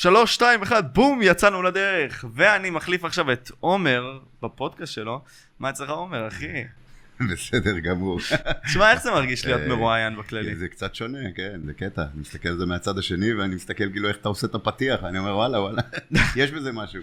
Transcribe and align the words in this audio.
שלוש, 0.00 0.34
שתיים, 0.34 0.62
אחד, 0.62 0.94
בום, 0.94 1.20
יצאנו 1.22 1.62
לדרך. 1.62 2.24
ואני 2.34 2.70
מחליף 2.70 3.04
עכשיו 3.04 3.32
את 3.32 3.50
עומר 3.60 4.18
בפודקאסט 4.42 4.92
שלו. 4.92 5.22
מה 5.58 5.70
אצלך 5.70 5.90
עומר, 5.90 6.28
אחי? 6.28 6.64
בסדר 7.32 7.78
גמור. 7.78 8.18
תשמע, 8.66 8.90
איך 8.90 9.02
זה 9.02 9.10
מרגיש 9.10 9.46
להיות 9.46 9.60
אה, 9.60 9.68
מרואיין 9.68 10.16
בכללי? 10.16 10.56
זה 10.56 10.68
קצת 10.68 10.94
שונה, 10.94 11.18
כן, 11.36 11.60
זה 11.66 11.74
קטע. 11.74 12.02
אני 12.02 12.20
מסתכל 12.20 12.48
על 12.48 12.58
זה 12.58 12.66
מהצד 12.66 12.98
השני, 12.98 13.34
ואני 13.34 13.54
מסתכל 13.54 13.90
כאילו 13.90 14.08
איך 14.08 14.16
אתה 14.16 14.28
עושה 14.28 14.46
את 14.46 14.54
הפתיח, 14.54 15.04
אני 15.04 15.18
אומר 15.18 15.36
וואלה 15.36 15.60
וואלה, 15.60 15.82
יש 16.36 16.50
בזה 16.50 16.72
משהו. 16.72 17.02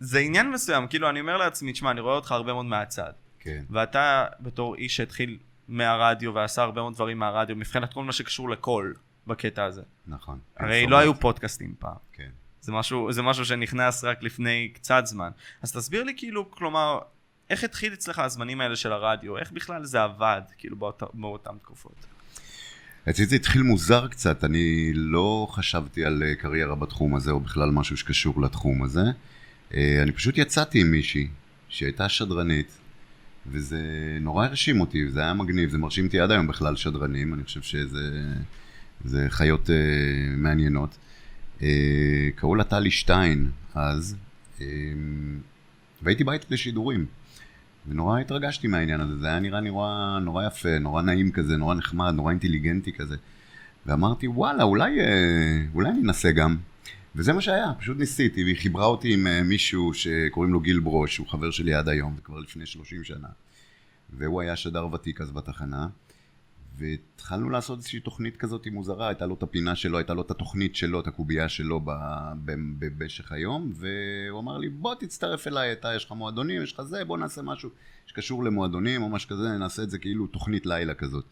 זה 0.00 0.18
עניין 0.18 0.50
מסוים, 0.50 0.86
כאילו, 0.86 1.10
אני 1.10 1.20
אומר 1.20 1.36
לעצמי, 1.36 1.72
תשמע, 1.72 1.90
אני 1.90 2.00
רואה 2.00 2.14
אותך 2.14 2.32
הרבה 2.32 2.52
מאוד 2.52 2.66
מהצד. 2.66 3.12
כן, 3.40 3.62
ואתה, 3.70 4.26
בתור 4.40 4.74
איש 4.74 4.96
שהתחיל 4.96 5.38
מהרדיו 5.68 6.34
ועשה 6.34 6.62
הרבה 6.62 6.80
מאוד 6.80 6.94
דברים 6.94 7.18
מהרדיו, 7.18 7.56
מבחינת 7.56 7.92
כל 7.92 8.04
מה 8.04 8.12
שקשור 8.12 8.50
לקול 8.50 8.94
בקטע 9.26 9.64
הזה. 9.64 9.82
נכון. 10.06 10.38
הרי 10.56 10.86
לא 10.86 10.98
היו 10.98 11.14
פודקאסטים 11.14 11.74
פעם. 11.78 11.96
כן. 12.12 12.28
זה 12.60 12.72
משהו, 12.72 13.12
זה 13.12 13.22
משהו 13.22 13.44
שנכנס 13.44 14.04
רק 14.04 14.22
לפני 14.22 14.68
קצת 14.74 15.02
זמן. 15.06 15.30
אז 15.62 15.72
תסביר 15.72 16.04
לי 16.04 16.14
כאילו, 16.16 16.50
כלומר, 16.50 16.98
איך 17.50 17.64
התחיל 17.64 17.92
אצלך 17.92 18.18
הזמנים 18.18 18.60
האלה 18.60 18.76
של 18.76 18.92
הרדיו? 18.92 19.38
איך 19.38 19.52
בכלל 19.52 19.84
זה 19.84 20.02
עבד, 20.02 20.42
כאילו, 20.58 20.76
באות, 20.76 21.02
באותן 21.14 21.58
תקופות? 21.62 22.06
אצלי 23.10 23.26
זה 23.26 23.36
התחיל 23.36 23.62
מוזר 23.62 24.08
קצת, 24.08 24.44
אני 24.44 24.90
לא 24.94 25.48
חשבתי 25.50 26.04
על 26.04 26.22
אה, 26.22 26.34
קריירה 26.34 26.74
בתחום 26.74 27.14
הזה, 27.14 27.30
או 27.30 27.40
בכלל 27.40 27.70
משהו 27.70 27.96
שקשור 27.96 28.42
לתחום 28.42 28.82
הזה. 28.82 29.04
אה, 29.74 30.02
אני 30.02 30.12
פשוט 30.12 30.38
יצאתי 30.38 30.80
עם 30.80 30.90
מישהי 30.90 31.28
שהייתה 31.68 32.08
שדרנית, 32.08 32.78
וזה 33.46 33.78
נורא 34.20 34.46
הרשים 34.46 34.80
אותי, 34.80 35.06
וזה 35.06 35.20
היה 35.20 35.34
מגניב, 35.34 35.70
זה 35.70 35.78
מרשים 35.78 36.06
אותי 36.06 36.20
עד 36.20 36.30
היום 36.30 36.46
בכלל 36.46 36.76
שדרנים, 36.76 37.34
אני 37.34 37.44
חושב 37.44 37.62
שזה 37.62 38.10
זה 39.04 39.26
חיות 39.28 39.66
uh, 39.66 39.70
מעניינות. 40.36 40.98
Uh, 41.58 41.62
קראו 42.34 42.54
לה 42.54 42.64
טלי 42.64 42.90
שטיין 42.90 43.50
אז, 43.74 44.16
uh, 44.58 44.62
והייתי 46.02 46.24
בית 46.24 46.50
לשידורים. 46.50 47.06
ונורא 47.88 48.20
התרגשתי 48.20 48.66
מהעניין 48.66 49.00
הזה, 49.00 49.16
זה 49.18 49.26
היה 49.26 49.40
נראה 49.40 49.60
נורא, 49.60 50.18
נורא 50.22 50.46
יפה, 50.46 50.78
נורא 50.78 51.02
נעים 51.02 51.32
כזה, 51.32 51.56
נורא 51.56 51.74
נחמד, 51.74 52.14
נורא 52.14 52.30
אינטליגנטי 52.30 52.92
כזה. 52.92 53.16
ואמרתי, 53.86 54.28
וואלה, 54.28 54.62
אולי, 54.62 54.98
אולי 55.74 55.90
אני 55.90 56.00
אנסה 56.00 56.32
גם. 56.32 56.56
וזה 57.16 57.32
מה 57.32 57.40
שהיה, 57.40 57.72
פשוט 57.78 57.98
ניסיתי, 57.98 58.44
והיא 58.44 58.56
חיברה 58.56 58.86
אותי 58.86 59.14
עם 59.14 59.48
מישהו 59.48 59.94
שקוראים 59.94 60.52
לו 60.52 60.60
גיל 60.60 60.80
ברוש, 60.80 61.14
שהוא 61.14 61.28
חבר 61.28 61.50
שלי 61.50 61.74
עד 61.74 61.88
היום, 61.88 62.14
זה 62.16 62.22
כבר 62.22 62.38
לפני 62.38 62.66
30 62.66 63.04
שנה. 63.04 63.28
והוא 64.18 64.40
היה 64.40 64.56
שדר 64.56 64.94
ותיק 64.94 65.20
אז 65.20 65.30
בתחנה. 65.30 65.86
והתחלנו 66.78 67.50
לעשות 67.50 67.78
איזושהי 67.78 68.00
תוכנית 68.00 68.36
כזאת 68.36 68.66
מוזרה, 68.72 69.08
הייתה 69.08 69.26
לו 69.26 69.34
את 69.34 69.42
הפינה 69.42 69.76
שלו, 69.76 69.98
הייתה 69.98 70.14
לו 70.14 70.22
את 70.22 70.30
התוכנית 70.30 70.76
שלו, 70.76 71.00
את 71.00 71.06
הקובייה 71.06 71.48
שלו 71.48 71.80
במשך 72.78 73.32
היום, 73.32 73.72
והוא 73.74 74.40
אמר 74.40 74.58
לי, 74.58 74.68
בוא 74.68 74.94
תצטרף 74.94 75.46
אליי, 75.46 75.72
אתה, 75.72 75.94
יש 75.94 76.04
לך 76.04 76.12
מועדונים, 76.12 76.62
יש 76.62 76.72
לך 76.72 76.82
זה, 76.82 77.04
בוא 77.04 77.18
נעשה 77.18 77.42
משהו 77.42 77.70
שקשור 78.06 78.44
למועדונים 78.44 79.02
או 79.02 79.08
משהו 79.08 79.28
כזה, 79.30 79.48
נעשה 79.58 79.82
את 79.82 79.90
זה 79.90 79.98
כאילו 79.98 80.26
תוכנית 80.26 80.66
לילה 80.66 80.94
כזאת. 80.94 81.24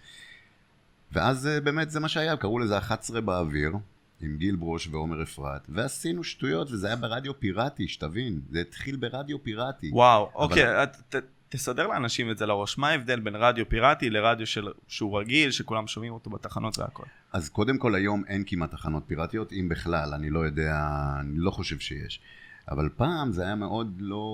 ואז 1.13 1.47
אה, 1.47 1.61
באמת 1.61 1.91
זה 1.91 2.01
מה 2.01 2.09
שהיה, 2.09 2.37
קראו 2.37 2.59
לזה 2.59 2.79
11 2.79 3.21
באוויר, 3.21 3.73
עם 4.21 4.37
גיל 4.37 4.57
ברוש 4.57 4.89
ועומר 4.91 5.23
אפרת, 5.23 5.63
ועשינו 5.69 6.25
שטויות, 6.25 6.71
וזה 6.71 6.87
היה 6.87 6.97
ברדיו 6.97 7.41
פיראטי, 7.41 7.89
שתבין, 7.89 8.41
זה 8.51 8.61
התחיל 8.61 8.97
ברדיו 8.97 9.43
פיראטי. 9.43 9.91
וואו, 9.93 10.31
אבל- 10.37 10.43
אוקיי, 10.45 10.83
את, 10.83 11.15
תסדר 11.49 11.87
לאנשים 11.87 12.31
את 12.31 12.39
זה 12.39 12.47
לראש. 12.47 12.79
מה 12.79 12.89
ההבדל 12.89 13.21
בין 13.21 13.37
רדיו 13.37 13.69
פיראטי 13.69 14.11
לרדיו 14.11 14.47
של, 14.47 14.69
שהוא 14.89 15.21
רגיל, 15.21 15.51
שכולם 15.51 15.87
שומעים 15.87 16.13
אותו 16.13 16.31
בתחנות 16.31 16.79
והכל? 16.79 17.05
אז 17.33 17.49
קודם 17.49 17.79
כל 17.79 17.95
היום 17.95 18.25
אין 18.29 18.43
כמעט 18.47 18.71
תחנות 18.71 19.03
פיראטיות, 19.07 19.53
אם 19.53 19.69
בכלל, 19.69 20.15
אני 20.15 20.31
לא 20.31 20.39
יודע, 20.39 20.77
אני 21.21 21.39
לא 21.39 21.51
חושב 21.51 21.79
שיש. 21.79 22.21
אבל 22.71 22.89
פעם 22.97 23.33
זה 23.33 23.43
היה 23.43 23.55
מאוד 23.55 23.97
לא, 23.99 24.25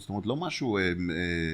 זאת 0.00 0.08
אומרת 0.08 0.26
לא 0.26 0.36
משהו 0.36 0.76
אה, 0.78 0.82
אה, 0.82 0.92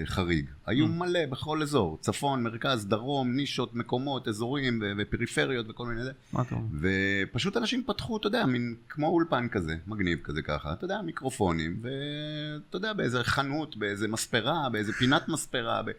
חריג. 0.07 0.47
היו 0.67 0.87
Mm. 0.87 0.89
מלא 0.89 1.27
בכל 1.31 1.63
אזור, 1.63 1.99
צפון, 2.01 2.43
מרכז, 2.43 2.87
דרום, 2.87 3.37
נישות, 3.37 3.75
מקומות, 3.75 4.29
אזורים 4.29 4.81
ו- 4.83 4.93
ופריפריות 4.99 5.67
וכל 5.71 5.87
מיני 5.87 6.03
זה. 6.05 6.13
מה 6.33 6.43
אומר? 6.53 6.65
ופשוט 6.81 7.57
אנשים 7.57 7.83
פתחו, 7.87 8.17
אתה 8.17 8.27
יודע, 8.27 8.47
מין 8.47 8.75
כמו 8.89 9.07
אולפן 9.09 9.49
כזה, 9.49 9.77
מגניב 9.87 10.19
כזה 10.25 10.43
ככה, 10.43 10.73
אתה 10.73 10.85
יודע, 10.85 11.03
מיקרופונים, 11.03 11.81
ואתה 11.83 12.77
יודע, 12.77 12.93
באיזה 12.93 13.25
חנות, 13.25 13.77
באיזה 13.77 14.09
מספרה, 14.09 14.69
באיזה 14.73 14.93
פינת 14.93 15.29
מספרה, 15.29 15.83
ב... 15.83 15.91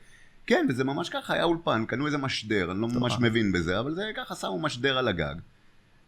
כן, 0.48 0.66
וזה 0.70 0.84
ממש 0.84 1.10
ככה, 1.10 1.34
היה 1.34 1.44
אולפן, 1.44 1.86
קנו 1.86 2.06
איזה 2.06 2.18
משדר, 2.18 2.72
אני 2.72 2.82
לא 2.82 2.88
טוב. 2.88 2.98
ממש 2.98 3.18
מבין 3.22 3.52
בזה, 3.52 3.80
אבל 3.80 3.94
זה 3.96 4.04
ככה, 4.16 4.36
שמו 4.36 4.60
משדר 4.60 4.98
על 4.98 5.08
הגג. 5.08 5.36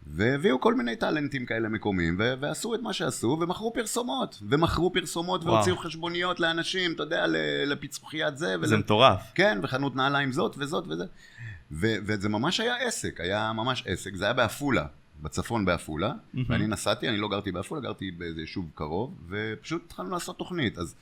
והביאו 0.07 0.59
כל 0.61 0.73
מיני 0.75 0.95
טאלנטים 0.95 1.45
כאלה 1.45 1.69
מקומיים, 1.69 2.15
ו- 2.19 2.33
ועשו 2.39 2.75
את 2.75 2.79
מה 2.81 2.93
שעשו, 2.93 3.37
ומכרו 3.41 3.73
פרסומות, 3.73 4.39
ומכרו 4.49 4.93
פרסומות, 4.93 5.43
וואו. 5.43 5.53
והוציאו 5.53 5.77
חשבוניות 5.77 6.39
לאנשים, 6.39 6.93
אתה 6.93 7.03
יודע, 7.03 7.25
לפיצוחיית 7.65 8.37
זה, 8.37 8.55
זה 8.63 8.73
ול- 8.75 8.79
מטורף. 8.79 9.21
כן, 9.35 9.59
וחנות 9.63 9.95
נעליים 9.95 10.31
זאת 10.31 10.55
וזאת 10.57 10.83
וזה. 10.87 11.05
ו- 11.71 11.95
וזה 12.05 12.29
ממש 12.29 12.59
היה 12.59 12.75
עסק, 12.87 13.19
היה 13.21 13.51
ממש 13.53 13.83
עסק, 13.87 14.15
זה 14.15 14.23
היה 14.25 14.33
בעפולה, 14.33 14.85
בצפון 15.21 15.65
בעפולה, 15.65 16.13
מהמם. 16.33 16.45
ואני 16.49 16.67
נסעתי, 16.67 17.09
אני 17.09 17.17
לא 17.17 17.27
גרתי 17.27 17.51
בעפולה, 17.51 17.81
גרתי 17.81 18.11
באיזה 18.11 18.41
יישוב 18.41 18.69
קרוב, 18.75 19.13
ופשוט 19.29 19.83
התחלנו 19.85 20.09
לעשות 20.09 20.37
תוכנית. 20.37 20.77
אז 20.77 20.95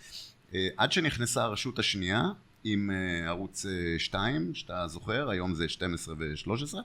אה, 0.55 0.67
עד 0.77 0.91
שנכנסה 0.91 1.43
הרשות 1.43 1.79
השנייה, 1.79 2.23
עם 2.63 2.91
אה, 2.91 3.27
ערוץ 3.27 3.65
אה, 3.65 3.71
2, 3.99 4.55
שאתה 4.55 4.87
זוכר, 4.87 5.29
היום 5.29 5.53
זה 5.53 5.69
12 5.69 6.15
ו-13, 6.17 6.49
אה, 6.49 6.79
ו- 6.79 6.83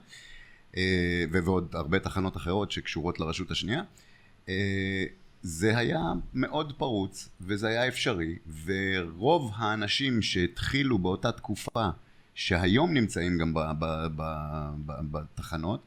ועוד 1.31 1.69
הרבה 1.73 1.99
תחנות 1.99 2.37
אחרות 2.37 2.71
שקשורות 2.71 3.21
לרשות 3.21 3.51
השנייה. 3.51 3.83
אה, 4.49 5.05
זה 5.43 5.79
היה 5.79 6.01
מאוד 6.35 6.73
פרוץ, 6.73 7.29
וזה 7.41 7.69
היה 7.69 7.89
אפשרי, 7.89 8.37
ורוב 8.65 9.53
האנשים 9.55 10.23
שהתחילו 10.23 10.99
באותה 10.99 11.33
תקופה, 11.33 11.89
שהיום 12.35 12.95
נמצאים 12.95 13.39
גם 13.39 13.55
בתחנות, 15.11 15.81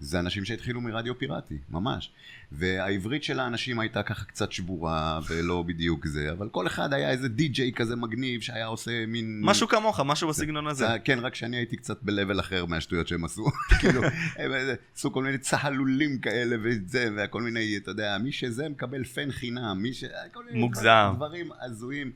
זה 0.00 0.18
אנשים 0.18 0.44
שהתחילו 0.44 0.80
מרדיו 0.80 1.18
פיראטי, 1.18 1.58
ממש. 1.70 2.10
והעברית 2.52 3.24
של 3.24 3.40
האנשים 3.40 3.80
הייתה 3.80 4.02
ככה 4.02 4.24
קצת 4.24 4.52
שבורה, 4.52 5.20
ולא 5.28 5.62
בדיוק 5.62 6.06
זה, 6.06 6.32
אבל 6.32 6.48
כל 6.48 6.66
אחד 6.66 6.92
היה 6.92 7.10
איזה 7.10 7.28
די-ג'יי 7.28 7.72
כזה 7.72 7.96
מגניב, 7.96 8.40
שהיה 8.40 8.66
עושה 8.66 9.06
מין... 9.06 9.40
משהו 9.44 9.68
כמוך, 9.68 10.00
משהו 10.00 10.28
בסגנון 10.28 10.66
הזה. 10.66 10.86
זה, 10.86 10.98
כן, 11.04 11.18
רק 11.18 11.34
שאני 11.34 11.56
הייתי 11.56 11.76
קצת 11.76 11.98
ב-level 12.02 12.40
אחר 12.40 12.64
מהשטויות 12.64 13.08
שהם 13.08 13.24
עשו. 13.24 13.46
כאילו, 13.80 14.02
הם 14.36 14.50
עשו 14.96 15.12
כל 15.12 15.22
מיני 15.22 15.38
צהלולים 15.38 16.18
כאלה 16.18 16.56
וזה, 16.62 17.08
וכל 17.16 17.42
מיני, 17.42 17.76
אתה 17.76 17.90
יודע, 17.90 18.18
מי 18.18 18.32
שזה 18.32 18.68
מקבל 18.68 19.04
פן 19.04 19.30
חינם, 19.32 19.78
מי 19.82 19.92
ש... 19.92 20.04
מוגזם. 20.52 21.12
דברים 21.16 21.50
הזויים. 21.60 22.12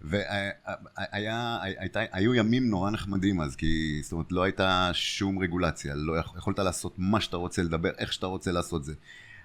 והיו 0.00 1.74
ימים 2.34 2.70
נורא 2.70 2.90
נחמדים 2.90 3.40
אז, 3.40 3.56
כי 3.56 4.00
זאת 4.02 4.12
אומרת 4.12 4.32
לא 4.32 4.42
הייתה 4.42 4.90
שום 4.92 5.38
רגולציה, 5.38 5.94
לא 5.94 6.18
יכ- 6.18 6.34
יכולת 6.36 6.58
לעשות 6.58 6.94
מה 6.98 7.20
שאתה 7.20 7.36
רוצה, 7.36 7.62
לדבר 7.62 7.90
איך 7.98 8.12
שאתה 8.12 8.26
רוצה 8.26 8.52
לעשות 8.52 8.84
זה. 8.84 8.94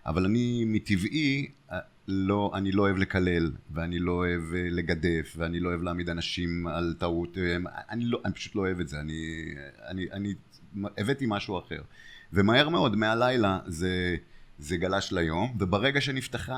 אבל 0.06 0.26
אני 0.26 0.64
מטבעי, 0.68 1.48
אה, 1.72 1.78
לא, 2.08 2.52
אני 2.56 2.72
לא 2.72 2.82
אוהב 2.82 2.98
לקלל, 2.98 3.52
ואני 3.74 4.00
לא 4.00 4.12
אוהב 4.12 4.42
אה, 4.56 4.68
לגדף, 4.72 5.34
ואני 5.38 5.60
לא 5.60 5.70
אוהב 5.70 5.82
להעמיד 5.82 6.10
אנשים 6.10 6.68
על 6.68 6.96
טעות, 6.98 7.38
אה, 7.38 7.58
אני, 7.90 8.06
לא, 8.06 8.22
אני 8.26 8.34
פשוט 8.34 8.56
לא 8.56 8.62
אוהב 8.62 8.80
את 8.80 8.90
זה, 8.90 9.00
אני, 9.00 9.46
אני, 9.88 10.06
אני 10.12 10.34
הבאתי 10.98 11.26
משהו 11.28 11.60
אחר. 11.60 11.82
ומהר 12.34 12.70
מאוד, 12.70 12.96
מהלילה, 12.96 13.60
זה, 13.68 14.16
זה 14.62 14.78
גלש 14.78 15.12
ליום, 15.12 15.56
וברגע 15.60 16.02
שנפתחה, 16.02 16.56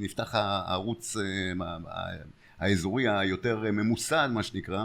נפתח 0.00 0.34
הערוץ 0.34 1.16
אה, 1.16 1.76
האזורי 2.58 3.08
היותר 3.08 3.64
ממוסד, 3.72 4.28
מה 4.32 4.42
שנקרא, 4.42 4.84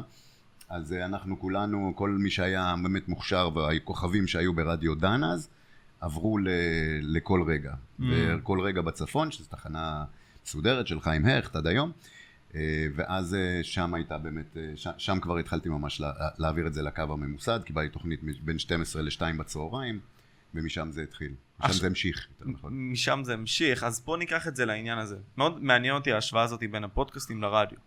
אז 0.70 0.94
אה, 0.94 1.06
אנחנו 1.06 1.40
כולנו, 1.40 1.94
כל 1.96 2.10
מי 2.10 2.30
שהיה 2.30 2.76
באמת 2.84 3.10
מוכשר 3.10 3.50
והכוכבים 3.56 4.28
שהיו 4.28 4.54
ברדיו 4.54 4.96
דן 4.96 5.24
אז, 5.24 5.50
עברו 6.00 6.38
ל, 6.38 6.48
לכל 7.02 7.44
רגע. 7.48 7.72
Mm. 7.72 8.04
וכל 8.04 8.60
רגע 8.60 8.82
בצפון, 8.82 9.32
שזו 9.32 9.50
תחנה 9.50 10.04
מסודרת 10.46 10.88
של 10.88 11.02
חיים 11.02 11.26
הכט 11.26 11.56
עד 11.56 11.68
היום, 11.68 11.92
אה, 12.56 12.62
ואז 12.96 13.36
שם 13.62 13.94
הייתה 13.94 14.18
באמת, 14.18 14.58
אה, 14.58 14.72
ש- 14.76 14.88
שם 14.98 15.20
כבר 15.20 15.38
התחלתי 15.38 15.70
ממש 15.70 16.02
לה- 16.02 16.14
להעביר 16.38 16.68
את 16.68 16.74
זה 16.74 16.82
לקו 16.82 17.02
הממוסד, 17.02 17.60
קיבלתי 17.66 17.90
תוכנית 17.90 18.20
בין 18.44 18.60
12 18.60 19.02
ל-2 19.02 19.22
בצהריים, 19.40 20.00
ומשם 20.56 20.92
זה 20.92 21.04
התחיל. 21.04 21.32
משם 21.60 21.74
זה 21.74 21.88
המשיך, 21.88 22.28
יותר 22.32 22.52
נכון. 22.52 22.92
משם 22.92 23.22
זה 23.24 23.34
המשיך, 23.34 23.84
אז 23.84 24.02
בוא 24.02 24.18
ניקח 24.18 24.48
את 24.48 24.56
זה 24.56 24.66
לעניין 24.66 24.98
הזה. 24.98 25.18
מאוד 25.38 25.64
מעניין 25.64 25.96
אותי 25.96 26.14
ההשוואה 26.14 26.44
הזאת 26.44 26.64
בין 26.72 26.84
הפודקאסטים 26.84 27.42
לרדיו. 27.42 27.78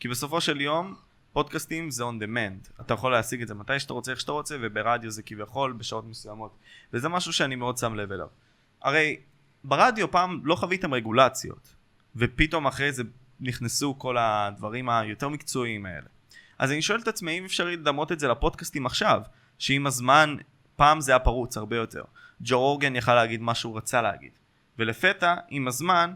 כי 0.00 0.08
בסופו 0.08 0.40
של 0.40 0.60
יום, 0.60 0.94
פודקאסטים 1.32 1.90
זה 1.90 2.04
on 2.04 2.22
demand. 2.22 2.80
אתה 2.80 2.94
יכול 2.94 3.12
להשיג 3.12 3.42
את 3.42 3.48
זה 3.48 3.54
מתי 3.54 3.80
שאתה 3.80 3.92
רוצה, 3.92 4.10
איך 4.10 4.20
שאתה 4.20 4.32
רוצה, 4.32 4.56
וברדיו 4.60 5.10
זה 5.10 5.22
כביכול 5.22 5.72
בשעות 5.72 6.04
מסוימות. 6.06 6.56
וזה 6.92 7.08
משהו 7.08 7.32
שאני 7.32 7.56
מאוד 7.56 7.78
שם 7.78 7.94
לב 7.94 8.12
אליו. 8.12 8.28
הרי 8.82 9.16
ברדיו 9.64 10.10
פעם 10.10 10.40
לא 10.44 10.54
חוויתם 10.54 10.94
רגולציות, 10.94 11.74
ופתאום 12.16 12.66
אחרי 12.66 12.92
זה 12.92 13.02
נכנסו 13.40 13.98
כל 13.98 14.16
הדברים 14.18 14.88
היותר 14.88 15.28
מקצועיים 15.28 15.86
האלה. 15.86 16.06
אז 16.58 16.72
אני 16.72 16.82
שואל 16.82 17.00
את 17.00 17.08
עצמי 17.08 17.38
אם 17.38 17.44
אפשר 17.44 17.64
לדמות 17.64 18.12
את 18.12 18.20
זה 18.20 18.28
לפודקאסטים 18.28 18.86
עכשיו, 18.86 19.22
שעם 19.58 19.86
הזמן, 19.86 20.36
פעם 20.76 21.00
זה 21.00 21.12
היה 21.12 21.18
פרוץ 21.18 21.56
הרבה 21.56 21.76
יותר. 21.76 22.02
ג'ו 22.40 22.60
רוגן 22.60 22.96
יכל 22.96 23.14
להגיד 23.14 23.40
מה 23.40 23.54
שהוא 23.54 23.76
רצה 23.76 24.02
להגיד. 24.02 24.30
ולפתע, 24.78 25.34
עם 25.48 25.68
הזמן, 25.68 26.14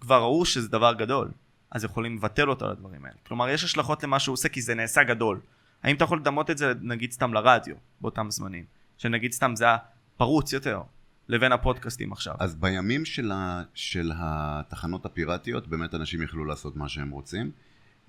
כבר 0.00 0.20
ראו 0.20 0.44
שזה 0.44 0.68
דבר 0.68 0.92
גדול. 0.92 1.30
אז 1.70 1.84
יכולים 1.84 2.16
לבטל 2.16 2.50
אותו 2.50 2.64
על 2.64 2.70
הדברים 2.70 3.04
האלה. 3.04 3.16
כלומר, 3.26 3.48
יש 3.48 3.64
השלכות 3.64 4.02
למה 4.02 4.18
שהוא 4.18 4.32
עושה 4.32 4.48
כי 4.48 4.62
זה 4.62 4.74
נעשה 4.74 5.02
גדול. 5.02 5.40
האם 5.82 5.96
אתה 5.96 6.04
יכול 6.04 6.18
לדמות 6.18 6.50
את 6.50 6.58
זה 6.58 6.72
נגיד 6.80 7.12
סתם 7.12 7.34
לרדיו 7.34 7.76
באותם 8.00 8.30
זמנים? 8.30 8.64
שנגיד 8.98 9.32
סתם 9.32 9.56
זה 9.56 9.64
היה 9.64 9.76
פרוץ 10.16 10.52
יותר, 10.52 10.82
לבין 11.28 11.52
הפודקאסטים 11.52 12.12
עכשיו. 12.12 12.34
אז 12.38 12.54
בימים 12.54 13.04
של, 13.04 13.32
ה, 13.32 13.62
של 13.74 14.12
התחנות 14.16 15.06
הפיראטיות, 15.06 15.68
באמת 15.68 15.94
אנשים 15.94 16.22
יכלו 16.22 16.44
לעשות 16.44 16.76
מה 16.76 16.88
שהם 16.88 17.10
רוצים. 17.10 17.50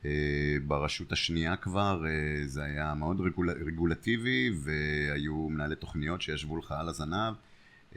Uh, 0.04 0.06
ברשות 0.68 1.12
השנייה 1.12 1.56
כבר 1.56 2.02
uh, 2.04 2.48
זה 2.48 2.64
היה 2.64 2.94
מאוד 2.94 3.22
רגול, 3.22 3.50
רגולטיבי, 3.50 4.52
והיו 4.64 5.50
מנהלי 5.50 5.76
תוכניות 5.76 6.22
שישבו 6.22 6.58
לך 6.58 6.72
על 6.72 6.90
הזנב. 6.90 7.34
Uh, 7.92 7.96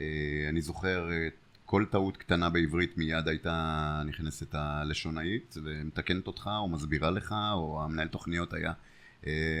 אני 0.49 0.61
זוכר 0.61 1.09
כל 1.65 1.85
טעות 1.91 2.17
קטנה 2.17 2.49
בעברית 2.49 2.97
מיד 2.97 3.27
הייתה 3.27 4.01
נכנסת 4.05 4.55
הלשונאית 4.55 5.57
ומתקנת 5.63 6.27
אותך 6.27 6.49
או 6.57 6.67
מסבירה 6.67 7.11
לך, 7.11 7.35
או 7.53 7.83
המנהל 7.83 8.07
תוכניות 8.07 8.53
היה 8.53 8.73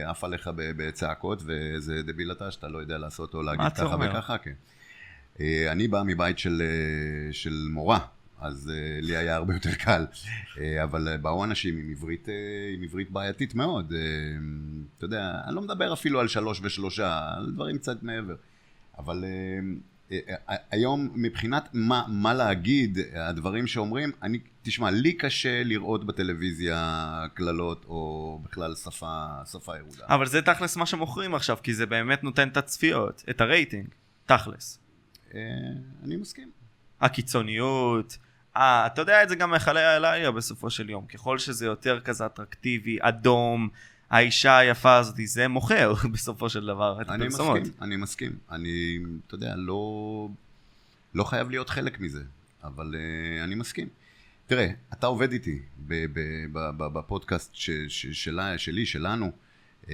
עף 0.05 0.23
עליך 0.23 0.49
בצעקות 0.55 1.41
ואיזה 1.45 2.03
דביל 2.03 2.31
אתה 2.31 2.51
שאתה 2.51 2.67
לא 2.67 2.77
יודע 2.77 2.97
לעשות 2.97 3.33
או 3.33 3.41
להגיד 3.41 3.73
ככה 3.73 3.95
וככה, 3.99 4.37
כן. 4.37 4.53
אה, 5.39 5.71
אני 5.71 5.87
בא 5.87 6.03
מבית 6.05 6.39
של, 6.39 6.61
אה, 6.61 7.33
של 7.33 7.67
מורה, 7.69 7.99
אז 8.39 8.71
uh, 8.73 9.05
לי 9.05 9.17
היה 9.17 9.35
הרבה 9.35 9.53
יותר 9.53 9.73
קל, 9.73 10.05
uh, 10.11 10.59
אבל 10.83 11.15
uh, 11.15 11.17
באו 11.17 11.43
אנשים 11.43 11.77
עם 11.77 11.89
עברית, 11.89 12.27
uh, 12.27 12.31
עם 12.77 12.83
עברית 12.83 13.11
בעייתית 13.11 13.55
מאוד, 13.55 13.91
uh, 13.91 13.95
אתה 14.97 15.05
יודע, 15.05 15.41
אני 15.45 15.55
לא 15.55 15.61
מדבר 15.61 15.93
אפילו 15.93 16.19
על 16.19 16.27
שלוש 16.27 16.59
ושלושה, 16.63 17.29
על 17.37 17.51
דברים 17.51 17.77
קצת 17.77 18.03
מעבר, 18.03 18.35
אבל 18.97 19.23
uh, 19.23 20.11
uh, 20.11 20.13
uh, 20.49 20.53
היום 20.71 21.09
מבחינת 21.15 21.69
מה, 21.73 22.03
מה 22.07 22.33
להגיד, 22.33 22.97
הדברים 23.13 23.67
שאומרים, 23.67 24.11
אני, 24.21 24.39
תשמע, 24.61 24.91
לי 24.91 25.13
קשה 25.13 25.63
לראות 25.63 26.05
בטלוויזיה 26.05 27.25
קללות 27.33 27.85
או 27.85 28.41
בכלל 28.43 28.75
שפה, 28.75 29.27
שפה 29.51 29.77
ירודה. 29.77 30.05
אבל 30.09 30.25
זה 30.25 30.41
תכלס 30.41 30.77
מה 30.77 30.85
שמוכרים 30.85 31.35
עכשיו, 31.35 31.57
כי 31.63 31.73
זה 31.73 31.85
באמת 31.85 32.23
נותן 32.23 32.47
את 32.47 32.57
הצפיות, 32.57 33.23
את 33.29 33.41
הרייטינג, 33.41 33.87
תכלס. 34.25 34.79
אה, 35.33 35.39
אני 36.03 36.15
מסכים. 36.15 36.51
הקיצוניות, 37.01 38.17
אה, 38.57 38.85
אתה 38.85 39.01
יודע 39.01 39.23
את 39.23 39.29
זה 39.29 39.35
גם 39.35 39.51
מחיי 39.51 39.83
הלילה 39.83 40.31
בסופו 40.31 40.69
של 40.69 40.89
יום, 40.89 41.05
ככל 41.05 41.39
שזה 41.39 41.65
יותר 41.65 41.99
כזה 41.99 42.25
אטרקטיבי, 42.25 42.97
אדום, 43.01 43.69
האישה 44.09 44.57
היפה 44.57 44.97
הזאת, 44.97 45.15
זה 45.25 45.47
מוכר 45.47 45.93
בסופו 46.13 46.49
של 46.49 46.65
דבר 46.65 47.01
את 47.01 47.09
הפרסומות. 47.09 47.57
אני 47.57 47.65
מסכים, 47.65 47.81
אני 47.81 47.95
מסכים. 47.95 48.37
אני, 48.51 48.97
אתה 49.27 49.35
יודע, 49.35 49.55
לא, 49.55 50.29
לא 51.13 51.23
חייב 51.23 51.49
להיות 51.49 51.69
חלק 51.69 51.99
מזה, 51.99 52.23
אבל 52.63 52.95
uh, 52.95 53.43
אני 53.43 53.55
מסכים. 53.55 53.87
תראה, 54.47 54.67
אתה 54.93 55.07
עובד 55.07 55.31
איתי 55.31 55.59
בפודקאסט 56.93 57.55
ש, 57.55 57.69
ש, 57.87 58.05
שלה, 58.05 58.57
שלי, 58.57 58.85
שלנו. 58.85 59.31
Uh, 59.83 59.87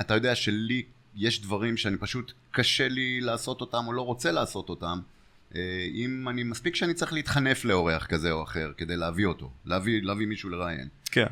אתה 0.00 0.14
יודע 0.14 0.34
שלי 0.34 0.82
יש 1.14 1.42
דברים 1.42 1.76
שאני 1.76 1.96
פשוט 1.96 2.32
קשה 2.50 2.88
לי 2.88 3.20
לעשות 3.20 3.60
אותם 3.60 3.84
או 3.86 3.92
לא 3.92 4.02
רוצה 4.02 4.32
לעשות 4.32 4.68
אותם. 4.68 5.00
אה, 5.56 5.86
אם 5.94 6.28
אני, 6.28 6.42
מספיק 6.42 6.74
שאני 6.74 6.94
צריך 6.94 7.12
להתחנף 7.12 7.64
לאורח 7.64 8.06
כזה 8.06 8.32
או 8.32 8.42
אחר 8.42 8.72
כדי 8.76 8.96
להביא 8.96 9.26
אותו, 9.26 9.50
להביא, 9.64 10.02
להביא 10.02 10.26
מישהו 10.26 10.48
לראיין. 10.48 10.88
כן. 11.04 11.26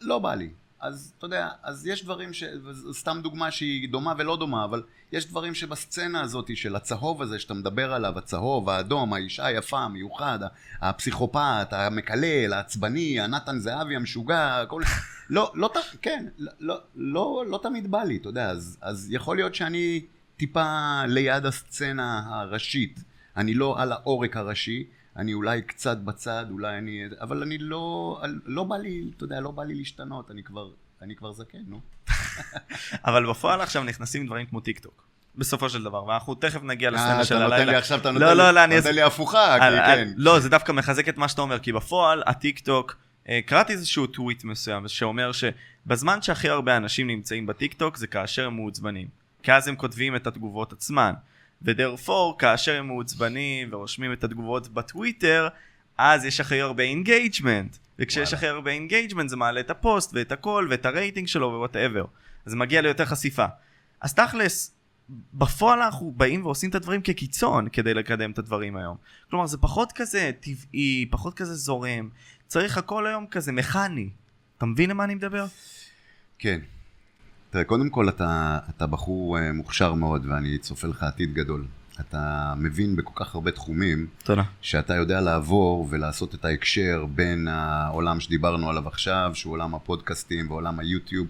לא 0.00 0.18
בא 0.18 0.34
לי. 0.34 0.48
אז 0.80 1.12
אתה 1.18 1.26
יודע, 1.26 1.48
אז 1.62 1.86
יש 1.86 2.04
דברים 2.04 2.32
ש... 2.32 2.44
סתם 2.92 3.20
דוגמה 3.22 3.50
שהיא 3.50 3.88
דומה 3.88 4.14
ולא 4.18 4.36
דומה, 4.36 4.64
אבל 4.64 4.82
יש 5.12 5.26
דברים 5.26 5.54
שבסצנה 5.54 6.20
הזאת 6.20 6.56
של 6.56 6.76
הצהוב 6.76 7.22
הזה 7.22 7.38
שאתה 7.38 7.54
מדבר 7.54 7.92
עליו, 7.92 8.18
הצהוב, 8.18 8.68
האדום, 8.68 9.12
האישה 9.12 9.46
היפה, 9.46 9.78
המיוחד, 9.78 10.38
הפסיכופת, 10.80 11.72
המקלל, 11.72 12.52
העצבני, 12.52 13.20
הנתן 13.20 13.58
זהבי 13.58 13.96
המשוגע, 13.96 14.60
הכל... 14.60 14.82
לא, 15.30 15.52
לא, 15.54 15.70
כן, 16.02 16.26
לא, 16.38 16.52
לא, 16.60 16.78
לא, 16.96 17.44
לא 17.48 17.60
תמיד 17.62 17.90
בא 17.90 18.02
לי, 18.02 18.16
אתה 18.16 18.28
יודע, 18.28 18.50
אז, 18.50 18.78
אז 18.80 19.08
יכול 19.10 19.36
להיות 19.36 19.54
שאני 19.54 20.04
טיפה 20.36 21.02
ליד 21.06 21.46
הסצנה 21.46 22.22
הראשית, 22.28 23.00
אני 23.36 23.54
לא 23.54 23.82
על 23.82 23.92
העורק 23.92 24.36
הראשי, 24.36 24.84
אני 25.16 25.34
אולי 25.34 25.62
קצת 25.62 25.98
בצד, 25.98 26.46
אולי 26.50 26.78
אני... 26.78 27.02
אבל 27.20 27.42
אני 27.42 27.58
לא... 27.58 28.20
לא 28.44 28.64
בא 28.64 28.76
לי, 28.76 29.10
אתה 29.16 29.24
יודע, 29.24 29.40
לא 29.40 29.50
בא 29.50 29.64
לי 29.64 29.74
להשתנות, 29.74 30.30
אני 30.30 30.42
כבר, 30.42 30.70
אני 31.02 31.16
כבר 31.16 31.32
זקן, 31.32 31.58
נו. 31.66 31.80
אבל 33.06 33.30
בפועל 33.30 33.60
עכשיו 33.60 33.84
נכנסים 33.84 34.26
דברים 34.26 34.46
כמו 34.46 34.60
טיק 34.60 34.78
טוק. 34.78 35.06
בסופו 35.36 35.70
של 35.70 35.82
דבר, 35.82 36.04
ואנחנו 36.04 36.34
תכף 36.34 36.62
נגיע 36.62 36.88
אה, 36.88 36.94
לסצנה 36.94 37.24
של 37.24 37.34
הלילה. 37.36 37.46
אתה 37.46 37.58
נותן 37.58 37.70
לי 37.70 37.76
עכשיו, 37.76 37.98
אתה 37.98 38.10
נותן, 38.10 38.24
לא, 38.24 38.32
לא, 38.32 38.50
לא, 38.50 38.66
נותן 38.66 38.94
לי 38.94 39.02
הפוכה, 39.02 39.56
כי 39.60 39.76
כן. 39.76 40.08
לא, 40.16 40.40
זה 40.40 40.48
דווקא 40.48 40.72
מחזק 40.72 41.08
את 41.08 41.18
מה 41.18 41.28
שאתה 41.28 41.42
אומר, 41.42 41.58
כי 41.58 41.72
בפועל, 41.72 42.22
הטיק 42.26 42.58
טוק, 42.58 42.96
אה, 43.28 43.40
קראתי 43.46 43.72
איזשהו 43.72 44.06
טוויט 44.06 44.44
מסוים, 44.44 44.88
שאומר 44.88 45.30
שבזמן 45.32 46.22
שהכי 46.22 46.48
הרבה 46.48 46.76
אנשים 46.76 47.06
נמצאים 47.06 47.46
בטיק 47.46 47.74
טוק, 47.74 47.96
זה 47.96 48.06
כאשר 48.06 48.46
הם 48.46 48.54
מעוצבנים. 48.56 49.08
כי 49.42 49.52
אז 49.52 49.68
הם 49.68 49.76
כותבים 49.76 50.16
את 50.16 50.26
התגובות 50.26 50.72
עצמן. 50.72 51.12
ו 51.66 51.72
therefore, 51.72 52.38
כאשר 52.38 52.76
הם 52.76 52.86
מעוצבנים 52.86 53.68
ורושמים 53.72 54.12
את 54.12 54.24
התגובות 54.24 54.68
בטוויטר, 54.68 55.48
אז 55.98 56.24
יש 56.24 56.40
הכי 56.40 56.60
הרבה 56.60 56.82
engagement. 56.82 57.76
וכשיש 57.98 58.34
הכי 58.34 58.46
הרבה 58.46 58.70
engagement 58.70 59.28
זה 59.28 59.36
מעלה 59.36 59.60
את 59.60 59.70
הפוסט 59.70 60.10
ואת 60.14 60.32
הכל 60.32 60.66
ואת 60.70 60.86
הרייטינג 60.86 61.26
שלו 61.26 61.46
ו 61.46 61.52
whatever. 61.52 62.04
אז 62.46 62.50
זה 62.50 62.56
מגיע 62.56 62.80
ליותר 62.80 63.04
חשיפה. 63.04 63.46
אז 64.00 64.14
תכלס, 64.14 64.74
בפועל 65.34 65.82
אנחנו 65.82 66.12
באים 66.16 66.46
ועושים 66.46 66.70
את 66.70 66.74
הדברים 66.74 67.02
כקיצון 67.02 67.68
כדי 67.68 67.94
לקדם 67.94 68.30
את 68.30 68.38
הדברים 68.38 68.76
היום. 68.76 68.96
כלומר 69.30 69.46
זה 69.46 69.58
פחות 69.58 69.92
כזה 69.92 70.30
טבעי, 70.40 71.06
פחות 71.10 71.34
כזה 71.34 71.54
זורם. 71.54 72.08
צריך 72.46 72.78
הכל 72.78 73.06
היום 73.06 73.26
כזה 73.26 73.52
מכני. 73.52 74.10
אתה 74.58 74.66
מבין 74.66 74.90
למה 74.90 75.04
אני 75.04 75.14
מדבר? 75.14 75.46
כן. 76.38 76.60
תראה, 77.50 77.64
קודם 77.64 77.90
כל 77.90 78.08
אתה, 78.08 78.58
אתה 78.76 78.86
בחור 78.86 79.38
אה, 79.38 79.52
מוכשר 79.52 79.94
מאוד 79.94 80.26
ואני 80.28 80.58
צופה 80.58 80.88
לך 80.88 81.02
עתיד 81.02 81.34
גדול. 81.34 81.64
אתה 82.00 82.54
מבין 82.56 82.96
בכל 82.96 83.12
כך 83.24 83.34
הרבה 83.34 83.50
תחומים, 83.50 84.06
תודה. 84.24 84.42
שאתה 84.60 84.94
יודע 84.94 85.20
לעבור 85.20 85.86
ולעשות 85.90 86.34
את 86.34 86.44
ההקשר 86.44 87.06
בין 87.14 87.48
העולם 87.48 88.20
שדיברנו 88.20 88.70
עליו 88.70 88.88
עכשיו, 88.88 89.30
שהוא 89.34 89.52
עולם 89.52 89.74
הפודקאסטים 89.74 90.50
ועולם 90.50 90.78
היוטיוב, 90.78 91.26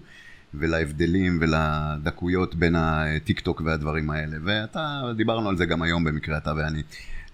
ולהבדלים 0.53 1.39
ולדקויות 1.41 2.55
בין 2.55 2.75
הטיק 2.75 3.39
טוק 3.39 3.61
והדברים 3.65 4.09
האלה. 4.09 4.37
ואתה, 4.43 5.01
דיברנו 5.15 5.49
על 5.49 5.57
זה 5.57 5.65
גם 5.65 5.81
היום 5.81 6.03
במקרה 6.03 6.37
אתה 6.37 6.53
ואני. 6.57 6.83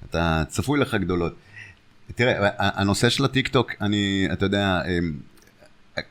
אתה 0.09 0.43
צפוי 0.47 0.79
לך 0.79 0.95
גדולות. 0.95 1.35
תראה, 2.15 2.49
הנושא 2.57 3.09
של 3.09 3.25
הטיק 3.25 3.47
טוק, 3.47 3.71
אני, 3.81 4.27
אתה 4.33 4.45
יודע, 4.45 4.81
אמ, 4.85 5.13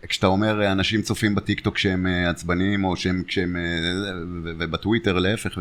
כשאתה 0.09 0.27
אומר 0.27 0.73
אנשים 0.73 1.03
צופים 1.03 1.35
בטיקטוק 1.35 1.75
כשהם 1.75 2.07
אה, 2.07 2.31
עצבניים 2.31 2.85
או 2.85 2.97
שהם 2.97 3.23
כשהם 3.27 3.57
אה, 3.57 3.63
ובטוויטר 4.45 5.19
להפך 5.19 5.59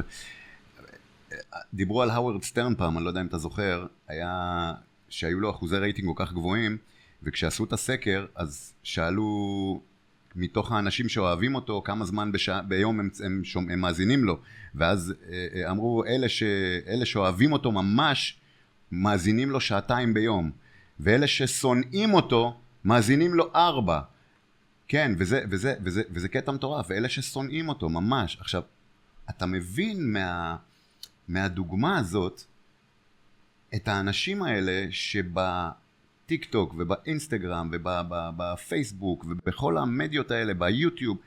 דיברו 1.74 2.02
על 2.02 2.10
הווארד 2.10 2.44
סטרן 2.44 2.76
פעם 2.76 2.98
אני 2.98 3.06
לא 3.06 3.10
יודע 3.10 3.22
אם 3.22 3.26
אתה 3.26 3.38
זוכר 3.38 3.86
היה 4.08 4.74
שהיו 5.10 5.40
לו 5.40 5.50
אחוזי 5.50 5.78
רייטינג 5.78 6.08
כל 6.08 6.26
כך 6.26 6.34
גבוהים 6.34 6.78
וכשעשו 7.24 7.64
את 7.64 7.74
הסקר 7.74 8.26
אז 8.36 8.74
שאלו 8.84 9.82
מתוך 10.36 10.72
האנשים 10.72 11.10
שאוהבים 11.10 11.56
אותו 11.56 11.82
כמה 11.86 12.06
זמן 12.06 12.32
בשע, 12.32 12.62
ביום 12.62 13.00
הם, 13.00 13.10
הם, 13.26 13.42
הם, 13.56 13.70
הם 13.72 13.80
מאזינים 13.80 14.24
לו. 14.24 14.40
ואז 14.76 15.14
אה, 15.32 15.72
אמרו 15.72 16.06
אלה, 16.06 16.30
ש, 16.30 16.44
אלה 16.88 17.06
שאוהבים 17.06 17.54
אותו 17.54 17.72
ממש 17.72 18.38
מאזינים 18.92 19.50
לו 19.50 19.62
שעתיים 19.62 20.14
ביום. 20.14 20.52
ואלה 21.00 21.28
ששונאים 21.28 22.14
אותו 22.14 22.60
מאזינים 22.86 23.34
לו 23.34 23.52
ארבע. 23.56 24.02
כן, 24.88 25.12
וזה, 25.18 25.44
וזה, 25.50 25.76
וזה, 25.84 26.02
וזה 26.12 26.30
קטע 26.30 26.52
מטורף, 26.52 26.86
ואלה 26.90 27.10
ששונאים 27.10 27.70
אותו, 27.70 27.90
ממש. 27.90 28.38
עכשיו, 28.40 28.62
אתה 29.30 29.46
מבין 29.46 30.14
מה, 30.14 30.56
מהדוגמה 31.28 31.98
הזאת 31.98 32.42
את 33.76 33.88
האנשים 33.88 34.44
האלה 34.44 34.86
שבטיק 34.92 36.46
טוק 36.50 36.76
ובאינסטגרם 36.78 37.70
ובפייסבוק 37.72 39.26
ובכל 39.30 39.78
המדיות 39.78 40.32
האלה, 40.32 40.54
ביוטיוב, 40.54 41.18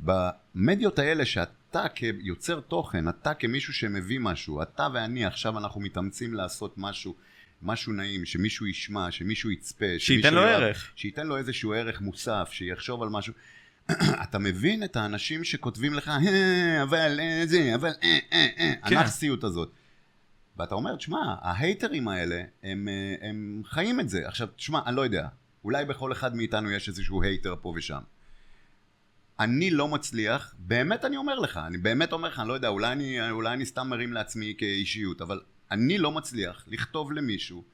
במדיות 0.00 0.98
האלה 0.98 1.24
שאתה 1.24 1.88
כיוצר 1.94 2.60
תוכן, 2.60 3.08
אתה 3.08 3.34
כמישהו 3.34 3.72
שמביא 3.72 4.18
משהו, 4.20 4.62
אתה 4.62 4.88
ואני 4.94 5.24
עכשיו 5.24 5.58
אנחנו 5.58 5.80
מתאמצים 5.80 6.34
לעשות 6.34 6.74
משהו 6.76 7.14
משהו 7.64 7.92
נעים, 7.92 8.24
שמישהו 8.24 8.66
ישמע, 8.66 9.10
שמישהו 9.10 9.50
יצפה. 9.50 9.86
שייתן 9.98 10.34
לו 10.34 10.40
יראה, 10.40 10.56
ערך. 10.56 10.92
שייתן 10.96 11.26
לו 11.26 11.36
איזשהו 11.36 11.72
ערך 11.72 12.00
מוסף, 12.00 12.48
שיחשוב 12.52 13.02
על 13.02 13.08
משהו. 13.08 13.34
אתה 14.24 14.38
מבין 14.38 14.84
את 14.84 14.96
האנשים 14.96 15.44
שכותבים 15.44 15.94
לך, 15.94 16.08
אה, 16.08 16.82
אבל 16.82 17.20
אה, 17.20 17.42
זה, 17.46 17.74
אבל 17.74 17.92
אה, 18.02 18.18
אה, 18.32 18.46
אה, 18.58 18.72
כן. 18.88 18.96
הנכסיות 18.96 19.44
הזאת. 19.44 19.72
ואתה 20.56 20.74
אומר, 20.74 20.96
תשמע, 20.96 21.34
ההייטרים 21.40 22.08
האלה, 22.08 22.42
הם, 22.62 22.88
הם 23.20 23.62
חיים 23.64 24.00
את 24.00 24.08
זה. 24.08 24.28
עכשיו, 24.28 24.48
תשמע, 24.56 24.80
אני 24.86 24.96
לא 24.96 25.02
יודע, 25.02 25.26
אולי 25.64 25.84
בכל 25.84 26.12
אחד 26.12 26.36
מאיתנו 26.36 26.70
יש 26.70 26.88
איזשהו 26.88 27.22
hater 27.22 27.54
פה 27.62 27.72
ושם. 27.76 28.00
אני 29.40 29.70
לא 29.70 29.88
מצליח, 29.88 30.54
באמת 30.58 31.04
אני 31.04 31.16
אומר 31.16 31.38
לך, 31.38 31.60
אני 31.66 31.78
באמת 31.78 32.12
אומר 32.12 32.28
לך, 32.28 32.40
אני 32.40 32.48
לא 32.48 32.52
יודע, 32.52 32.68
אולי 32.68 32.92
אני, 32.92 33.30
אולי 33.30 33.52
אני 33.52 33.66
סתם 33.66 33.88
מרים 33.88 34.12
לעצמי 34.12 34.54
כאישיות, 34.58 35.22
אבל 35.22 35.40
אני 35.70 35.98
לא 35.98 36.12
מצליח 36.12 36.64
לכתוב 36.66 37.12
למישהו 37.12 37.64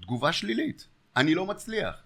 תגובה 0.00 0.32
שלילית. 0.32 0.88
אני 1.16 1.34
לא 1.34 1.46
מצליח. 1.46 2.02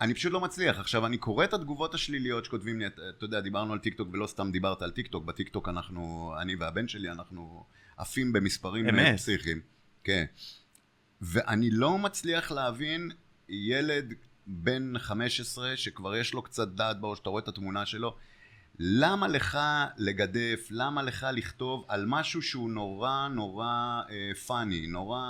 אני 0.00 0.14
פשוט 0.14 0.32
לא 0.32 0.40
מצליח. 0.40 0.78
עכשיו, 0.78 1.06
אני 1.06 1.18
קורא 1.18 1.44
את 1.44 1.54
התגובות 1.54 1.94
השליליות 1.94 2.44
שכותבים 2.44 2.78
לי, 2.78 2.86
אתה 2.86 3.02
אתה 3.16 3.24
יודע, 3.24 3.40
דיברנו 3.40 3.72
על 3.72 3.78
טיקטוק 3.78 4.08
ולא 4.12 4.26
סתם 4.26 4.50
דיברת 4.52 4.82
על 4.82 4.90
טיקטוק, 4.90 5.24
בטיקטוק 5.24 5.68
אנחנו, 5.68 6.34
אני 6.40 6.56
והבן 6.56 6.88
שלי, 6.88 7.10
אנחנו 7.10 7.64
עפים 7.96 8.32
במספרים 8.32 8.88
אמת. 8.88 9.16
פסיכיים. 9.16 9.60
כן. 10.04 10.24
ואני 11.20 11.70
לא 11.70 11.98
מצליח 11.98 12.52
להבין 12.52 13.10
ילד 13.48 14.14
בן 14.46 14.98
15 14.98 15.76
שכבר 15.76 16.16
יש 16.16 16.34
לו 16.34 16.42
קצת 16.42 16.68
דעת 16.68 17.00
בראש, 17.00 17.18
שאתה 17.18 17.30
רואה 17.30 17.42
את 17.42 17.48
התמונה 17.48 17.86
שלו, 17.86 18.16
למה 18.78 19.28
לך 19.28 19.58
לגדף, 19.96 20.68
למה 20.70 21.02
לך 21.02 21.26
לכתוב 21.32 21.84
על 21.88 22.04
משהו 22.06 22.42
שהוא 22.42 22.70
נורא 22.70 23.28
נורא 23.28 24.02
funny, 24.46 24.86
נורא 24.86 25.20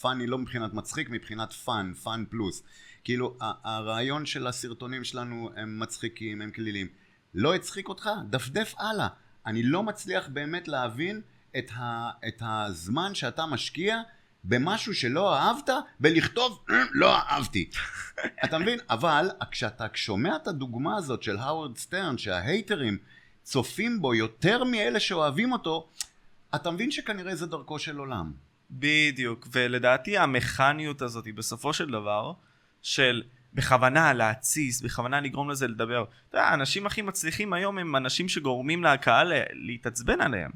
funny 0.00 0.26
לא 0.26 0.38
מבחינת 0.38 0.74
מצחיק, 0.74 1.10
מבחינת 1.10 1.52
fun, 1.52 1.92
fun 1.94 2.24
פלוס. 2.30 2.62
כאילו, 3.04 3.36
הרעיון 3.40 4.26
של 4.26 4.46
הסרטונים 4.46 5.04
שלנו 5.04 5.50
הם 5.56 5.80
מצחיקים, 5.80 6.42
הם 6.42 6.50
קלילים. 6.50 6.88
לא 7.34 7.54
הצחיק 7.54 7.88
אותך? 7.88 8.10
דפדף 8.30 8.74
הלאה. 8.78 9.08
אני 9.46 9.62
לא 9.62 9.82
מצליח 9.82 10.28
באמת 10.28 10.68
להבין 10.68 11.20
את, 11.58 11.70
ה, 11.74 12.10
את 12.28 12.42
הזמן 12.46 13.14
שאתה 13.14 13.46
משקיע 13.46 13.96
במשהו 14.48 14.94
שלא 14.94 15.36
אהבת, 15.36 15.70
בלכתוב 16.00 16.64
"אה, 16.70 16.82
לא 16.92 17.16
אהבתי. 17.16 17.70
אתה 18.44 18.58
מבין? 18.58 18.78
אבל 18.90 19.30
כשאתה 19.50 19.86
שומע 19.94 20.36
את 20.36 20.48
הדוגמה 20.48 20.96
הזאת 20.96 21.22
של 21.22 21.36
האוורד 21.36 21.76
סטרן, 21.76 22.18
שההייטרים 22.18 22.98
צופים 23.42 24.00
בו 24.00 24.14
יותר 24.14 24.64
מאלה 24.64 25.00
שאוהבים 25.00 25.52
אותו, 25.52 25.88
אתה 26.54 26.70
מבין 26.70 26.90
שכנראה 26.90 27.36
זה 27.36 27.46
דרכו 27.46 27.78
של 27.78 27.98
עולם. 27.98 28.32
בדיוק, 28.70 29.48
ולדעתי 29.52 30.18
המכניות 30.18 31.02
הזאת 31.02 31.24
היא 31.24 31.34
בסופו 31.34 31.72
של 31.72 31.90
דבר 31.90 32.32
של 32.82 33.22
בכוונה 33.54 34.12
להתסיס, 34.12 34.82
בכוונה 34.82 35.20
לגרום 35.20 35.50
לזה 35.50 35.68
לדבר. 35.68 36.04
אתה 36.28 36.38
יודע, 36.38 36.46
האנשים 36.46 36.86
הכי 36.86 37.02
מצליחים 37.02 37.52
היום 37.52 37.78
הם 37.78 37.96
אנשים 37.96 38.28
שגורמים 38.28 38.84
לקהל 38.84 39.32
להתעצבן 39.52 40.20
עליהם. 40.20 40.50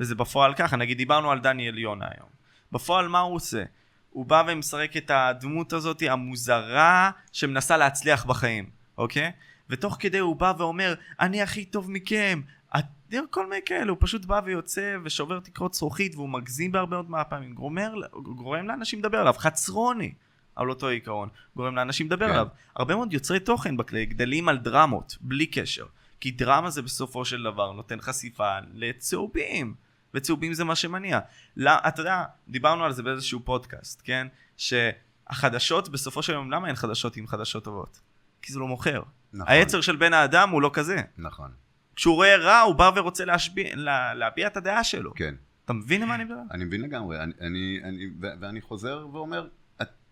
וזה 0.00 0.14
בפועל 0.14 0.54
ככה, 0.54 0.76
נגיד 0.76 0.96
דיברנו 0.96 1.30
על 1.30 1.38
דניאל 1.38 1.78
יונה 1.78 2.06
היום. 2.16 2.41
בפועל 2.72 3.08
מה 3.08 3.20
הוא 3.20 3.34
עושה? 3.34 3.62
הוא 4.10 4.26
בא 4.26 4.42
ומשחק 4.48 4.96
את 4.96 5.10
הדמות 5.14 5.72
הזאת 5.72 6.02
המוזרה 6.08 7.10
שמנסה 7.32 7.76
להצליח 7.76 8.24
בחיים, 8.24 8.70
אוקיי? 8.98 9.32
ותוך 9.70 9.96
כדי 10.00 10.18
הוא 10.18 10.36
בא 10.36 10.52
ואומר, 10.58 10.94
אני 11.20 11.42
הכי 11.42 11.64
טוב 11.64 11.90
מכם. 11.90 12.40
את- 12.78 12.84
כל 13.30 13.46
מיני 13.46 13.60
כאלה, 13.66 13.90
הוא 13.90 13.96
פשוט 14.00 14.24
בא 14.24 14.40
ויוצא 14.44 14.96
ושובר 15.04 15.40
תקרות 15.40 15.74
זכוכית 15.74 16.14
והוא 16.14 16.28
מגזים 16.28 16.72
בהרבה 16.72 16.96
מאוד 16.96 17.10
מהפעמים. 17.10 17.54
גורם, 17.54 17.78
גורם 18.22 18.68
לאנשים 18.68 18.98
לדבר 18.98 19.18
עליו, 19.18 19.34
חצרוני. 19.38 20.12
על 20.56 20.70
אותו 20.70 20.88
עיקרון, 20.88 21.28
גורם 21.56 21.76
לאנשים 21.76 22.06
לדבר 22.06 22.26
כן. 22.26 22.32
עליו. 22.32 22.46
הרבה 22.76 22.94
מאוד 22.96 23.12
יוצרי 23.12 23.40
תוכן 23.40 23.76
בכלי 23.76 24.06
גדלים 24.06 24.48
על 24.48 24.58
דרמות, 24.58 25.16
בלי 25.20 25.46
קשר. 25.46 25.86
כי 26.20 26.30
דרמה 26.30 26.70
זה 26.70 26.82
בסופו 26.82 27.24
של 27.24 27.42
דבר 27.42 27.72
נותן 27.72 28.00
חשיפה 28.00 28.58
לצהובים, 28.74 29.74
וצהובים 30.14 30.54
זה 30.54 30.64
מה 30.64 30.76
שמניע. 30.76 31.20
לא, 31.56 31.70
אתה 31.88 32.00
יודע, 32.00 32.24
דיברנו 32.48 32.84
על 32.84 32.92
זה 32.92 33.02
באיזשהו 33.02 33.40
פודקאסט, 33.44 34.02
כן? 34.04 34.26
שהחדשות, 34.56 35.88
בסופו 35.88 36.22
של 36.22 36.32
יום, 36.32 36.50
למה 36.50 36.68
אין 36.68 36.76
חדשות 36.76 37.16
עם 37.16 37.26
חדשות 37.26 37.64
טובות? 37.64 38.00
כי 38.42 38.52
זה 38.52 38.58
לא 38.58 38.66
מוכר. 38.66 39.02
נכון. 39.32 39.52
היצר 39.52 39.80
של 39.80 39.96
בן 39.96 40.12
האדם 40.12 40.50
הוא 40.50 40.62
לא 40.62 40.70
כזה. 40.72 40.96
נכון, 41.18 41.50
כשהוא 41.96 42.14
רואה 42.14 42.36
רע, 42.36 42.60
הוא 42.60 42.74
בא 42.74 42.90
ורוצה 42.96 43.24
להשביע, 43.24 43.76
לה, 43.76 44.14
להביע 44.14 44.46
את 44.46 44.56
הדעה 44.56 44.84
שלו. 44.84 45.14
כן. 45.14 45.34
אתה 45.64 45.72
מבין 45.72 46.02
למה 46.02 46.14
אני 46.14 46.24
מדבר? 46.24 46.40
אני 46.50 46.64
מבין 46.64 46.80
לגמרי, 46.80 47.20
אני, 47.20 47.32
אני, 47.40 47.80
אני, 47.84 48.06
ואני 48.40 48.60
חוזר 48.60 49.06
ואומר, 49.12 49.48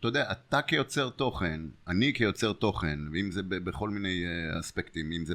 אתה 0.00 0.09
יודע, 0.09 0.33
אתה 0.33 0.62
כיוצר 0.62 1.11
תוכן, 1.11 1.61
אני 1.88 2.12
כיוצר 2.14 2.52
תוכן, 2.52 2.99
ואם 3.12 3.30
זה 3.30 3.42
בכל 3.42 3.90
מיני 3.90 4.25
אה, 4.25 4.61
אספקטים, 4.61 5.12
אם 5.12 5.25
זה 5.25 5.35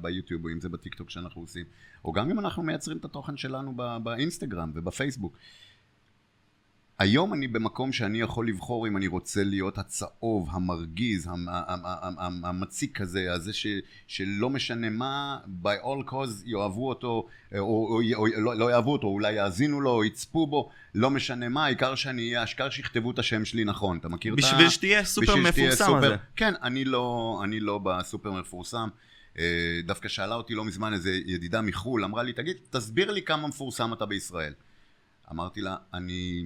ביוטיוב, 0.00 0.44
או 0.44 0.50
אם 0.50 0.60
זה 0.60 0.68
בטיקטוק 0.68 1.10
שאנחנו 1.10 1.40
עושים, 1.40 1.64
או 2.04 2.12
גם 2.12 2.30
אם 2.30 2.38
אנחנו 2.38 2.62
מייצרים 2.62 2.96
את 2.96 3.04
התוכן 3.04 3.36
שלנו 3.36 3.76
באינסטגרם 4.02 4.72
ובפייסבוק. 4.74 5.36
היום 6.98 7.34
אני 7.34 7.48
במקום 7.48 7.92
שאני 7.92 8.20
יכול 8.20 8.48
לבחור 8.48 8.88
אם 8.88 8.96
אני 8.96 9.06
רוצה 9.06 9.44
להיות 9.44 9.78
הצהוב, 9.78 10.48
המרגיז, 10.50 11.26
המ- 11.26 11.48
המ- 11.48 11.86
המ- 11.86 12.18
המ- 12.18 12.44
המציק 12.44 13.00
הזה, 13.00 13.32
הזה 13.32 13.52
ש, 13.52 13.66
שלא 14.06 14.50
משנה 14.50 14.90
מה, 14.90 15.38
by 15.62 15.84
all 15.84 16.10
cause 16.10 16.42
יאהבו 16.44 16.88
אותו, 16.88 17.26
או, 17.58 17.58
או, 17.58 18.00
או 18.14 18.26
לא, 18.26 18.54
לא 18.54 18.70
יאהבו 18.70 18.92
אותו, 18.92 19.06
אולי 19.06 19.32
יאזינו 19.32 19.80
לו, 19.80 19.90
או 19.90 20.04
יצפו 20.04 20.46
בו, 20.46 20.70
לא 20.94 21.10
משנה 21.10 21.48
מה, 21.48 21.64
העיקר 21.64 21.94
שאני 21.94 22.22
אהיה, 22.28 22.42
העיקר 22.42 22.70
שיכתבו 22.70 23.10
את 23.10 23.18
השם 23.18 23.44
שלי 23.44 23.64
נכון, 23.64 23.96
אתה 23.98 24.08
מכיר 24.08 24.34
את 24.34 24.38
ה... 24.38 24.42
בשביל 24.42 24.68
שתהיה 24.68 25.04
סופר 25.04 25.36
מפורסם 25.36 25.84
סופר- 25.84 25.96
הזה. 26.06 26.16
כן, 26.36 26.54
אני 26.62 26.84
לא, 26.84 27.40
אני 27.44 27.60
לא 27.60 27.78
בסופר 27.78 28.32
מפורסם. 28.32 28.88
אה, 29.38 29.44
דווקא 29.84 30.08
שאלה 30.08 30.34
אותי 30.34 30.54
לא 30.54 30.64
מזמן 30.64 30.92
איזה 30.92 31.10
ידידה 31.26 31.62
מחו"ל, 31.62 32.04
אמרה 32.04 32.22
לי, 32.22 32.32
תגיד, 32.32 32.56
תסביר 32.70 33.10
לי 33.10 33.22
כמה 33.22 33.48
מפורסם 33.48 33.92
אתה 33.92 34.06
בישראל. 34.06 34.52
אמרתי 35.32 35.60
לה, 35.60 35.76
אני, 35.94 36.42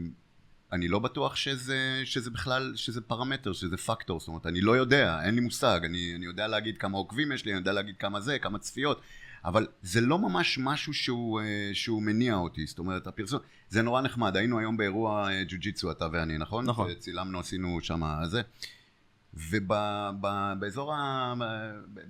אני 0.73 0.89
לא 0.89 0.99
בטוח 0.99 1.37
שזה, 1.37 2.03
שזה 2.05 2.31
בכלל, 2.31 2.73
שזה 2.77 3.01
פרמטר, 3.01 3.53
שזה 3.53 3.77
פקטור, 3.77 4.21
זאת 4.21 4.29
אומרת, 4.29 4.47
אני 4.47 4.61
לא 4.61 4.77
יודע, 4.77 5.21
אין 5.23 5.35
לי 5.35 5.41
מושג, 5.41 5.81
אני, 5.85 6.13
אני 6.17 6.27
יודע 6.27 6.47
להגיד 6.47 6.79
כמה 6.79 6.99
עוקבים 6.99 7.33
יש 7.33 7.45
לי, 7.45 7.53
אני 7.53 7.59
יודע 7.59 7.73
להגיד 7.73 7.97
כמה 7.97 8.21
זה, 8.21 8.39
כמה 8.39 8.59
צפיות, 8.59 9.01
אבל 9.45 9.67
זה 9.83 10.01
לא 10.01 10.19
ממש 10.19 10.59
משהו 10.63 10.95
שהוא, 10.95 11.41
אה, 11.41 11.71
שהוא 11.73 12.03
מניע 12.03 12.35
אותי, 12.35 12.67
זאת 12.67 12.79
אומרת, 12.79 13.07
הפרסום, 13.07 13.41
זה 13.69 13.83
נורא 13.83 14.01
נחמד, 14.03 14.37
היינו 14.37 14.59
היום 14.59 14.77
באירוע 14.77 15.33
אה, 15.33 15.45
ג'ו-ג'יצו, 15.49 15.91
אתה 15.91 16.09
ואני, 16.13 16.39
נכון? 16.39 16.65
נכון. 16.65 16.95
צילמנו, 16.95 17.41
עשינו 17.41 17.79
שם 17.83 18.03
זה. 18.25 18.43
ובאזור 19.35 20.95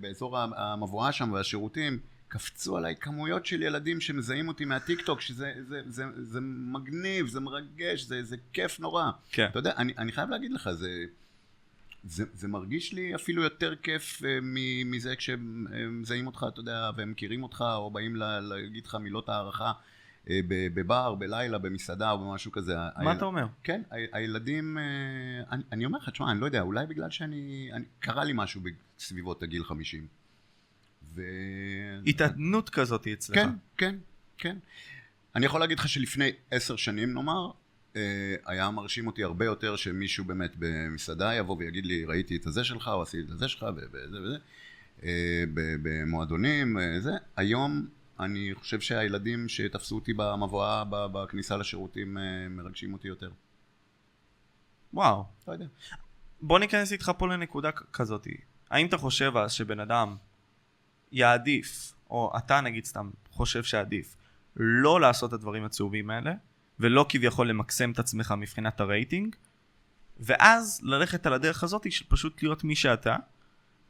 באזור 0.01 0.39
המבואה 0.39 1.13
שם 1.13 1.33
והשירותים 1.33 1.99
קפצו 2.31 2.77
עליי 2.77 2.97
כמויות 2.97 3.47
של 3.47 3.63
ילדים 3.63 4.01
שמזהים 4.01 4.49
אותי 4.49 4.65
מהטיקטוק 4.65 5.21
שזה 5.21 5.53
זה, 5.69 5.83
זה, 5.87 6.05
זה 6.17 6.39
מגניב, 6.43 7.27
זה 7.27 7.41
מרגש, 7.41 8.03
זה, 8.03 8.23
זה 8.25 8.37
כיף 8.53 8.81
נורא. 8.81 9.11
כן. 9.31 9.47
אתה 9.51 9.59
יודע, 9.59 9.73
אני, 9.77 9.93
אני 9.99 10.13
חייב 10.13 10.31
להגיד 10.31 10.53
לך, 10.53 10.71
זה, 10.73 11.05
זה, 12.05 12.25
זה 12.35 12.49
מרגיש 12.49 12.93
לי 12.93 13.15
אפילו 13.15 13.43
יותר 13.43 13.75
כיף 13.77 14.23
מ- 14.43 14.91
מזה 14.91 15.17
כשהם 15.17 15.67
מזהים 16.01 16.27
אותך, 16.27 16.47
אתה 16.53 16.61
יודע, 16.61 16.91
והם 16.97 17.11
מכירים 17.11 17.43
אותך, 17.43 17.65
או 17.75 17.91
באים 17.91 18.17
לה- 18.17 18.41
להגיד 18.41 18.87
לך 18.87 18.95
מילות 18.95 19.29
הערכה 19.29 19.73
ב- 20.31 20.69
בבר, 20.75 21.15
בלילה, 21.15 21.59
במסעדה 21.59 22.11
או 22.11 22.19
במשהו 22.19 22.53
כזה. 22.53 22.75
מה 23.05 23.13
אתה 23.13 23.25
אומר? 23.25 23.47
כן, 23.65 23.83
ה- 23.91 24.17
הילדים, 24.17 24.79
אה, 24.79 24.83
אני, 25.51 25.63
אני 25.73 25.85
אומר 25.85 25.99
לך, 25.99 26.09
תשמע, 26.09 26.31
אני 26.33 26.41
לא 26.41 26.47
יודע, 26.47 26.61
אולי 26.61 26.87
בגלל 26.87 27.11
שאני, 27.11 27.71
אני, 27.73 27.85
קרה 28.01 28.25
לי 28.25 28.33
משהו 28.35 28.61
בסביבות 28.99 29.43
הגיל 29.43 29.65
50. 29.65 30.20
ו... 31.15 31.23
התעדנות 32.07 32.71
כזאת 32.71 33.07
אצלך. 33.07 33.37
כן, 33.37 33.51
כן, 33.77 33.97
כן. 34.39 34.57
אני 35.35 35.47
יכול 35.47 35.61
להגיד 35.61 35.79
לך 35.79 35.89
שלפני 35.89 36.31
עשר 36.51 36.77
שנים, 36.77 37.15
נאמר, 37.15 37.51
אה, 37.97 38.35
היה 38.47 38.71
מרשים 38.71 39.07
אותי 39.07 39.25
הרבה 39.25 39.45
יותר 39.45 39.77
שמישהו 39.77 40.25
באמת 40.25 40.53
במסעדה 40.59 41.35
יבוא 41.35 41.57
ויגיד 41.59 41.87
לי, 41.87 42.05
ראיתי 42.05 42.37
את 42.37 42.47
הזה 42.47 42.65
שלך, 42.65 42.89
או 42.89 43.03
עשיתי 43.03 43.23
את 43.29 43.31
הזה 43.31 43.49
שלך, 43.49 43.67
וזה 43.77 44.23
וזה. 44.23 44.37
אה, 45.03 45.45
במועדונים, 45.83 46.79
אה, 46.79 47.01
זה. 47.01 47.13
היום 47.37 47.87
אני 48.21 48.51
חושב 48.55 48.81
שהילדים 48.81 49.49
שתפסו 49.49 49.95
אותי 49.95 50.13
במבואה, 50.13 50.85
בכניסה 50.91 51.57
לשירותים, 51.57 52.17
מרגשים 52.51 52.93
אותי 52.93 53.09
יותר. 53.09 53.31
וואו. 54.95 55.25
לא 55.49 55.53
יודע. 55.53 55.67
בוא 56.41 56.59
ניכנס 56.59 56.93
איתך 56.93 57.13
פה 57.19 57.29
לנקודה 57.29 57.71
כזאת. 57.73 58.27
האם 58.71 58.87
אתה 58.87 58.97
חושב 58.97 59.37
אז 59.37 59.53
שבן 59.53 59.81
אדם 59.81 60.17
יעדיף, 61.13 61.93
או 62.11 62.33
אתה 62.37 62.61
נגיד 62.61 62.85
סתם 62.85 63.11
חושב 63.31 63.63
שעדיף, 63.63 64.17
לא 64.57 65.01
לעשות 65.01 65.29
את 65.29 65.35
הדברים 65.35 65.65
הצהובים 65.65 66.11
האלה, 66.11 66.33
ולא 66.81 67.07
כביכול 67.09 67.49
למקסם 67.49 67.91
את 67.91 67.99
עצמך 67.99 68.35
מבחינת 68.39 68.81
הרייטינג, 68.81 69.37
ואז 70.21 70.81
ללכת 70.83 71.27
על 71.27 71.33
הדרך 71.33 71.63
הזאת 71.63 71.93
של 71.93 72.05
פשוט 72.09 72.43
להיות 72.43 72.65
מי 72.65 72.77
שאתה, 72.77 73.17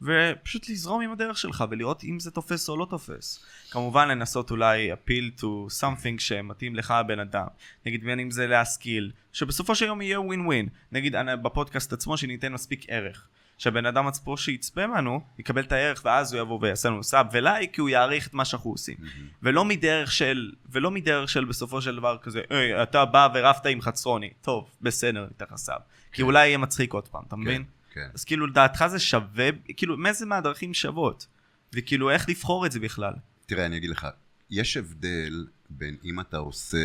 ופשוט 0.03 0.69
לזרום 0.69 1.03
עם 1.03 1.13
הדרך 1.13 1.39
שלך 1.39 1.65
ולראות 1.71 2.05
אם 2.05 2.21
זה 2.21 2.31
תופס 2.31 2.69
או 2.69 2.77
לא 2.77 2.87
תופס. 2.91 3.45
כמובן 3.71 4.09
לנסות 4.09 4.51
אולי 4.51 4.93
appeal 4.93 5.41
to 5.41 5.45
something 5.81 6.19
שמתאים 6.19 6.77
לך 6.77 6.91
הבן 6.91 7.21
אדם. 7.21 7.47
נגיד 7.87 8.05
בין 8.05 8.21
אם 8.21 8.31
זה 8.31 8.47
להשכיל, 8.47 9.13
שבסופו 9.33 9.75
של 9.75 9.85
יום 9.85 10.03
יהיה 10.03 10.21
ווין 10.21 10.47
ווין. 10.47 10.69
נגיד 10.93 11.15
בפודקאסט 11.43 11.93
עצמו 11.93 12.17
שניתן 12.17 12.53
מספיק 12.53 12.85
ערך. 12.89 13.29
שהבן 13.61 13.87
אדם 13.87 14.07
עצמו 14.07 14.37
שיצפה 14.37 14.87
בנו, 14.87 15.21
יקבל 15.39 15.63
את 15.63 15.73
הערך 15.73 16.03
ואז 16.05 16.33
הוא 16.33 16.41
יבוא 16.41 16.59
ויעשה 16.63 16.89
לנו 16.89 17.05
sub 17.05 17.27
ולייק 17.33 17.75
כי 17.75 17.81
הוא 17.81 17.89
יעריך 17.89 18.27
את 18.27 18.35
מה 18.35 18.45
שאנחנו 18.45 18.71
עושים. 18.71 18.97
ולא 19.43 19.65
מדרך 19.65 20.13
של, 20.13 20.53
ולא 20.71 20.91
מדרך 20.91 21.29
של 21.29 21.45
בסופו 21.45 21.83
של 21.83 21.97
דבר 21.97 22.19
כזה, 22.23 22.43
היי, 22.51 22.83
אתה 22.83 23.05
בא 23.05 23.29
ורבת 23.35 23.67
עם 23.67 23.81
חצרוני. 23.81 24.31
טוב, 24.41 24.71
בסדר, 24.81 25.27
ניתן 25.27 25.45
לך 25.51 25.57
sub. 25.57 25.81
כי 26.13 26.23
אולי 26.23 26.47
יהיה 26.47 26.59
מצחיק 26.59 26.93
עוד 26.93 27.09
פעם, 27.09 27.23
אתה 27.29 27.37
מבין? 27.37 27.65
כן. 27.93 28.09
אז 28.15 28.25
כאילו 28.25 28.47
לדעתך 28.47 28.85
זה 28.87 28.99
שווה, 28.99 29.49
כאילו 29.77 29.97
מאיזה 29.97 30.27
מהדרכים 30.27 30.75
שוות? 30.75 31.27
וכאילו 31.73 32.11
איך 32.11 32.29
לבחור 32.29 32.67
את 32.67 32.73
זה 32.73 32.81
בכלל. 32.81 33.13
תראה, 33.47 33.67
אני 33.67 33.77
אגיד 33.77 33.91
לך, 33.91 34.07
יש 34.51 34.77
הבדל 34.77 35.47
בין 35.71 35.97
אם 36.05 36.21
אתה 36.21 36.37
עושה, 36.37 36.79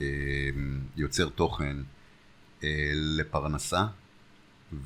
אה, 0.00 0.06
יוצר 0.96 1.28
תוכן 1.28 1.76
אה, 2.64 2.92
לפרנסה, 2.94 3.84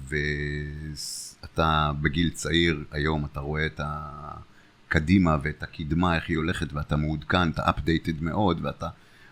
ואתה 0.09 1.93
בגיל 2.01 2.31
צעיר, 2.31 2.85
היום 2.91 3.25
אתה 3.25 3.41
רואה 3.41 3.67
את 3.67 3.81
הקדימה 3.85 5.37
ואת 5.43 5.63
הקדמה, 5.63 6.17
איך 6.17 6.29
היא 6.29 6.37
הולכת, 6.37 6.73
ואתה 6.73 6.97
מעודכן, 6.97 7.51
אתה 7.51 7.63
updated 7.63 8.21
מאוד, 8.21 8.61
ואתה 8.65 8.89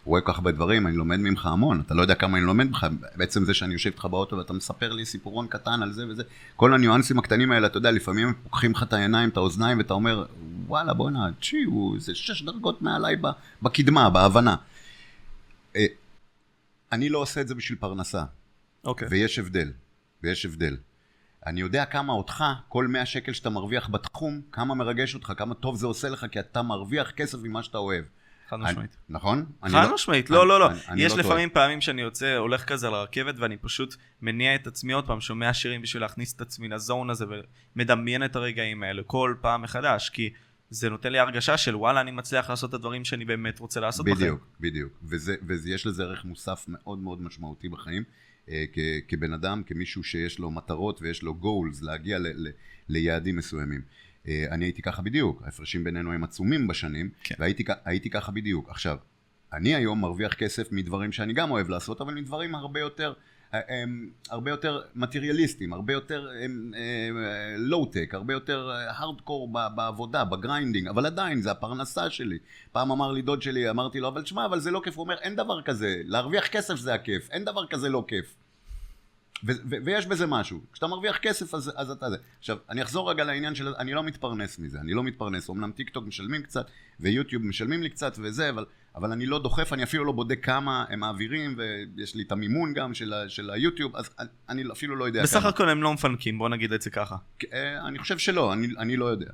רואה 0.07 0.21
כל 0.21 0.33
כך 0.33 0.39
הרבה 0.39 0.53
דברים, 0.53 0.87
אני 0.87 0.97
לומד 0.97 1.17
ממך 1.17 1.47
המון, 1.47 1.81
אתה 1.87 1.95
לא 1.95 2.03
יודע 2.03 2.15
כמה 2.15 2.39
אני 2.39 2.47
לומד 2.47 2.67
ממך, 2.67 2.87
בעצם 3.17 3.45
זה 3.45 3.55
שאני 3.55 3.73
יושב 3.73 3.91
איתך 3.91 4.05
באוטו 4.05 4.37
ואתה 4.37 4.53
מספר 4.53 4.93
לי 4.93 5.05
סיפורון 5.05 5.47
קטן 5.47 5.83
על 5.83 5.93
זה 5.93 6.09
וזה, 6.09 6.23
כל 6.57 6.75
הניואנסים 6.75 7.19
הקטנים 7.19 7.53
האלה, 7.53 7.67
אתה 7.67 7.79
יודע, 7.79 7.91
לפעמים 7.91 8.33
פוקחים 8.43 8.73
לך 8.73 8.83
את 8.83 8.93
העיניים, 8.93 9.29
את 9.29 9.37
האוזניים, 9.37 9.79
ואתה 9.79 9.95
אומר, 9.95 10.27
וואלה, 10.67 10.95
בואנה, 10.95 11.29
צ'י, 11.43 11.63
הוא, 11.63 12.01
זה 12.01 12.15
שש 12.15 12.43
דרגות 12.43 12.83
מעליי 12.83 13.17
בקדמה, 13.63 14.11
בהבנה. 14.11 14.57
אה, 15.77 15.87
אני 16.93 17.09
לא 17.09 17.19
עושה 17.19 17.41
את 17.41 17.49
זה 17.49 17.55
בשביל 17.55 17.79
פרנסה, 17.79 18.25
אוקיי. 18.85 19.09
ויש 19.11 19.39
הבדל, 19.39 19.71
ויש 20.27 20.47
הבדל. 20.47 20.77
אני 21.47 21.61
יודע 21.61 21.85
כמה 21.85 22.13
אותך, 22.13 22.45
כל 22.69 22.87
100 22.87 23.07
שקל 23.07 23.33
שאתה 23.33 23.51
מרוויח 23.51 23.89
בתחום, 23.89 24.41
כמה 24.53 24.75
מרגש 24.75 25.15
אותך, 25.15 25.33
כמה 25.37 25.55
טוב 25.55 25.77
זה 25.77 25.87
עושה 25.87 26.09
לך, 26.09 26.27
כי 26.31 26.41
אתה 26.41 26.63
מרוויח 26.63 27.11
כסף 27.11 27.39
ממה 27.43 27.63
שאתה 27.63 27.79
אוהב. 27.79 28.05
חד 28.49 28.57
משמעית. 28.57 28.97
נכון? 29.09 29.47
חד 29.69 29.93
משמעית, 29.95 30.31
לא, 30.31 30.49
לא, 30.49 30.61
לא. 30.61 30.69
יש 30.97 31.13
לפעמים 31.13 31.51
פעמים 31.51 31.81
שאני 31.81 32.03
יוצא, 32.03 32.37
הולך 32.37 32.65
כזה 32.65 32.87
על 32.89 32.95
הרכבת 32.95 33.35
ואני 33.39 33.57
פשוט 33.57 33.97
מניע 34.23 34.55
את 34.55 34.67
עצמי 34.67 34.93
עוד 34.93 35.07
פעם, 35.07 35.21
שומע 35.21 35.55
שירים 35.55 35.83
בשביל 35.83 36.03
להכניס 36.03 36.35
את 36.35 36.41
עצמי 36.41 36.69
לזון 36.69 37.11
הזה 37.11 37.25
ומדמיין 37.77 38.25
את 38.25 38.37
הרגעים 38.37 38.83
האלה 38.83 39.03
כל 39.07 39.35
פעם 39.41 39.63
מחדש, 39.63 40.09
כי 40.09 40.31
זה 40.71 40.91
נותן 40.91 41.13
לי 41.13 41.19
הרגשה 41.19 41.57
של 41.57 41.77
וואלה, 41.77 42.01
אני 42.01 42.11
מצליח 42.11 42.51
לעשות 42.51 42.71
את 42.71 42.75
הדברים 42.75 43.05
שאני 43.05 43.25
באמת 43.25 43.59
רוצה 43.59 43.81
לעשות 43.81 44.07
בחיים. 44.07 44.19
בדיוק, 44.19 44.47
בדיוק. 44.61 44.93
ויש 45.43 45.87
לזה 45.87 46.03
ערך 46.03 46.25
מוסף 46.25 46.65
מאוד 46.69 46.99
מאוד 46.99 47.23
משמעותי 47.23 47.69
בחיים. 47.69 48.03
אה, 48.51 48.65
כבן 49.09 49.33
אדם, 49.33 49.63
כמישהו 49.67 50.05
שיש 50.05 50.39
לו 50.39 50.51
מטרות 50.51 51.03
ויש 51.03 51.23
לו 51.23 51.37
goals 51.43 51.85
להגיע 51.85 52.19
ליעדים 52.89 53.37
מסוימים. 53.37 53.83
אה, 54.29 54.47
אני 54.51 54.65
הייתי 54.65 54.83
ככה 54.83 55.03
בדיוק, 55.03 55.43
ההפרשים 55.45 55.85
בינינו 55.85 56.13
הם 56.13 56.25
עצומים 56.25 56.67
בשנים, 56.67 57.11
כן. 57.25 57.35
והייתי 57.39 58.11
ככה 58.11 58.33
בדיוק. 58.33 58.69
עכשיו, 58.69 58.97
אני 59.53 59.75
היום 59.75 60.01
מרוויח 60.01 60.35
כסף 60.35 60.73
מדברים 60.73 61.13
שאני 61.13 61.33
גם 61.33 61.51
אוהב 61.51 61.69
לעשות, 61.69 62.01
אבל 62.01 62.15
מדברים 62.15 62.55
הרבה 62.55 62.81
יותר, 62.81 63.13
הם, 63.69 64.11
הרבה 64.31 64.51
יותר 64.51 64.81
מטריאליסטיים, 64.95 65.73
הרבה 65.73 65.93
יותר 65.93 66.29
לואו-טק, 67.59 68.15
הרבה 68.15 68.33
יותר 68.33 68.71
הארדקור 68.71 69.53
בעבודה, 69.75 70.25
ב 70.25 70.31
grinding, 70.31 70.89
אבל 70.89 71.07
עדיין 71.07 71.41
זה 71.41 71.51
הפרנסה 71.51 72.11
שלי. 72.11 72.39
פעם 72.73 72.91
אמר 72.91 73.13
לי 73.13 73.23
דוד 73.23 73.43
שלי, 73.43 73.71
אמרתי 73.71 74.01
לו, 74.01 74.09
אבל 74.09 74.23
תשמע, 74.23 74.47
אבל 74.47 74.61
זה 74.61 74.71
לא 74.71 74.81
כיף. 74.85 74.97
הוא 74.97 75.05
אומר, 75.05 75.19
אין 75.19 75.37
דבר 75.37 75.63
כזה, 75.63 76.01
להרוויח 76.05 76.47
כסף 76.47 76.77
זה 76.77 76.95
הכיף, 76.95 77.31
אין 77.31 77.45
דבר 77.45 77.67
כזה 77.67 77.89
לא 77.89 78.05
כיף. 78.09 78.35
ו- 79.45 79.53
ו- 79.71 79.77
ויש 79.85 80.07
בזה 80.07 80.27
משהו. 80.27 80.61
כשאתה 80.73 80.87
מרוויח 80.87 81.17
כסף 81.19 81.55
אז, 81.55 81.73
אז 81.77 81.91
אתה 81.91 82.11
זה. 82.11 82.17
עכשיו, 82.39 82.57
אני 82.71 82.83
אחזור 82.83 83.11
רגע 83.11 83.25
לעניין 83.25 83.55
של... 83.55 83.75
אני 83.79 83.93
לא 83.93 84.03
מתפרנס 84.03 84.59
מזה, 84.59 84.81
אני 84.81 84.95
לא 84.95 85.03
מתפרנס. 85.03 85.51
אמנם 85.51 85.73
טיק 85.73 85.91
טוק 85.91 86.07
משלמים 86.07 86.43
קצת, 86.43 86.67
ויוטיוב 87.01 87.43
משלמים 87.47 87.83
לי 87.83 87.91
קצת 87.91 88.17
וזה, 88.23 88.51
אבל, 88.51 88.65
אבל 88.95 89.13
אני 89.13 89.27
לא 89.27 89.39
דוחף, 89.43 89.73
אני 89.73 89.83
אפילו 89.83 90.05
לא 90.05 90.13
בודק 90.13 90.39
כמה 90.43 90.85
הם 90.89 91.01
מעבירים, 91.01 91.59
ויש 91.97 92.15
לי 92.15 92.23
את 92.23 92.33
המימון 92.33 92.75
גם 92.75 92.95
של, 92.95 93.13
ה- 93.13 93.29
של 93.29 93.51
היוטיוב, 93.51 93.97
אז 93.97 94.11
אני, 94.19 94.29
אני 94.49 94.65
אפילו 94.73 94.97
לא 94.97 95.05
יודע 95.05 95.23
בסך 95.23 95.33
כמה. 95.33 95.41
בסך 95.41 95.55
הכל 95.55 95.69
הם 95.69 95.83
לא 95.83 95.93
מפנקים, 95.93 96.39
בוא 96.39 96.49
נגיד 96.49 96.73
את 96.73 96.83
זה 96.83 96.91
ככה. 96.91 97.17
אה, 97.53 97.87
אני 97.89 97.99
חושב 97.99 98.19
שלא, 98.19 98.53
אני, 98.53 98.67
אני 98.79 98.97
לא 98.97 99.05
יודע. 99.05 99.31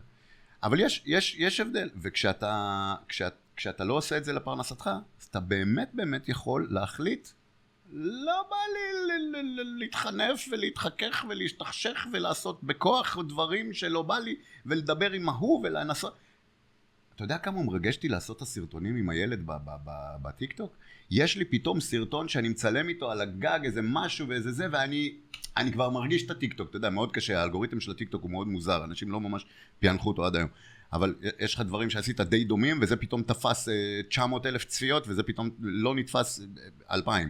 אבל 0.63 0.81
יש, 0.81 1.03
יש, 1.07 1.37
יש 1.39 1.61
הבדל, 1.61 1.91
וכשאתה 2.03 2.95
כשאת, 3.09 3.35
כשאתה 3.57 3.85
לא 3.85 3.95
עושה 3.95 4.17
את 4.17 4.25
זה 4.25 4.33
לפרנסתך, 4.33 4.91
אז 5.21 5.27
אתה 5.31 5.41
באמת 5.41 5.91
באמת 5.95 6.29
יכול 6.29 6.67
להחליט 6.71 7.29
לא 7.93 8.45
בא 8.51 8.57
לי 8.75 9.63
להתחנף 9.79 10.49
ולהתחכך 10.51 11.25
ולהשתכשך 11.29 12.07
ולעשות 12.13 12.65
בכוח 12.65 13.19
דברים 13.29 13.73
שלא 13.73 14.03
בא 14.03 14.19
לי 14.19 14.37
ולדבר 14.67 15.13
עם 15.13 15.29
ההוא 15.29 15.61
ולנסות. 15.65 16.17
אתה 17.15 17.25
יודע 17.25 17.39
כמה 17.39 17.63
מרגש 17.63 17.97
אותי 17.97 18.09
לעשות 18.09 18.37
את 18.37 18.43
הסרטונים 18.43 18.97
עם 18.97 19.09
הילד 19.09 19.43
בטיקטוק? 20.23 20.77
יש 21.11 21.37
לי 21.37 21.45
פתאום 21.45 21.81
סרטון 21.81 22.29
שאני 22.29 22.49
מצלם 22.49 22.89
איתו 22.89 23.11
על 23.11 23.21
הגג 23.21 23.61
איזה 23.65 23.81
משהו 23.83 24.29
ואיזה 24.29 24.53
זה 24.53 24.67
ואני 24.71 25.15
אני 25.57 25.73
כבר 25.73 25.91
מרגיש 25.91 26.27
את 26.27 26.31
הטיקטוק, 26.31 26.69
אתה 26.69 26.77
יודע, 26.77 26.91
מאוד 26.91 27.13
קשה, 27.13 27.41
האלגוריתם 27.41 27.81
של 27.81 27.91
הטיקטוק 27.91 28.23
הוא 28.23 28.31
מאוד 28.31 28.49
מוזר, 28.49 28.85
אנשים 28.85 29.11
לא 29.11 29.21
ממש 29.21 29.47
פענחו 29.81 30.09
אותו 30.09 30.27
עד 30.27 30.37
היום. 30.37 30.49
אבל 30.93 31.15
יש 31.41 31.55
לך 31.55 31.61
דברים 31.61 31.91
שעשית 31.91 32.21
די 32.21 32.45
דומים 32.45 32.79
וזה 32.83 32.97
פתאום 32.97 33.23
תפס 33.23 33.69
900 34.09 34.47
אה, 34.47 34.51
אלף 34.51 34.65
צפיות 34.65 35.09
וזה 35.09 35.23
פתאום 35.23 35.51
לא 35.61 35.95
נתפס 35.95 36.41
2,000. 36.91 37.29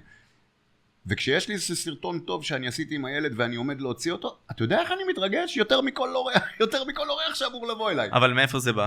וכשיש 1.06 1.48
לי 1.48 1.54
איזה 1.54 1.76
סרטון 1.76 2.20
טוב 2.20 2.44
שאני 2.44 2.68
עשיתי 2.68 2.94
עם 2.94 3.04
הילד 3.04 3.32
ואני 3.36 3.56
עומד 3.56 3.80
להוציא 3.80 4.12
אותו, 4.12 4.38
אתה 4.50 4.62
יודע 4.62 4.80
איך 4.80 4.92
אני 4.92 5.02
מתרגש? 5.08 5.56
יותר 5.56 5.80
מכל 5.80 6.14
אורח, 6.14 6.42
יותר 6.60 6.84
מכל 6.84 7.10
אורח 7.10 7.34
שאמור 7.34 7.66
לבוא 7.66 7.90
אליי. 7.90 8.08
אבל 8.12 8.32
מאיפה 8.32 8.58
זה 8.58 8.72
בא? 8.72 8.86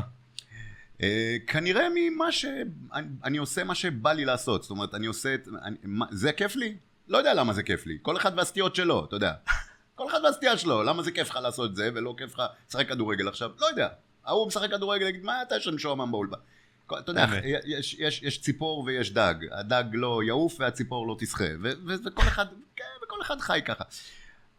Uh, 0.98 1.02
כנראה 1.48 1.88
ממה 1.96 2.32
ש... 2.32 2.46
אני, 2.94 3.08
אני 3.24 3.38
עושה 3.38 3.64
מה 3.64 3.76
שבא 3.76 4.14
לי 4.14 4.26
לעשות, 4.26 4.62
זאת 4.62 4.72
אומרת, 4.72 4.96
אני 4.96 5.06
עושה 5.06 5.34
את... 5.34 5.48
אני, 5.64 5.76
מה, 5.84 6.06
זה 6.12 6.32
כיף 6.32 6.56
לי? 6.56 6.76
לא 7.08 7.18
יודע 7.18 7.34
למה 7.34 7.54
זה 7.54 7.64
כיף 7.64 7.86
לי. 7.86 7.98
כל 8.02 8.18
אחד 8.18 8.32
והסטיות 8.38 8.76
שלו, 8.76 9.06
אתה 9.06 9.16
יודע. 9.16 9.34
כל 9.96 10.08
אחד 10.08 10.20
והסטייה 10.24 10.58
שלו, 10.58 10.84
למה 10.84 11.04
זה 11.04 11.12
כיף 11.12 11.30
לך 11.30 11.36
לעשות 11.36 11.72
את 11.72 11.76
זה 11.76 11.90
ולא 11.94 12.16
כיף 12.18 12.34
לך 12.34 12.44
לשחק 12.70 12.88
כדורגל 12.90 13.28
עכשיו? 13.28 13.52
לא 13.60 13.66
יודע. 13.66 13.88
ההוא 14.26 14.48
משחק 14.48 14.72
כדורגל, 14.72 15.08
יגיד, 15.08 15.24
מה 15.24 15.42
אתה 15.42 15.60
שם 15.60 15.78
שועמם 15.78 16.12
באולפן? 16.12 16.38
אתה 16.88 17.12
יודע, 17.12 17.28
יש, 17.66 17.94
יש, 18.00 18.24
יש 18.24 18.42
ציפור 18.42 18.84
ויש 18.84 19.14
דג, 19.14 19.36
הדג 19.52 19.84
לא 19.94 20.22
יעוף 20.24 20.56
והציפור 20.60 21.08
לא 21.08 21.16
תשחה, 21.20 21.44
וכל 22.06 22.22
אחד, 22.22 22.46
כן, 22.76 22.84
וכל 23.06 23.22
אחד 23.22 23.40
חי 23.40 23.60
ככה. 23.66 23.84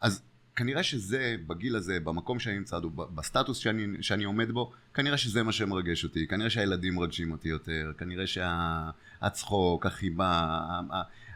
אז 0.01 0.21
כנראה 0.55 0.83
שזה, 0.83 1.35
בגיל 1.47 1.75
הזה, 1.75 1.99
במקום 1.99 2.39
שאני 2.39 2.57
נמצא, 2.57 2.79
בסטטוס 2.95 3.57
שאני, 3.57 4.03
שאני 4.03 4.23
עומד 4.23 4.51
בו, 4.51 4.71
כנראה 4.93 5.17
שזה 5.17 5.43
מה 5.43 5.51
שמרגש 5.51 6.03
אותי, 6.03 6.27
כנראה 6.27 6.49
שהילדים 6.49 6.95
מרגשים 6.95 7.31
אותי 7.31 7.49
יותר, 7.49 7.91
כנראה 7.97 8.25
שהצחוק, 8.27 9.85
החיבה, 9.85 10.59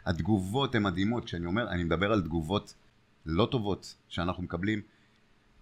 התגובות 0.06 0.74
הן 0.74 0.82
מדהימות, 0.82 1.24
כשאני 1.24 1.46
אומר, 1.46 1.68
אני 1.68 1.84
מדבר 1.84 2.12
על 2.12 2.20
תגובות 2.22 2.74
לא 3.26 3.48
טובות 3.50 3.94
שאנחנו 4.08 4.42
מקבלים, 4.42 4.82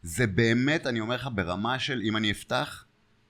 זה 0.02 0.26
באמת, 0.26 0.86
אני 0.86 1.00
אומר 1.00 1.14
לך, 1.14 1.28
ברמה 1.34 1.78
של 1.78 2.00
אם 2.04 2.16
אני 2.16 2.30
אפתח, 2.30 2.84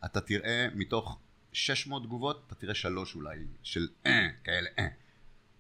אתה 0.05 0.21
תראה 0.21 0.69
מתוך 0.75 1.19
600 1.53 2.03
תגובות, 2.03 2.43
אתה 2.47 2.55
תראה 2.55 2.75
שלוש 2.75 3.15
אולי, 3.15 3.39
של 3.63 3.89
אה, 4.07 4.29
כאלה, 4.45 4.69
אה. 4.79 4.89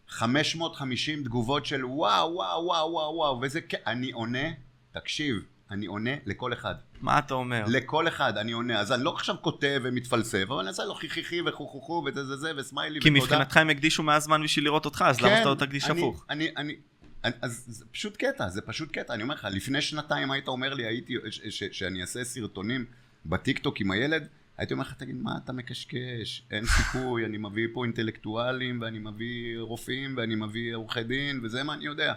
550 0.09 1.25
תגובות 1.25 1.67
של 1.67 1.85
וואו, 1.85 2.35
וואו, 2.35 2.65
וואו, 2.65 2.93
וואו, 2.93 3.15
וואו, 3.15 3.41
וזה 3.43 3.61
כ... 3.61 3.75
אני 3.87 4.11
עונה, 4.11 4.49
תקשיב, 4.93 5.37
אני 5.71 5.87
עונה 5.87 6.11
לכל 6.27 6.53
אחד. 6.53 6.75
מה 7.01 7.19
אתה 7.19 7.35
אומר? 7.35 7.65
לכל 7.69 8.09
אחד 8.09 8.39
אני 8.39 8.53
עונה, 8.53 8.81
אז 8.81 8.93
אני 8.93 9.05
לא 9.05 9.15
עכשיו 9.15 9.35
כותב 9.41 9.81
ומתפלסף, 9.85 10.45
אבל 10.49 10.59
אני 10.59 10.69
אעשה 10.69 10.85
לו 10.85 10.95
חיכיכי 10.95 11.43
וחוכוכו 11.43 12.05
וזה 12.07 12.25
זה 12.25 12.37
זה 12.37 12.53
וסמיילי 12.57 12.99
ותודה. 12.99 13.15
כי 13.15 13.21
מבחינתך 13.21 13.57
הם 13.57 13.71
הקדישו 13.71 14.03
מהזמן 14.03 14.43
בשביל 14.43 14.65
לראות 14.65 14.85
אותך, 14.85 15.05
אז 15.07 15.21
למה 15.21 15.31
כן, 15.31 15.37
שאתה 15.37 15.51
לא 15.51 15.55
תקדיש 15.55 15.85
הפוך? 15.85 16.27
אני, 16.31 16.49
אני, 16.57 16.77
אני, 17.25 17.33
אז 17.43 17.65
זה 17.67 17.85
פשוט 17.93 18.17
קטע, 18.17 18.49
זה 18.49 18.63
פשוט 18.63 18.91
קטע, 18.93 19.15
אני 19.15 19.23
אומר 19.23 19.35
לך, 19.35 19.49
לפני 19.51 19.83
שנתיים 19.83 20.31
היית 20.31 20.49
אומר 20.49 20.75
לי 20.75 20.87
הייתי, 20.87 21.15
שאני 21.51 22.01
אעשה 22.01 22.25
סרטונים 22.25 22.85
בטיקטוק 23.27 23.81
עם 23.81 23.91
הילד, 23.91 24.29
הייתי 24.61 24.75
אומר 24.75 24.85
לך, 24.85 24.93
תגיד, 24.93 25.17
מה 25.17 25.33
אתה 25.45 25.53
מקשקש? 25.53 26.43
אין 26.51 26.65
סיכוי, 26.67 27.27
אני 27.27 27.39
מביא 27.39 27.69
פה 27.75 27.85
אינטלקטואלים, 27.85 28.81
ואני 28.83 28.99
מביא 28.99 29.59
רופאים, 29.59 30.15
ואני 30.17 30.35
מביא 30.35 30.75
עורכי 30.75 31.03
דין, 31.03 31.41
וזה 31.43 31.63
מה 31.63 31.75
אני 31.75 31.85
יודע. 31.85 32.15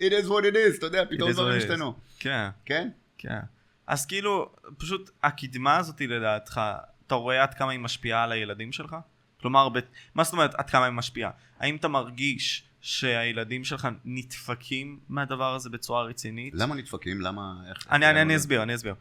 it 0.00 0.10
is 0.10 0.26
what 0.26 0.42
it 0.42 0.54
is, 0.54 0.78
אתה 0.78 0.86
יודע, 0.86 1.04
פתאום 1.10 1.32
דברים 1.32 1.58
השתנו. 1.58 1.94
כן. 2.18 2.48
כן? 2.64 2.88
כן. 3.18 3.38
אז 3.86 4.06
כאילו, 4.06 4.52
פשוט 4.78 5.10
הקדמה 5.22 5.76
הזאת 5.76 6.00
לדעתך, 6.00 6.60
אתה 7.06 7.14
רואה 7.14 7.42
עד 7.42 7.54
כמה 7.54 7.72
היא 7.72 7.80
משפיעה 7.80 8.24
על 8.24 8.32
הילדים 8.32 8.72
שלך? 8.72 8.96
כלומר, 9.40 9.68
ב... 9.68 9.78
מה 10.14 10.24
זאת 10.24 10.32
אומרת 10.32 10.54
עד 10.54 10.70
כמה 10.70 10.84
היא 10.84 10.92
משפיעה? 10.92 11.30
האם 11.58 11.76
אתה 11.76 11.88
מרגיש 11.88 12.64
שהילדים 12.80 13.64
שלך 13.64 13.88
נדפקים 14.04 15.00
מהדבר 15.08 15.54
הזה 15.54 15.70
בצורה 15.70 16.02
רצינית? 16.02 16.54
למה 16.56 16.74
נדפקים? 16.74 17.20
למה... 17.20 17.54
איך... 17.68 17.86
אני, 17.90 18.10
אני, 18.10 18.22
אני 18.22 18.36
אסביר, 18.36 18.62
אני 18.62 18.74
אסביר. 18.74 18.94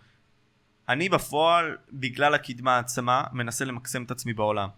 אני 0.91 1.09
בפועל, 1.09 1.77
בגלל 1.91 2.33
הקדמה 2.33 2.79
עצמה, 2.79 3.23
מנסה 3.33 3.65
למקסם 3.65 4.03
את 4.03 4.11
עצמי 4.11 4.33
בעולם. 4.33 4.69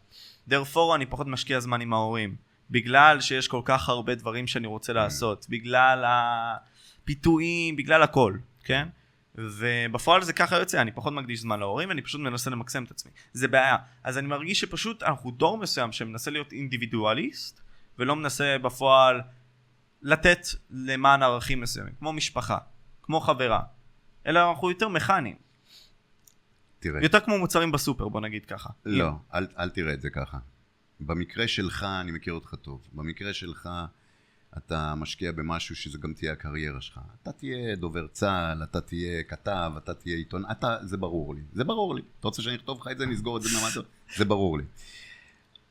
דרפור 0.47 0.95
אני 0.95 1.06
פחות 1.06 1.28
משקיע 1.28 1.60
זמן 1.60 1.82
עם 1.82 1.93
ההורים. 1.93 2.36
בגלל 2.69 3.21
שיש 3.21 3.47
כל 3.47 3.62
כך 3.65 3.89
הרבה 3.89 4.15
דברים 4.15 4.47
שאני 4.47 4.67
רוצה 4.67 4.93
לעשות. 4.93 5.45
בגלל 5.49 6.04
הפיתויים, 6.08 7.76
בגלל 7.76 8.04
הכל, 8.04 8.38
כן? 8.63 8.88
ובפועל 9.36 10.23
זה 10.23 10.34
ככה 10.34 10.56
יוצא, 10.56 10.82
אני 10.82 10.91
פחות 10.91 11.13
מקדיש 11.13 11.39
זמן 11.39 11.60
להורים, 11.60 11.91
אני 11.91 12.02
פשוט 12.02 12.21
מנסה 12.21 12.49
למקסם 12.49 12.84
את 12.84 12.91
עצמי. 12.91 13.12
זה 13.34 13.47
בעיה. 13.47 13.78
אז 14.04 14.17
אני 14.17 14.28
מרגיש 14.28 14.60
שפשוט 14.60 15.04
אנחנו 15.04 15.32
דור 15.32 15.58
מסוים 15.58 15.91
שמנסה 15.91 16.32
להיות 16.32 16.52
אינדיבידואליסט, 16.52 17.62
ולא 17.99 18.15
מנסה 18.15 18.58
בפועל 18.62 19.21
לתת 20.02 20.47
למען 20.69 21.23
ערכים 21.23 21.62
מסוימים, 21.62 21.93
כמו 21.99 22.13
משפחה, 22.13 22.58
כמו 23.02 23.19
חברה, 23.19 23.60
אלא 24.28 24.49
אנחנו 24.49 24.69
יותר 24.69 24.88
מכניים. 24.88 25.43
תראה. 26.84 27.04
יותר 27.04 27.19
כמו 27.19 27.38
מוצרים 27.38 27.72
בסופר, 27.72 28.08
בוא 28.08 28.22
נגיד 28.22 28.46
ככה. 28.46 28.69
לא, 28.86 29.12
אל, 29.34 29.48
אל 29.60 29.69
תראה 29.69 29.93
את 29.93 30.02
זה 30.02 30.10
ככה. 30.10 30.38
במקרה 31.00 31.48
שלך, 31.48 31.84
אני 32.02 32.12
מכיר 32.12 32.34
אותך 32.34 32.56
טוב, 32.62 32.88
במקרה 32.93 33.34
שלך 33.34 33.69
אתה 34.58 34.96
משקיע 34.96 35.32
במשהו 35.32 35.76
שזה 35.76 35.98
גם 35.98 36.13
תהיה 36.13 36.32
הקריירה 36.32 36.82
שלך. 36.82 37.00
אתה 37.24 37.32
תהיה 37.32 37.76
דובר 37.76 38.08
צה"ל, 38.08 38.63
אתה 38.63 38.82
תהיה 38.82 39.24
כתב, 39.24 39.72
אתה 39.78 39.93
תהיה 39.93 40.17
עיתון, 40.17 40.43
אתה, 40.52 40.78
זה 40.82 40.98
ברור 40.98 41.36
לי. 41.36 41.41
זה 41.54 41.63
ברור 41.63 41.96
לי. 41.96 42.02
אתה 42.19 42.28
רוצה 42.28 42.41
שאני 42.41 42.56
אכתוב 42.56 42.80
לך 42.82 42.88
את 42.91 42.98
זה, 42.98 43.06
נסגור 43.06 43.38
את 43.38 43.41
זה 43.41 43.50
במטר? 43.60 43.82
זה 44.15 44.26
ברור 44.26 44.58
לי. 44.58 44.63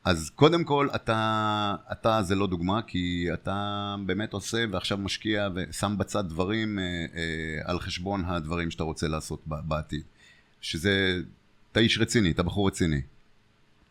אז 0.04 0.30
קודם 0.34 0.64
כל, 0.64 0.88
אתה, 0.94 1.74
אתה 1.92 2.22
זה 2.22 2.34
לא 2.34 2.46
דוגמה, 2.46 2.82
כי 2.82 3.26
אתה 3.34 3.96
באמת 4.06 4.32
עושה 4.32 4.64
ועכשיו 4.72 4.98
משקיע 4.98 5.48
ושם 5.54 5.94
בצד 5.98 6.28
דברים 6.28 6.78
אה, 6.78 6.84
אה, 6.84 7.70
על 7.70 7.80
חשבון 7.80 8.24
הדברים 8.24 8.70
שאתה 8.70 8.84
רוצה 8.84 9.08
לעשות 9.08 9.42
בעתיד. 9.46 10.02
שזה, 10.62 11.16
אתה 11.72 11.80
איש 11.80 11.98
רציני, 11.98 12.30
אתה 12.30 12.42
בחור 12.42 12.68
רציני. 12.68 13.00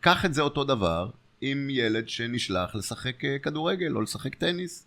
קח 0.00 0.24
את 0.24 0.34
זה 0.34 0.42
אותו 0.42 0.64
דבר 0.64 1.10
עם 1.40 1.70
ילד 1.70 2.08
שנשלח 2.08 2.74
לשחק 2.74 3.24
אה, 3.24 3.38
כדורגל 3.38 3.96
או 3.96 4.00
לשחק 4.00 4.34
טניס. 4.34 4.86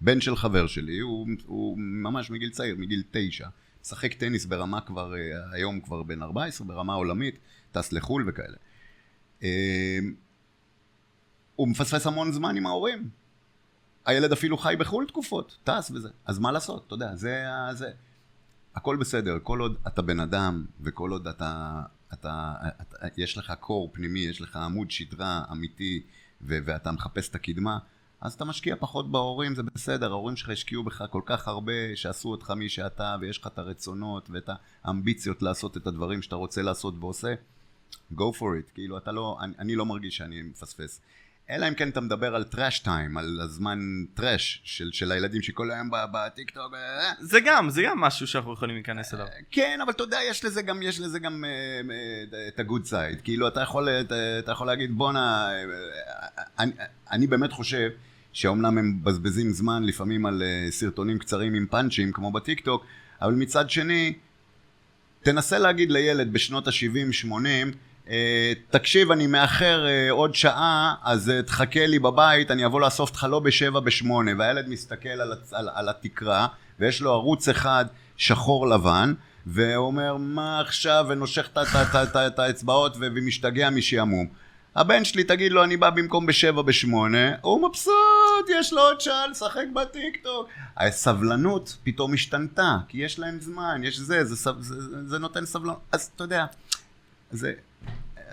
בן 0.00 0.20
של 0.20 0.36
חבר 0.36 0.66
שלי, 0.66 0.98
הוא, 0.98 1.28
הוא 1.46 1.78
ממש 1.78 2.30
מגיל 2.30 2.50
צעיר, 2.50 2.76
מגיל 2.78 3.02
תשע, 3.10 3.48
משחק 3.82 4.14
טניס 4.14 4.46
ברמה 4.46 4.80
כבר, 4.80 5.14
אה, 5.14 5.52
היום 5.52 5.80
כבר 5.80 6.02
בן 6.02 6.22
14, 6.22 6.66
ברמה 6.66 6.94
עולמית, 6.94 7.38
טס 7.72 7.92
לחו"ל 7.92 8.24
וכאלה. 8.28 8.56
אה, 9.42 9.98
הוא 11.56 11.68
מפספס 11.68 12.06
המון 12.06 12.32
זמן 12.32 12.56
עם 12.56 12.66
ההורים. 12.66 13.08
הילד 14.06 14.32
אפילו 14.32 14.58
חי 14.58 14.74
בחו"ל 14.78 15.06
תקופות, 15.06 15.58
טס 15.64 15.90
וזה. 15.94 16.08
אז 16.24 16.38
מה 16.38 16.52
לעשות, 16.52 16.84
אתה 16.86 16.94
יודע, 16.94 17.16
זה... 17.16 17.44
זה. 17.72 17.90
הכל 18.76 18.96
בסדר, 18.96 19.38
כל 19.42 19.60
עוד 19.60 19.76
אתה 19.86 20.02
בן 20.02 20.20
אדם, 20.20 20.64
וכל 20.80 21.10
עוד 21.10 21.28
אתה, 21.28 21.82
אתה, 22.12 22.52
אתה 22.80 23.06
יש 23.16 23.38
לך 23.38 23.52
קור 23.60 23.90
פנימי, 23.92 24.20
יש 24.20 24.40
לך 24.40 24.56
עמוד 24.56 24.90
שדרה 24.90 25.44
אמיתי, 25.52 26.02
ו- 26.42 26.58
ואתה 26.64 26.92
מחפש 26.92 27.28
את 27.28 27.34
הקדמה, 27.34 27.78
אז 28.20 28.34
אתה 28.34 28.44
משקיע 28.44 28.76
פחות 28.78 29.10
בהורים, 29.10 29.54
זה 29.54 29.62
בסדר, 29.62 30.10
ההורים 30.10 30.36
שלך 30.36 30.48
השקיעו 30.48 30.84
בך 30.84 31.04
כל 31.10 31.22
כך 31.26 31.48
הרבה, 31.48 31.72
שעשו 31.94 32.28
אותך 32.28 32.50
מי 32.50 32.68
שאתה, 32.68 33.16
ויש 33.20 33.38
לך 33.38 33.46
את 33.46 33.58
הרצונות 33.58 34.30
ואת 34.30 34.50
האמביציות 34.84 35.42
לעשות 35.42 35.76
את 35.76 35.86
הדברים 35.86 36.22
שאתה 36.22 36.36
רוצה 36.36 36.62
לעשות 36.62 36.94
ועושה, 37.00 37.34
go 38.12 38.32
for 38.38 38.68
it, 38.68 38.74
כאילו 38.74 38.98
אתה 38.98 39.12
לא, 39.12 39.38
אני, 39.40 39.52
אני 39.58 39.74
לא 39.74 39.86
מרגיש 39.86 40.16
שאני 40.16 40.42
מפספס. 40.42 41.00
אלא 41.50 41.68
אם 41.68 41.74
כן 41.74 41.88
אתה 41.88 42.00
מדבר 42.00 42.34
על 42.34 42.44
trash 42.44 42.78
time, 42.78 43.16
על 43.16 43.40
הזמן 43.42 43.78
trash 44.14 44.60
של, 44.64 44.90
של 44.92 45.12
הילדים 45.12 45.42
שכל 45.42 45.70
היום 45.70 45.90
בטיקטוק. 46.12 46.74
אה, 46.74 47.12
זה 47.20 47.40
גם, 47.40 47.70
זה 47.70 47.82
גם 47.82 48.00
משהו 48.00 48.26
שאנחנו 48.26 48.52
יכולים 48.52 48.74
להיכנס 48.74 49.14
אליו. 49.14 49.26
כן, 49.50 49.78
אבל 49.82 49.92
אתה 49.92 50.02
יודע, 50.02 50.18
יש 50.30 50.44
לזה 50.44 50.62
גם, 50.62 50.82
יש 50.82 51.00
לזה 51.00 51.18
גם 51.18 51.44
uh, 51.44 52.34
את 52.48 52.60
ה 52.60 52.65
good 52.65 52.84
side. 52.84 53.20
כאילו, 53.20 53.48
אתה 53.48 53.60
יכול, 53.60 53.88
אתה, 53.88 54.14
אתה 54.38 54.52
יכול 54.52 54.66
להגיד, 54.66 54.92
בואנה, 54.92 55.50
אני, 56.58 56.72
אני 57.10 57.26
באמת 57.26 57.52
חושב 57.52 57.90
שאומנם 58.32 58.78
הם 58.78 58.90
מבזבזים 58.90 59.50
זמן 59.50 59.84
לפעמים 59.84 60.26
על 60.26 60.42
סרטונים 60.70 61.18
קצרים 61.18 61.54
עם 61.54 61.66
פאנצ'ים, 61.66 62.12
כמו 62.12 62.32
בטיקטוק, 62.32 62.84
אבל 63.22 63.34
מצד 63.34 63.70
שני, 63.70 64.12
תנסה 65.22 65.58
להגיד 65.58 65.90
לילד 65.90 66.32
בשנות 66.32 66.68
ה-70-80, 66.68 67.46
אה, 67.46 67.62
תקשיב, 68.70 69.10
אני 69.10 69.26
מאחר 69.26 69.86
אה, 69.86 70.10
עוד 70.10 70.34
שעה, 70.34 70.94
אז 71.02 71.30
אה, 71.30 71.42
תחכה 71.42 71.86
לי 71.86 71.98
בבית, 71.98 72.50
אני 72.50 72.66
אבוא 72.66 72.80
לאסוף 72.80 73.10
אותך 73.10 73.26
לא 73.30 73.40
בשבע, 73.40 73.80
בשמונה. 73.80 74.30
והילד 74.38 74.68
מסתכל 74.68 75.08
על, 75.08 75.32
על, 75.52 75.68
על 75.74 75.88
התקרה, 75.88 76.46
ויש 76.80 77.00
לו 77.00 77.12
ערוץ 77.12 77.48
אחד 77.48 77.84
שחור 78.16 78.68
לבן, 78.68 79.14
והוא 79.46 79.86
אומר, 79.86 80.16
מה 80.16 80.60
עכשיו? 80.60 81.06
ונושך 81.08 81.48
את 82.26 82.38
האצבעות 82.38 82.96
ומשתגע 83.00 83.70
משעמום. 83.70 84.26
הבן 84.76 85.04
שלי, 85.04 85.24
תגיד 85.24 85.52
לו, 85.52 85.64
אני 85.64 85.76
בא 85.76 85.90
במקום 85.90 86.26
בשבע, 86.26 86.62
בשמונה, 86.62 87.34
הוא 87.40 87.68
מבסוט, 87.68 88.48
יש 88.48 88.72
לו 88.72 88.80
עוד 88.80 89.00
שעה 89.00 89.26
לשחק 89.26 89.64
בטיקטוק. 89.74 90.48
הסבלנות 90.76 91.76
פתאום 91.82 92.14
השתנתה, 92.14 92.76
כי 92.88 92.98
יש 92.98 93.18
להם 93.18 93.40
זמן, 93.40 93.80
יש 93.84 93.98
זה, 93.98 94.24
זה, 94.24 94.34
זה, 94.34 94.50
זה, 94.60 95.06
זה 95.06 95.18
נותן 95.18 95.46
סבלנות. 95.46 95.78
אז 95.92 96.10
אתה 96.14 96.24
יודע, 96.24 96.44
זה, 97.30 97.52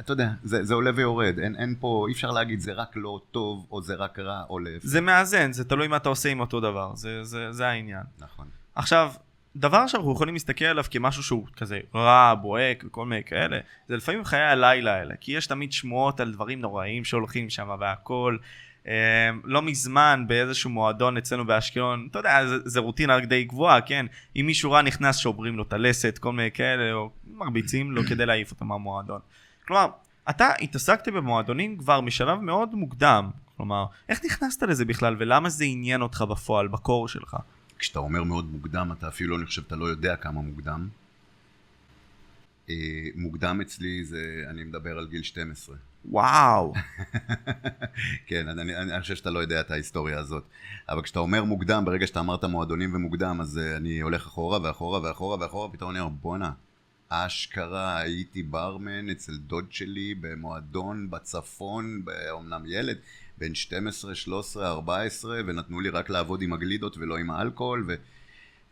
אתה 0.03 0.13
יודע, 0.13 0.29
זה, 0.43 0.63
זה 0.63 0.73
עולה 0.73 0.91
ויורד, 0.95 1.39
אין, 1.39 1.55
אין 1.55 1.75
פה, 1.79 2.05
אי 2.07 2.13
אפשר 2.13 2.31
להגיד 2.31 2.59
זה 2.59 2.73
רק 2.73 2.91
לא 2.95 3.21
טוב, 3.31 3.67
או 3.71 3.81
זה 3.81 3.95
רק 3.95 4.19
רע, 4.19 4.43
או 4.49 4.59
להפך. 4.59 4.85
זה 4.85 5.01
מאזן, 5.01 5.53
זה 5.53 5.63
תלוי 5.63 5.87
מה 5.87 5.97
אתה 5.97 6.09
עושה 6.09 6.29
עם 6.29 6.39
אותו 6.39 6.59
דבר, 6.59 6.95
זה, 6.95 7.23
זה, 7.23 7.51
זה 7.51 7.67
העניין. 7.67 8.03
נכון. 8.19 8.47
עכשיו, 8.75 9.11
דבר 9.55 9.87
שאנחנו 9.87 10.11
יכולים 10.11 10.33
להסתכל 10.33 10.65
עליו 10.65 10.83
כמשהו 10.91 11.23
שהוא 11.23 11.47
כזה 11.57 11.79
רע, 11.95 12.33
בוהק 12.41 12.83
וכל 12.87 13.05
מיני 13.05 13.23
כאלה, 13.23 13.59
זה 13.87 13.97
לפעמים 13.97 14.23
חיי 14.23 14.41
הלילה 14.41 14.93
האלה, 14.93 15.15
כי 15.21 15.31
יש 15.31 15.47
תמיד 15.47 15.71
שמועות 15.71 16.19
על 16.19 16.33
דברים 16.33 16.61
נוראים 16.61 17.03
שהולכים 17.03 17.49
שם 17.49 17.75
והכל. 17.79 18.37
אה, 18.87 19.29
לא 19.43 19.61
מזמן 19.61 20.23
באיזשהו 20.27 20.69
מועדון 20.69 21.17
אצלנו 21.17 21.45
באשקלון, 21.45 22.07
אתה 22.11 22.19
יודע, 22.19 22.45
זה, 22.47 22.55
זה 22.65 22.79
רוטינה 22.79 23.19
די 23.19 23.43
גבוהה, 23.43 23.81
כן? 23.81 24.05
אם 24.35 24.45
מישהו 24.45 24.71
רע 24.71 24.81
נכנס 24.81 25.17
שוברים 25.17 25.57
לו 25.57 25.63
את 25.63 25.73
הלסת, 25.73 26.17
כל 26.17 26.31
מיני 26.33 26.51
כאלה, 26.51 26.93
או 26.93 27.09
מרביצים 27.27 27.91
לו 27.91 28.03
כדי 28.03 28.25
להעיף 28.25 28.51
אותו 28.51 28.65
מהמועדון. 28.65 29.19
כלומר, 29.67 29.87
אתה 30.29 30.49
התעסקת 30.61 31.07
במועדונים 31.07 31.77
כבר 31.77 32.01
משלב 32.01 32.39
מאוד 32.39 32.75
מוקדם. 32.75 33.29
כלומר, 33.57 33.85
איך 34.09 34.25
נכנסת 34.25 34.63
לזה 34.63 34.85
בכלל 34.85 35.15
ולמה 35.19 35.49
זה 35.49 35.63
עניין 35.63 36.01
אותך 36.01 36.21
בפועל, 36.21 36.67
בקור 36.67 37.07
שלך? 37.07 37.37
כשאתה 37.79 37.99
אומר 37.99 38.23
מאוד 38.23 38.51
מוקדם, 38.51 38.91
אתה 38.97 39.07
אפילו, 39.07 39.37
אני 39.37 39.45
חושב, 39.45 39.61
אתה 39.67 39.75
לא 39.75 39.85
יודע 39.85 40.15
כמה 40.15 40.41
מוקדם. 40.41 40.87
אה, 42.69 42.75
מוקדם 43.15 43.61
אצלי 43.61 44.03
זה, 44.03 44.43
אני 44.49 44.63
מדבר 44.63 44.97
על 44.97 45.07
גיל 45.07 45.23
12. 45.23 45.75
וואו. 46.05 46.73
כן, 48.27 48.47
אני, 48.47 48.61
אני, 48.61 48.93
אני 48.93 49.01
חושב 49.01 49.15
שאתה 49.15 49.29
לא 49.29 49.39
יודע 49.39 49.61
את 49.61 49.71
ההיסטוריה 49.71 50.19
הזאת. 50.19 50.43
אבל 50.89 51.01
כשאתה 51.01 51.19
אומר 51.19 51.43
מוקדם, 51.43 51.85
ברגע 51.85 52.07
שאתה 52.07 52.19
אמרת 52.19 52.43
מועדונים 52.43 52.95
ומוקדם, 52.95 53.41
אז 53.41 53.57
uh, 53.59 53.77
אני 53.77 53.99
הולך 53.99 54.25
אחורה 54.25 54.59
ואחורה 54.63 55.01
ואחורה 55.03 55.37
ואחורה, 55.39 55.69
פתאום 55.69 55.91
אני 55.91 55.99
אומר, 55.99 56.11
בואנה, 56.21 56.51
אשכרה 57.15 57.97
הייתי 57.97 58.43
ברמן 58.43 59.09
אצל 59.09 59.37
דוד 59.37 59.65
שלי 59.69 60.15
במועדון 60.21 61.09
בצפון, 61.09 62.01
אומנם 62.31 62.63
ילד, 62.67 62.97
בן 63.37 63.55
12, 63.55 64.15
13, 64.15 64.67
14, 64.67 65.41
ונתנו 65.47 65.79
לי 65.79 65.89
רק 65.89 66.09
לעבוד 66.09 66.41
עם 66.41 66.53
הגלידות 66.53 66.97
ולא 66.97 67.17
עם 67.17 67.31
האלכוהול, 67.31 67.87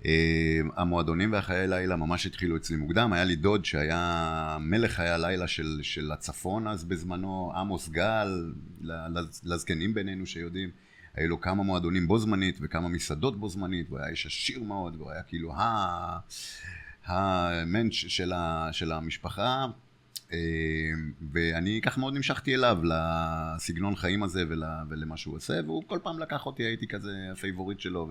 והמועדונים 0.05 1.33
והחיי 1.33 1.67
לילה 1.67 1.95
ממש 1.95 2.25
התחילו 2.25 2.57
אצלי 2.57 2.75
מוקדם. 2.75 3.13
היה 3.13 3.23
לי 3.23 3.35
דוד 3.35 3.65
שהיה 3.65 4.57
מלך 4.59 4.91
חיי 4.91 5.09
הלילה 5.09 5.47
של, 5.47 5.79
של 5.81 6.11
הצפון 6.11 6.67
אז 6.67 6.83
בזמנו, 6.83 7.53
עמוס 7.55 7.89
גל, 7.89 8.53
לזקנים 9.43 9.93
בינינו 9.93 10.25
שיודעים. 10.25 10.69
היו 11.15 11.27
לו 11.27 11.41
כמה 11.41 11.63
מועדונים 11.63 12.07
בו 12.07 12.19
זמנית 12.19 12.57
וכמה 12.61 12.87
מסעדות 12.87 13.39
בו 13.39 13.49
זמנית, 13.49 13.89
והוא 13.89 13.99
היה 13.99 14.09
איש 14.09 14.25
עשיר 14.25 14.63
מאוד, 14.63 14.95
והוא 14.95 15.11
היה 15.11 15.23
כאילו 15.23 15.53
ה... 15.55 16.19
המנץ' 17.05 17.93
של, 17.93 18.31
של 18.71 18.91
המשפחה, 18.91 19.65
אה, 20.33 20.37
ואני 21.31 21.79
ככה 21.83 21.99
מאוד 21.99 22.13
נמשכתי 22.13 22.55
אליו, 22.55 22.77
לסגנון 22.83 23.95
חיים 23.95 24.23
הזה 24.23 24.43
ול, 24.49 24.63
ולמה 24.89 25.17
שהוא 25.17 25.35
עושה, 25.35 25.53
והוא 25.65 25.83
כל 25.87 25.99
פעם 26.03 26.19
לקח 26.19 26.45
אותי, 26.45 26.63
הייתי 26.63 26.87
כזה 26.87 27.11
ה 27.31 27.37
favorite 27.37 27.79
שלו, 27.79 28.09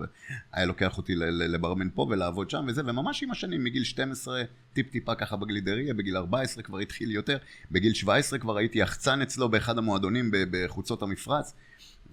והיה 0.53 0.65
לוקח 0.65 0.97
אותי 0.97 1.15
לברמן 1.15 1.89
פה 1.95 2.07
ולעבוד 2.09 2.49
שם 2.49 2.65
וזה, 2.67 2.81
וממש 2.85 3.23
עם 3.23 3.31
השנים, 3.31 3.63
מגיל 3.63 3.83
12 3.83 4.43
טיפ 4.73 4.89
טיפה 4.89 5.15
ככה 5.15 5.35
בגלידריה, 5.35 5.93
בגיל 5.93 6.17
14 6.17 6.63
כבר 6.63 6.79
התחיל 6.79 7.11
יותר, 7.11 7.37
בגיל 7.71 7.93
17 7.93 8.39
כבר 8.39 8.57
הייתי 8.57 8.79
יחצן 8.79 9.21
אצלו 9.21 9.49
באחד 9.49 9.77
המועדונים 9.77 10.31
בחוצות 10.31 11.01
המפרץ. 11.01 11.53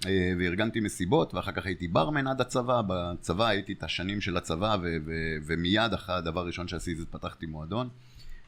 אה, 0.06 0.32
וארגנתי 0.38 0.80
מסיבות, 0.80 1.34
ואחר 1.34 1.52
כך 1.52 1.66
הייתי 1.66 1.88
ברמן 1.88 2.26
עד 2.26 2.40
הצבא, 2.40 2.82
בצבא 2.86 3.46
הייתי 3.46 3.72
את 3.72 3.82
השנים 3.82 4.20
של 4.20 4.36
הצבא, 4.36 4.76
ו- 4.82 4.96
ו- 5.06 5.36
ומיד 5.46 5.92
אחרי 5.92 6.14
הדבר 6.14 6.40
הראשון 6.40 6.68
שעשיתי 6.68 7.00
זה 7.00 7.06
פתחתי 7.10 7.46
מועדון. 7.46 7.88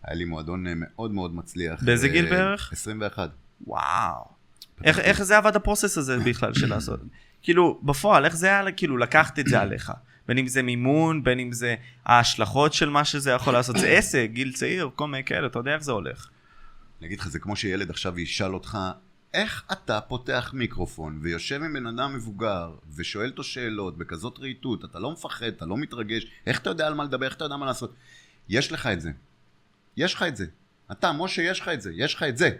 היה 0.02 0.16
לי 0.16 0.24
מועדון 0.24 0.66
אה, 0.66 0.72
מאוד 0.76 1.10
מאוד 1.10 1.34
מצליח. 1.34 1.82
באיזה 1.82 2.08
גיל 2.08 2.24
אה, 2.24 2.30
בערך? 2.30 2.72
21. 2.72 3.30
וואו. 3.66 4.24
איך, 4.84 4.98
איך 4.98 5.22
זה 5.22 5.36
עבד 5.36 5.56
הפרוסס 5.56 5.98
הזה 5.98 6.18
בכלל 6.18 6.54
של 6.54 6.68
לעשות? 6.68 7.00
כאילו, 7.42 7.80
בפועל, 7.82 8.24
איך 8.24 8.36
זה 8.36 8.46
היה, 8.46 8.72
כאילו, 8.72 8.96
לקחת 8.96 9.38
את 9.38 9.46
זה 9.46 9.60
עליך? 9.60 9.92
בין 10.28 10.38
אם 10.38 10.46
זה 10.46 10.62
מימון, 10.62 11.24
בין 11.24 11.38
אם 11.38 11.52
זה 11.52 11.74
ההשלכות 12.06 12.72
של 12.72 12.88
מה 12.88 13.04
שזה 13.04 13.30
יכול 13.30 13.52
לעשות, 13.52 13.78
זה 13.78 13.88
עסק, 13.88 14.30
גיל 14.32 14.52
צעיר, 14.52 14.90
כל 14.94 15.08
מיני 15.08 15.24
כאלה, 15.24 15.46
אתה 15.46 15.58
יודע 15.58 15.74
איך 15.74 15.82
זה 15.82 15.92
הולך. 15.92 16.28
אני 16.98 17.06
אגיד 17.06 17.20
לך, 17.20 17.28
זה 17.28 17.38
כמו 17.38 17.56
שילד 17.56 17.90
עכשיו 17.90 18.18
ישאל 18.20 18.54
אותך, 18.54 18.78
איך 19.34 19.64
אתה 19.72 20.00
פותח 20.00 20.50
מיקרופון 20.54 21.18
ויושב 21.22 21.62
עם 21.62 21.72
בן 21.72 21.86
אדם 21.86 22.14
מבוגר 22.14 22.74
ושואל 22.96 23.30
אותו 23.30 23.44
שאלות 23.44 23.98
בכזאת 23.98 24.38
רהיטות, 24.38 24.84
אתה 24.84 24.98
לא 24.98 25.12
מפחד, 25.12 25.46
אתה 25.46 25.66
לא 25.66 25.76
מתרגש, 25.76 26.26
איך 26.46 26.60
אתה 26.60 26.70
יודע 26.70 26.86
על 26.86 26.94
מה 26.94 27.04
לדבר, 27.04 27.26
איך 27.26 27.36
אתה 27.36 27.44
יודע 27.44 27.56
מה 27.56 27.66
לעשות? 27.66 27.94
יש 28.48 28.72
לך 28.72 28.86
את 28.86 29.00
זה. 29.00 29.10
יש 29.96 30.14
לך 30.14 30.22
את 30.22 30.36
זה. 30.36 30.46
אתה, 30.92 31.12
משה, 31.12 31.42
יש 31.42 31.60
לך 31.60 31.68
את 31.68 31.82
זה, 31.82 31.92
יש 31.94 32.14
לך 32.14 32.22
את 32.22 32.36
זה. 32.36 32.50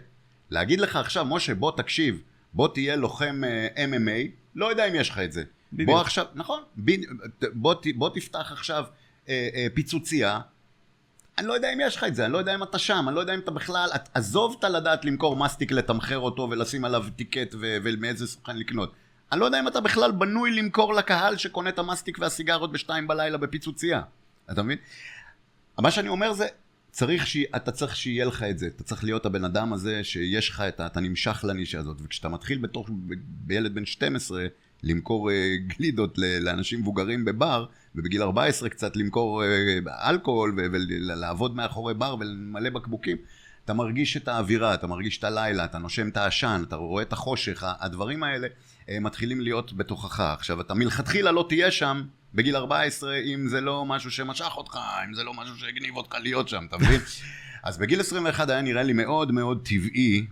להגיד 0.49 0.79
לך 0.79 0.95
עכשיו, 0.95 1.25
משה, 1.25 1.55
בוא 1.55 1.71
תקשיב, 1.77 2.21
בוא 2.53 2.67
תהיה 2.67 2.95
לוחם 2.95 3.41
uh, 3.43 3.77
אה, 3.77 3.85
MMA, 3.85 4.31
לא 4.55 4.65
יודע 4.65 4.87
אם 4.87 4.95
יש 4.95 5.09
לך 5.09 5.19
את 5.19 5.31
זה. 5.31 5.43
בדיוק. 5.73 5.89
בוא 5.89 6.01
עכשיו, 6.01 6.25
נכון, 6.35 6.63
ב, 6.85 6.91
בוא, 7.53 7.75
בוא 7.95 8.09
תפתח 8.09 8.51
עכשיו 8.51 8.85
uh, 9.25 9.27
uh, 9.27 9.31
פיצוצייה, 9.73 10.39
אני 11.41 11.47
לא 11.47 11.53
יודע 11.53 11.73
אם 11.73 11.79
יש 11.81 11.95
לך 11.95 12.03
את 12.03 12.15
זה, 12.15 12.25
אני 12.25 12.33
לא 12.33 12.37
יודע 12.37 12.55
אם 12.55 12.63
אתה 12.63 12.79
שם, 12.79 13.05
אני 13.07 13.15
לא 13.15 13.19
יודע 13.19 13.33
אם 13.33 13.39
אתה 13.39 13.51
בכלל, 13.51 13.89
את, 13.95 14.09
עזוב 14.13 14.55
את 14.59 14.63
הלדעת 14.63 15.05
למכור 15.05 15.35
מסטיק, 15.35 15.71
לתמחר 15.71 16.17
אותו 16.17 16.47
ולשים 16.51 16.85
עליו 16.85 17.05
טיקט 17.15 17.53
ו- 17.53 17.77
ומאיזה 17.83 18.27
סוכן 18.27 18.57
לקנות. 18.57 18.93
אני 19.31 19.39
לא 19.39 19.45
יודע 19.45 19.59
אם 19.59 19.67
אתה 19.67 19.81
בכלל 19.81 20.11
בנוי 20.11 20.51
למכור 20.51 20.93
לקהל 20.93 21.37
שקונה 21.37 21.69
את 21.69 21.79
המסטיק 21.79 22.17
והסיגרות 22.19 22.71
בשתיים 22.71 23.07
בלילה 23.07 23.37
בפיצוצייה. 23.37 24.01
אתה 24.51 24.63
מבין? 24.63 24.77
מה 25.79 25.91
שאני 25.91 26.09
אומר 26.09 26.33
זה, 26.33 26.47
צריך 26.91 27.27
ש... 27.27 27.37
אתה 27.55 27.71
צריך 27.71 27.95
שיהיה 27.95 28.25
לך 28.25 28.43
את 28.43 28.59
זה, 28.59 28.67
אתה 28.67 28.83
צריך 28.83 29.03
להיות 29.03 29.25
הבן 29.25 29.45
אדם 29.45 29.73
הזה 29.73 30.03
שיש 30.03 30.49
לך 30.49 30.61
את 30.67 30.79
ה... 30.79 30.85
אתה 30.85 30.99
נמשך 30.99 31.45
לנישה 31.47 31.79
הזאת, 31.79 31.97
וכשאתה 32.03 32.29
מתחיל 32.29 32.57
בתור... 32.57 32.85
ב... 32.89 33.13
בילד 33.27 33.75
בן 33.75 33.85
12 33.85 34.45
למכור 34.83 35.29
uh, 35.29 35.33
גלידות. 35.77 36.17
לאנשים 36.17 36.79
מבוגרים 36.79 37.25
בבר, 37.25 37.65
ובגיל 37.95 38.21
14 38.21 38.69
קצת 38.69 38.95
למכור 38.95 39.43
uh, 39.43 39.47
אלכוהול. 40.09 40.53
ולעבוד 40.55 41.55
מאחורי 41.55 41.93
בר 41.93 42.15
ולמלא 42.19 42.69
בקבוקים, 42.69 43.17
אתה 43.65 43.73
מרגיש 43.73 44.17
את 44.17 44.27
האווירה, 44.27 44.73
אתה 44.73 44.87
מרגיש 44.87 45.17
את 45.17 45.23
הלילה, 45.23 45.65
אתה 45.65 45.77
נושם 45.77 46.09
את 46.09 46.17
העשן, 46.17 46.61
אתה 46.67 46.75
רואה 46.75 47.03
את 47.03 47.13
החושך, 47.13 47.63
הדברים 47.79 48.23
האלה 48.23 48.47
uh, 48.47 48.89
מתחילים 49.01 49.41
להיות 49.41 49.73
בתוכך. 49.73 50.19
עכשיו, 50.19 50.61
אתה 50.61 50.73
מלכתחילה 50.73 51.31
לא 51.31 51.45
תהיה 51.49 51.71
שם 51.71 52.03
בגיל 52.33 52.55
14, 52.55 53.15
אם 53.15 53.47
זה 53.47 53.61
לא 53.61 53.85
משהו 53.85 54.11
שמשך 54.11 54.57
אותך, 54.57 54.79
אם 55.07 55.13
זה 55.13 55.23
לא 55.23 55.33
משהו 55.33 55.57
שהגניב 55.57 55.97
אותך 55.97 56.15
להיות 56.21 56.49
שם, 56.49 56.65
אתה 56.69 56.77
מבין? 56.77 57.01
אז 57.63 57.77
בגיל 57.77 57.99
21 57.99 58.49
היה 58.49 58.61
נראה 58.61 58.83
לי 58.83 58.93
מאוד 58.93 59.31
מאוד 59.31 59.61
טבעי 59.65 60.25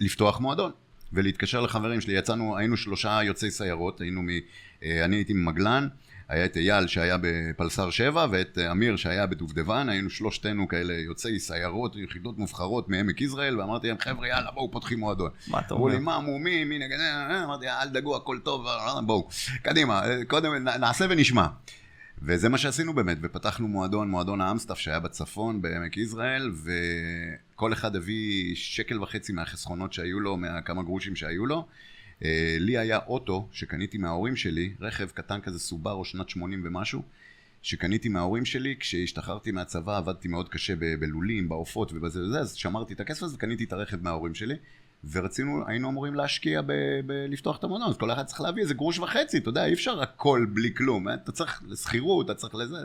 לפתוח 0.00 0.40
מועדון. 0.40 0.70
ולהתקשר 1.14 1.60
לחברים 1.60 2.00
שלי, 2.00 2.14
יצאנו, 2.14 2.56
היינו 2.56 2.76
שלושה 2.76 3.20
יוצאי 3.22 3.50
סיירות, 3.50 4.00
היינו 4.00 4.22
מ... 4.22 4.28
אה, 4.82 5.04
אני 5.04 5.16
הייתי 5.16 5.32
ממגלן, 5.32 5.88
היה 6.28 6.44
את 6.44 6.56
אייל 6.56 6.86
שהיה 6.86 7.16
בפלסר 7.20 7.90
7 7.90 8.26
ואת 8.30 8.58
אמיר 8.70 8.96
שהיה 8.96 9.26
בדובדבן, 9.26 9.88
היינו 9.88 10.10
שלושתנו 10.10 10.68
כאלה 10.68 10.94
יוצאי 10.94 11.38
סיירות, 11.38 11.96
יחידות 11.96 12.38
מובחרות 12.38 12.88
מעמק 12.88 13.20
יזרעאל, 13.20 13.60
ואמרתי 13.60 13.88
להם 13.88 13.96
חבר'ה 14.00 14.28
יאללה 14.28 14.50
בואו 14.50 14.70
פותחים 14.70 15.00
מועדון. 15.00 15.30
מה 15.48 15.58
אתה 15.58 15.74
אמרו 15.74 15.84
אומר? 15.84 15.98
לי 15.98 16.04
מה 16.04 16.18
מומי, 16.18 16.64
מי 16.64 16.78
נגד... 16.78 16.98
אמרתי 17.44 17.68
אל 17.68 17.88
דאגו 17.88 18.16
הכל 18.16 18.38
טוב, 18.44 18.66
בואו, 19.06 19.28
קדימה, 19.62 20.02
קודם 20.28 20.54
נעשה 20.54 21.04
ונשמע. 21.10 21.46
וזה 22.26 22.48
מה 22.48 22.58
שעשינו 22.58 22.92
באמת, 22.92 23.18
ופתחנו 23.22 23.68
מועדון, 23.68 24.08
מועדון 24.08 24.40
האמסטף 24.40 24.78
שהיה 24.78 25.00
בצפון, 25.00 25.62
בעמק 25.62 25.96
יזרעאל, 25.96 26.50
וכל 27.54 27.72
אחד 27.72 27.96
הביא 27.96 28.54
שקל 28.54 29.02
וחצי 29.02 29.32
מהחסכונות 29.32 29.92
שהיו 29.92 30.20
לו, 30.20 30.36
מהכמה 30.36 30.82
גרושים 30.82 31.16
שהיו 31.16 31.46
לו. 31.46 31.66
אה, 32.24 32.56
לי 32.60 32.78
היה 32.78 32.98
אוטו 33.06 33.48
שקניתי 33.52 33.98
מההורים 33.98 34.36
שלי, 34.36 34.74
רכב 34.80 35.08
קטן 35.08 35.40
כזה 35.40 35.58
סובארו 35.58 36.04
שנת 36.04 36.28
80 36.28 36.62
ומשהו, 36.64 37.02
שקניתי 37.62 38.08
מההורים 38.08 38.44
שלי, 38.44 38.76
כשהשתחררתי 38.80 39.50
מהצבא 39.50 39.96
עבדתי 39.96 40.28
מאוד 40.28 40.48
קשה 40.48 40.76
בלולים, 40.76 41.48
בעופות 41.48 41.92
ובזה 41.92 42.20
וזה, 42.22 42.40
אז 42.40 42.54
שמרתי 42.54 42.94
את 42.94 43.00
הכסף 43.00 43.22
הזה 43.22 43.36
וקניתי 43.36 43.64
את 43.64 43.72
הרכב 43.72 44.02
מההורים 44.02 44.34
שלי. 44.34 44.54
ורצינו, 45.12 45.62
היינו 45.66 45.88
אמורים 45.90 46.14
להשקיע 46.14 46.62
ב- 46.62 47.00
בלפתוח 47.06 47.56
את 47.56 47.64
אז 47.88 47.96
כל 47.96 48.10
אחד 48.10 48.24
צריך 48.24 48.40
להביא 48.40 48.62
איזה 48.62 48.74
גרוש 48.74 48.98
וחצי, 48.98 49.38
אתה 49.38 49.48
יודע, 49.48 49.66
אי 49.66 49.72
אפשר 49.72 50.02
הכל 50.02 50.46
בלי 50.52 50.74
כלום, 50.74 51.08
אה? 51.08 51.14
אתה 51.14 51.32
צריך 51.32 51.62
לשכירות, 51.66 52.26
אתה 52.26 52.34
צריך 52.34 52.54
לזה. 52.54 52.78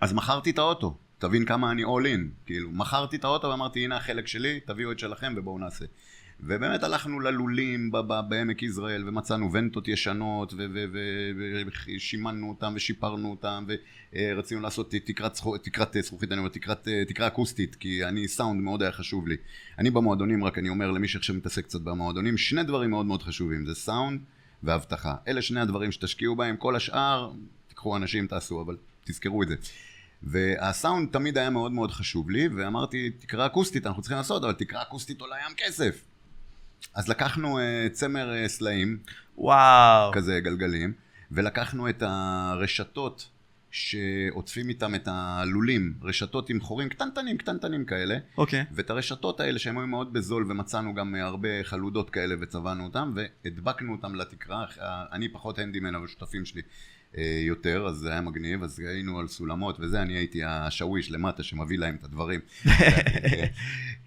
אז 0.00 0.12
מכרתי 0.12 0.50
את 0.50 0.58
האוטו, 0.58 0.96
תבין 1.18 1.44
כמה 1.44 1.70
אני 1.70 1.84
all 1.84 2.04
in, 2.16 2.46
כאילו, 2.46 2.70
מכרתי 2.70 3.16
את 3.16 3.24
האוטו 3.24 3.48
ואמרתי, 3.48 3.84
הנה 3.84 3.96
החלק 3.96 4.26
שלי, 4.26 4.60
תביאו 4.60 4.92
את 4.92 4.98
שלכם 4.98 5.34
ובואו 5.36 5.58
נעשה. 5.58 5.84
ובאמת 6.40 6.82
הלכנו 6.82 7.20
ללולים 7.20 7.90
בעמק 8.28 8.62
יזרעאל 8.62 9.08
ומצאנו 9.08 9.52
ונטות 9.52 9.88
ישנות 9.88 10.54
ושימנו 11.66 12.48
אותם 12.48 12.72
ושיפרנו 12.76 13.30
אותם 13.30 13.66
ורצינו 14.12 14.60
לעשות 14.60 14.90
תקרת, 15.04 15.34
זכו- 15.34 15.58
תקרת 15.58 15.96
זכוכית, 16.00 16.32
אני 16.32 16.38
אומר 16.38 16.50
תקרת, 16.50 16.88
תקרה 17.08 17.26
אקוסטית 17.26 17.74
כי 17.74 18.04
אני 18.04 18.28
סאונד 18.28 18.60
מאוד 18.62 18.82
היה 18.82 18.92
חשוב 18.92 19.28
לי. 19.28 19.36
אני 19.78 19.90
במועדונים 19.90 20.44
רק 20.44 20.58
אני 20.58 20.68
אומר 20.68 20.90
למי 20.90 21.08
שעכשיו 21.08 21.36
מתעסק 21.36 21.64
קצת 21.64 21.80
במועדונים 21.80 22.36
שני 22.36 22.62
דברים 22.62 22.90
מאוד 22.90 23.06
מאוד 23.06 23.22
חשובים 23.22 23.66
זה 23.66 23.74
סאונד 23.74 24.20
ואבטחה. 24.62 25.14
אלה 25.28 25.42
שני 25.42 25.60
הדברים 25.60 25.92
שתשקיעו 25.92 26.36
בהם 26.36 26.56
כל 26.56 26.76
השאר 26.76 27.32
תיקחו 27.68 27.96
אנשים 27.96 28.26
תעשו 28.26 28.62
אבל 28.62 28.76
תזכרו 29.04 29.42
את 29.42 29.48
זה. 29.48 29.54
והסאונד 30.22 31.08
תמיד 31.12 31.38
היה 31.38 31.50
מאוד 31.50 31.72
מאוד 31.72 31.90
חשוב 31.90 32.30
לי 32.30 32.48
ואמרתי 32.48 33.10
תקרה 33.10 33.46
אקוסטית 33.46 33.86
אנחנו 33.86 34.02
צריכים 34.02 34.18
לעשות 34.18 34.44
אבל 34.44 34.52
תקרה 34.52 34.82
אקוסטית 34.82 35.20
עולה 35.20 35.36
ים 35.46 35.54
כסף. 35.56 36.07
אז 36.94 37.08
לקחנו 37.08 37.58
uh, 37.58 37.62
צמר 37.92 38.32
uh, 38.32 38.48
סלעים, 38.48 38.98
וואו. 39.36 40.12
כזה 40.12 40.40
גלגלים, 40.40 40.92
ולקחנו 41.30 41.88
את 41.88 42.02
הרשתות 42.06 43.28
שעוטפים 43.70 44.68
איתם 44.68 44.94
את 44.94 45.08
הלולים, 45.12 45.94
רשתות 46.02 46.50
עם 46.50 46.60
חורים 46.60 46.88
קטנטנים 46.88 47.38
קטנטנים 47.38 47.84
כאלה, 47.84 48.18
אוקיי. 48.38 48.64
ואת 48.72 48.90
הרשתות 48.90 49.40
האלה 49.40 49.58
שהן 49.58 49.76
היו 49.78 49.86
מאוד 49.86 50.12
בזול 50.12 50.46
ומצאנו 50.48 50.94
גם 50.94 51.14
אה, 51.14 51.24
הרבה 51.24 51.48
חלודות 51.62 52.10
כאלה 52.10 52.34
וצבענו 52.40 52.84
אותם 52.84 53.14
והדבקנו 53.14 53.92
אותם 53.92 54.14
לתקרה, 54.14 54.66
אני 55.12 55.28
פחות 55.28 55.58
הנדימן 55.58 55.94
אבל 55.94 56.06
שותפים 56.06 56.44
שלי 56.44 56.62
יותר 57.46 57.86
אז 57.86 57.96
זה 57.96 58.10
היה 58.10 58.20
מגניב. 58.20 58.62
אז 58.62 58.78
היינו 58.78 59.18
על 59.18 59.28
סולמות 59.28 59.76
וזה 59.80 60.02
אני 60.02 60.12
הייתי 60.12 60.44
השאוויש 60.44 61.10
למטה 61.10 61.42
שמביא 61.42 61.78
להם 61.78 61.94
את 61.94 62.04
הדברים. 62.04 62.40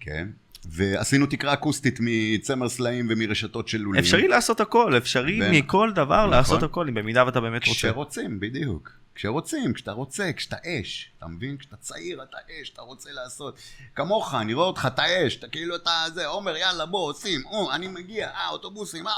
כן 0.00 0.28
ועשינו 0.64 1.26
תקרה 1.26 1.52
אקוסטית 1.52 1.98
מצמר 2.00 2.68
סלעים 2.68 3.06
ומרשתות 3.10 3.68
של 3.68 3.78
לולים 3.78 4.00
אפשרי 4.00 4.28
לעשות 4.28 4.60
הכל, 4.60 4.96
אפשרי 4.96 5.40
ו- 5.42 5.52
מכל 5.52 5.92
דבר 5.94 6.20
נכון. 6.20 6.30
לעשות 6.30 6.62
הכל, 6.62 6.88
אם 6.88 6.94
במידה 6.94 7.26
ואתה 7.26 7.40
באמת 7.40 7.66
רוצה. 7.66 7.78
כשרוצים, 7.78 8.40
בדיוק. 8.40 8.90
כשרוצים, 9.14 9.72
כשאתה 9.72 9.92
רוצה, 9.92 10.32
כשאתה 10.36 10.56
אש, 10.66 11.10
אתה 11.18 11.26
מבין? 11.26 11.56
כשאתה 11.56 11.76
צעיר 11.76 12.22
אתה 12.22 12.36
אש, 12.50 12.70
אתה 12.70 12.82
רוצה 12.82 13.10
לעשות. 13.12 13.58
כמוך, 13.94 14.34
אני 14.34 14.54
רואה 14.54 14.66
אותך, 14.66 14.88
אתה 14.94 15.02
אש, 15.26 15.36
אתה 15.36 15.48
כאילו 15.48 15.76
אתה 15.76 15.90
זה, 16.14 16.26
עומר, 16.26 16.56
יאללה, 16.56 16.86
בוא, 16.86 17.10
עושים, 17.10 17.40
או, 17.46 17.72
אני 17.72 17.88
מגיע, 17.88 18.28
אה, 18.28 18.48
אוטובוסים, 18.48 19.06
אה. 19.08 19.12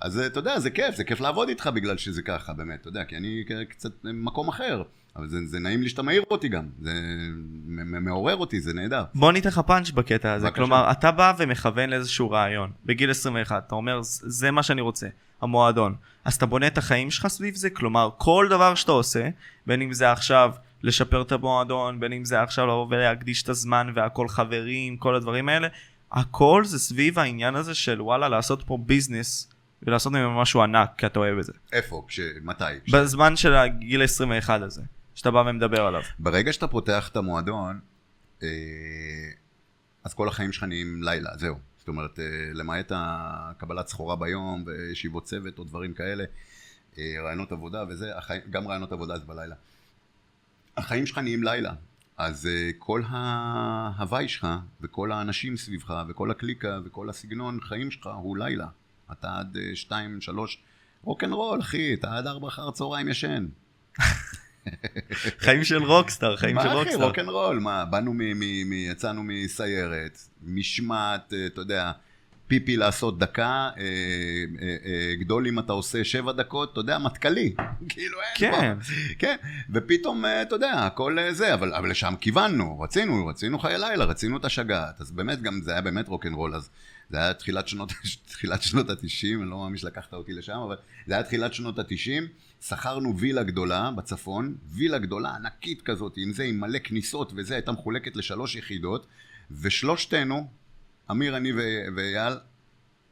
אז 0.00 0.18
אתה 0.18 0.38
יודע, 0.38 0.60
זה 0.60 0.70
כיף, 0.70 0.94
זה 0.96 1.04
כיף 1.04 1.20
לעבוד 1.20 1.48
איתך 1.48 1.70
בגלל 1.74 1.98
שזה 1.98 2.22
ככה, 2.22 2.52
באמת, 2.52 2.80
אתה 2.80 2.88
יודע, 2.88 3.04
כי 3.04 3.16
אני 3.16 3.44
קצת 3.68 3.90
במקום 4.04 4.48
אחר. 4.48 4.82
אבל 5.18 5.28
זה, 5.28 5.38
זה 5.46 5.58
נעים 5.58 5.82
לי 5.82 5.88
שאתה 5.88 6.02
מעיר 6.02 6.22
אותי 6.30 6.48
גם, 6.48 6.64
זה 6.82 6.92
מעורר 8.00 8.36
אותי, 8.36 8.60
זה 8.60 8.72
נהדר. 8.74 9.04
בוא 9.14 9.32
ניתן 9.32 9.48
לך 9.48 9.58
פאנץ' 9.66 9.90
בקטע 9.90 10.32
הזה, 10.32 10.46
בבקשה. 10.46 10.56
כלומר 10.56 10.90
אתה 10.90 11.10
בא 11.10 11.32
ומכוון 11.38 11.90
לאיזשהו 11.90 12.30
רעיון, 12.30 12.70
בגיל 12.86 13.10
21, 13.10 13.62
אתה 13.66 13.74
אומר 13.74 14.02
"ז- 14.02 14.22
זה 14.26 14.50
מה 14.50 14.62
שאני 14.62 14.80
רוצה, 14.80 15.06
המועדון, 15.40 15.94
אז 16.24 16.34
אתה 16.34 16.46
בונה 16.46 16.66
את 16.66 16.78
החיים 16.78 17.10
שלך 17.10 17.26
סביב 17.28 17.54
זה, 17.54 17.70
כלומר 17.70 18.10
כל 18.18 18.46
דבר 18.50 18.74
שאתה 18.74 18.92
עושה, 18.92 19.28
בין 19.66 19.82
אם 19.82 19.92
זה 19.92 20.12
עכשיו 20.12 20.52
לשפר 20.82 21.22
את 21.22 21.32
המועדון, 21.32 22.00
בין 22.00 22.12
אם 22.12 22.24
זה 22.24 22.42
עכשיו 22.42 22.66
לבוא 22.66 22.86
ולהקדיש 22.90 23.42
את 23.42 23.48
הזמן 23.48 23.92
והכל 23.94 24.28
חברים, 24.28 24.96
כל 24.96 25.14
הדברים 25.14 25.48
האלה, 25.48 25.68
הכל 26.12 26.62
זה 26.64 26.78
סביב 26.78 27.18
העניין 27.18 27.54
הזה 27.54 27.74
של 27.74 28.02
וואלה 28.02 28.28
לעשות 28.28 28.62
פה 28.66 28.78
ביזנס 28.86 29.50
ולעשות 29.82 30.12
ממנו 30.12 30.40
משהו 30.40 30.62
ענק, 30.62 30.90
כי 30.98 31.06
אתה 31.06 31.18
אוהב 31.18 31.38
את 31.38 31.44
זה. 31.44 31.52
איפה? 31.72 32.04
כש... 32.08 32.20
מתי? 32.42 32.64
בזמן 32.92 33.36
של 33.36 33.54
הגיל 33.54 34.02
21 34.02 34.60
הזה, 34.62 34.82
שאתה 35.18 35.30
בא 35.30 35.38
ומדבר 35.38 35.80
עליו. 35.86 36.02
ברגע 36.18 36.52
שאתה 36.52 36.66
פותח 36.66 37.08
את 37.08 37.16
המועדון, 37.16 37.80
אה, 38.42 38.48
אז 40.04 40.14
כל 40.14 40.28
החיים 40.28 40.52
שלך 40.52 40.64
נהיים 40.64 41.02
לילה, 41.02 41.30
זהו. 41.36 41.54
זאת 41.78 41.88
אומרת, 41.88 42.18
אה, 42.18 42.24
למעט 42.54 42.92
הקבלת 42.94 43.88
סחורה 43.88 44.16
ביום 44.16 44.64
וישיבות 44.66 45.24
צוות 45.24 45.58
או 45.58 45.64
דברים 45.64 45.94
כאלה, 45.94 46.24
אה, 46.98 47.14
רעיונות 47.24 47.52
עבודה 47.52 47.84
וזה, 47.88 48.10
גם 48.50 48.68
רעיונות 48.68 48.92
עבודה 48.92 49.18
זה 49.18 49.24
בלילה. 49.24 49.54
החיים 50.76 51.06
שלך 51.06 51.18
נהיים 51.18 51.42
לילה. 51.42 51.72
אז 52.16 52.48
כל 52.78 53.02
ההוואי 53.06 54.28
שלך, 54.28 54.46
וכל 54.80 55.12
האנשים 55.12 55.56
סביבך, 55.56 55.94
וכל 56.08 56.30
הקליקה, 56.30 56.78
וכל 56.84 57.10
הסגנון 57.10 57.60
חיים 57.60 57.90
שלך 57.90 58.08
הוא 58.14 58.38
לילה. 58.38 58.66
אתה 59.12 59.38
עד 59.38 59.56
אה, 59.56 59.76
שתיים, 59.76 60.20
שלוש, 60.20 60.62
רוקנרול, 61.02 61.60
אחי, 61.60 61.94
אתה 61.94 62.16
עד 62.16 62.26
ארבע 62.26 62.48
אחר 62.48 62.68
הצהריים 62.68 63.08
ישן. 63.08 63.46
חיים 65.44 65.64
של 65.64 65.82
rockstar, 65.82 66.36
חיים 66.36 66.56
של 66.60 66.68
מה 66.68 66.72
אחי, 66.72 66.78
rockstar. 66.78 67.06
רוקנרול, 67.06 67.58
מה, 67.58 67.84
באנו 67.84 68.12
מ... 68.14 68.18
מ, 68.18 68.70
מ 68.70 68.72
יצאנו 68.72 69.22
מסיירת, 69.24 70.18
משמעת, 70.42 71.32
אה, 71.32 71.46
אתה 71.46 71.60
יודע, 71.60 71.92
פיפי 72.48 72.76
לעשות 72.76 73.18
דקה, 73.18 73.70
אה, 73.76 73.82
אה, 74.62 74.76
אה, 74.84 75.14
גדול 75.20 75.46
אם 75.46 75.58
אתה 75.58 75.72
עושה 75.72 76.04
שבע 76.04 76.32
דקות, 76.32 76.72
אתה 76.72 76.80
יודע, 76.80 76.98
מטכ"לי, 76.98 77.54
כאילו 77.88 78.18
אין 78.20 78.50
כן. 78.50 78.74
פה. 78.78 79.14
כן, 79.18 79.36
ופתאום, 79.74 80.24
אה, 80.24 80.42
אתה 80.42 80.54
יודע, 80.54 80.72
הכל 80.72 81.18
אה, 81.18 81.32
זה, 81.32 81.54
אבל, 81.54 81.74
אבל 81.74 81.90
לשם 81.90 82.14
כיוונו, 82.20 82.80
רצינו, 82.80 83.26
רצינו 83.26 83.58
חיי 83.58 83.78
לילה, 83.78 84.04
רצינו 84.04 84.36
את 84.36 84.44
השגעת, 84.44 85.00
אז 85.00 85.10
באמת 85.10 85.42
גם 85.42 85.60
זה 85.62 85.72
היה 85.72 85.80
באמת 85.80 86.08
רוקנרול, 86.08 86.54
אז 86.54 86.70
זה 87.10 87.18
היה 87.18 87.34
תחילת 87.34 87.68
שנות, 87.68 87.92
תחילת 88.28 88.62
שנות 88.62 88.90
התשעים, 88.90 89.42
אני 89.42 89.50
לא 89.50 89.58
מאמין 89.58 89.76
שלקחת 89.76 90.14
אותי 90.14 90.32
לשם, 90.32 90.58
אבל 90.66 90.76
זה 91.06 91.14
היה 91.14 91.22
תחילת 91.22 91.54
שנות 91.54 91.78
התשעים, 91.78 92.26
שכרנו 92.62 93.18
וילה 93.18 93.42
גדולה 93.42 93.90
בצפון, 93.90 94.54
וילה 94.68 94.98
גדולה 94.98 95.34
ענקית 95.34 95.82
כזאת, 95.82 96.12
עם 96.16 96.32
זה, 96.32 96.44
עם 96.44 96.60
מלא 96.60 96.78
כניסות 96.78 97.32
וזה, 97.36 97.54
הייתה 97.54 97.72
מחולקת 97.72 98.16
לשלוש 98.16 98.56
יחידות, 98.56 99.06
ושלושתנו, 99.50 100.48
אמיר, 101.10 101.36
אני 101.36 101.52
ואייל, 101.96 102.34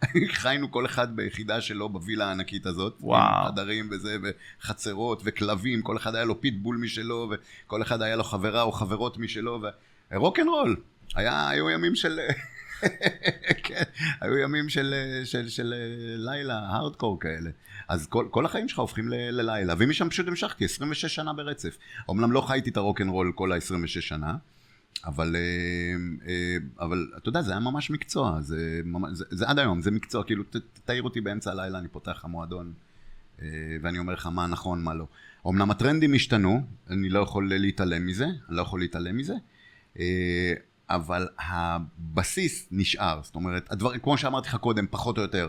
חיינו 0.42 0.70
כל 0.70 0.86
אחד 0.86 1.16
ביחידה 1.16 1.60
שלו 1.60 1.88
בווילה 1.88 2.28
הענקית 2.28 2.66
הזאת. 2.66 2.96
וואו. 3.00 3.20
עם 3.20 3.52
חדרים 3.52 3.88
וזה, 3.90 4.16
וחצרות 4.22 5.22
וכלבים, 5.24 5.82
כל 5.82 5.96
אחד 5.96 6.14
היה 6.14 6.24
לו 6.24 6.40
פיטבול 6.40 6.76
משלו, 6.76 7.30
וכל 7.30 7.82
אחד 7.82 8.02
היה 8.02 8.16
לו 8.16 8.24
חברה 8.24 8.62
או 8.62 8.72
חברות 8.72 9.18
משלו, 9.18 9.62
ורוקנרול. 10.10 10.76
היה, 11.14 11.48
היו 11.48 11.70
ימים 11.70 11.94
של... 11.94 12.18
כן, 13.62 13.82
היו 14.20 14.38
ימים 14.38 14.68
של, 14.68 14.94
של, 15.24 15.48
של 15.48 15.74
לילה, 16.18 16.58
הארדקור 16.58 17.20
כאלה. 17.20 17.50
אז 17.88 18.06
כל, 18.06 18.26
כל 18.30 18.46
החיים 18.46 18.68
שלך 18.68 18.78
הופכים 18.78 19.08
ל, 19.08 19.14
ללילה, 19.14 19.74
ומשם 19.78 20.08
פשוט 20.08 20.28
המשכתי 20.28 20.64
26 20.64 21.14
שנה 21.14 21.32
ברצף. 21.32 21.78
אמנם 22.10 22.32
לא 22.32 22.40
חייתי 22.40 22.70
את 22.70 22.76
הרוקנרול 22.76 23.32
כל 23.34 23.52
ה-26 23.52 23.86
שנה, 23.86 24.36
אבל, 25.04 25.36
אה, 25.36 25.40
אה, 26.28 26.56
אבל 26.80 27.08
אתה 27.16 27.28
יודע, 27.28 27.42
זה 27.42 27.52
היה 27.52 27.60
ממש 27.60 27.90
מקצוע, 27.90 28.40
זה, 28.40 28.80
זה, 29.12 29.24
זה 29.30 29.48
עד 29.48 29.58
היום, 29.58 29.80
זה 29.80 29.90
מקצוע, 29.90 30.24
כאילו, 30.24 30.42
ת, 30.44 30.56
תעיר 30.84 31.02
אותי 31.02 31.20
באמצע 31.20 31.50
הלילה, 31.50 31.78
אני 31.78 31.88
פותח 31.88 32.12
לך 32.18 32.24
מועדון, 32.24 32.72
אה, 33.42 33.48
ואני 33.82 33.98
אומר 33.98 34.12
לך 34.12 34.26
מה 34.26 34.46
נכון, 34.46 34.82
מה 34.82 34.94
לא. 34.94 35.06
אמנם 35.46 35.70
הטרנדים 35.70 36.14
השתנו, 36.14 36.62
אני 36.90 37.08
לא 37.08 37.20
יכול 37.20 37.48
להתעלם 37.48 38.06
מזה, 38.06 38.24
אני 38.24 38.56
לא 38.56 38.62
יכול 38.62 38.80
להתעלם 38.80 39.16
מזה, 39.16 39.34
אבל 40.90 41.28
הבסיס 41.38 42.66
נשאר, 42.70 43.20
זאת 43.22 43.34
אומרת, 43.34 43.72
הדבר, 43.72 43.98
כמו 43.98 44.18
שאמרתי 44.18 44.48
לך 44.48 44.56
קודם, 44.56 44.86
פחות 44.90 45.18
או 45.18 45.22
יותר, 45.22 45.48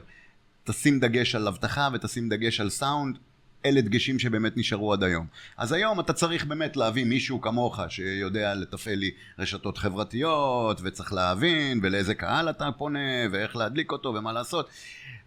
תשים 0.63 0.99
דגש 0.99 1.35
על 1.35 1.47
אבטחה 1.47 1.89
ותשים 1.93 2.29
דגש 2.29 2.61
על 2.61 2.69
סאונד, 2.69 3.17
אלה 3.65 3.81
דגשים 3.81 4.19
שבאמת 4.19 4.57
נשארו 4.57 4.93
עד 4.93 5.03
היום. 5.03 5.27
אז 5.57 5.71
היום 5.71 5.99
אתה 5.99 6.13
צריך 6.13 6.45
באמת 6.45 6.77
להביא 6.77 7.05
מישהו 7.05 7.41
כמוך 7.41 7.79
שיודע 7.89 8.53
לתפעל 8.53 8.95
לי 8.95 9.11
רשתות 9.39 9.77
חברתיות, 9.77 10.81
וצריך 10.83 11.13
להבין 11.13 11.79
ולאיזה 11.83 12.15
קהל 12.15 12.49
אתה 12.49 12.69
פונה, 12.77 12.99
ואיך 13.31 13.55
להדליק 13.55 13.91
אותו 13.91 14.09
ומה 14.09 14.33
לעשות. 14.33 14.69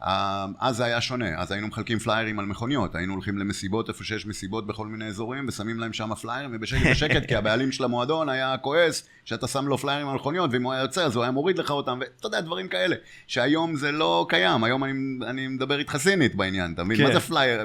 אה, 0.03 0.47
אז 0.61 0.77
זה 0.77 0.85
היה 0.85 1.01
שונה, 1.01 1.41
אז 1.41 1.53
היינו 1.53 1.67
מחלקים 1.69 1.99
פליירים 1.99 2.39
על 2.39 2.47
מכוניות, 2.47 2.95
היינו 2.95 3.13
הולכים 3.13 3.39
למסיבות 3.39 3.89
איפה 3.89 4.05
שיש 4.05 4.27
מסיבות 4.27 4.67
בכל 4.67 4.87
מיני 4.87 5.07
אזורים 5.07 5.49
ושמים 5.49 5.79
להם 5.79 5.93
שם 5.93 6.15
פליירים 6.15 6.51
ובשקט 6.53 6.87
בשקט 6.91 7.27
כי 7.29 7.37
הבעלים 7.37 7.73
של 7.73 7.85
המועדון 7.85 8.29
היה 8.29 8.57
כועס 8.59 9.09
שאתה 9.25 9.49
שם 9.49 9.67
לו 9.67 9.79
פליירים 9.79 10.09
על 10.09 10.15
מכוניות 10.15 10.51
ואם 10.53 10.63
הוא 10.63 10.73
היה 10.73 10.83
יוצא 10.83 11.05
אז 11.05 11.17
הוא 11.17 11.23
היה 11.23 11.31
מוריד 11.31 11.59
לך 11.59 11.71
אותם 11.71 11.99
ואתה 12.01 12.27
יודע 12.27 12.41
דברים 12.41 12.69
כאלה 12.69 12.97
שהיום 13.27 13.77
זה 13.77 13.93
לא 13.93 14.27
קיים, 14.29 14.65
היום 14.65 14.85
אני, 14.85 14.93
אני 15.27 15.49
מדבר 15.49 15.79
איתך 15.79 15.97
סינית 15.97 16.35
בעניין, 16.35 16.73
אתה 16.73 16.85
מבין? 16.85 16.97
כן. 16.97 17.05
מה 17.05 17.13
זה 17.13 17.21
פלייר? 17.21 17.65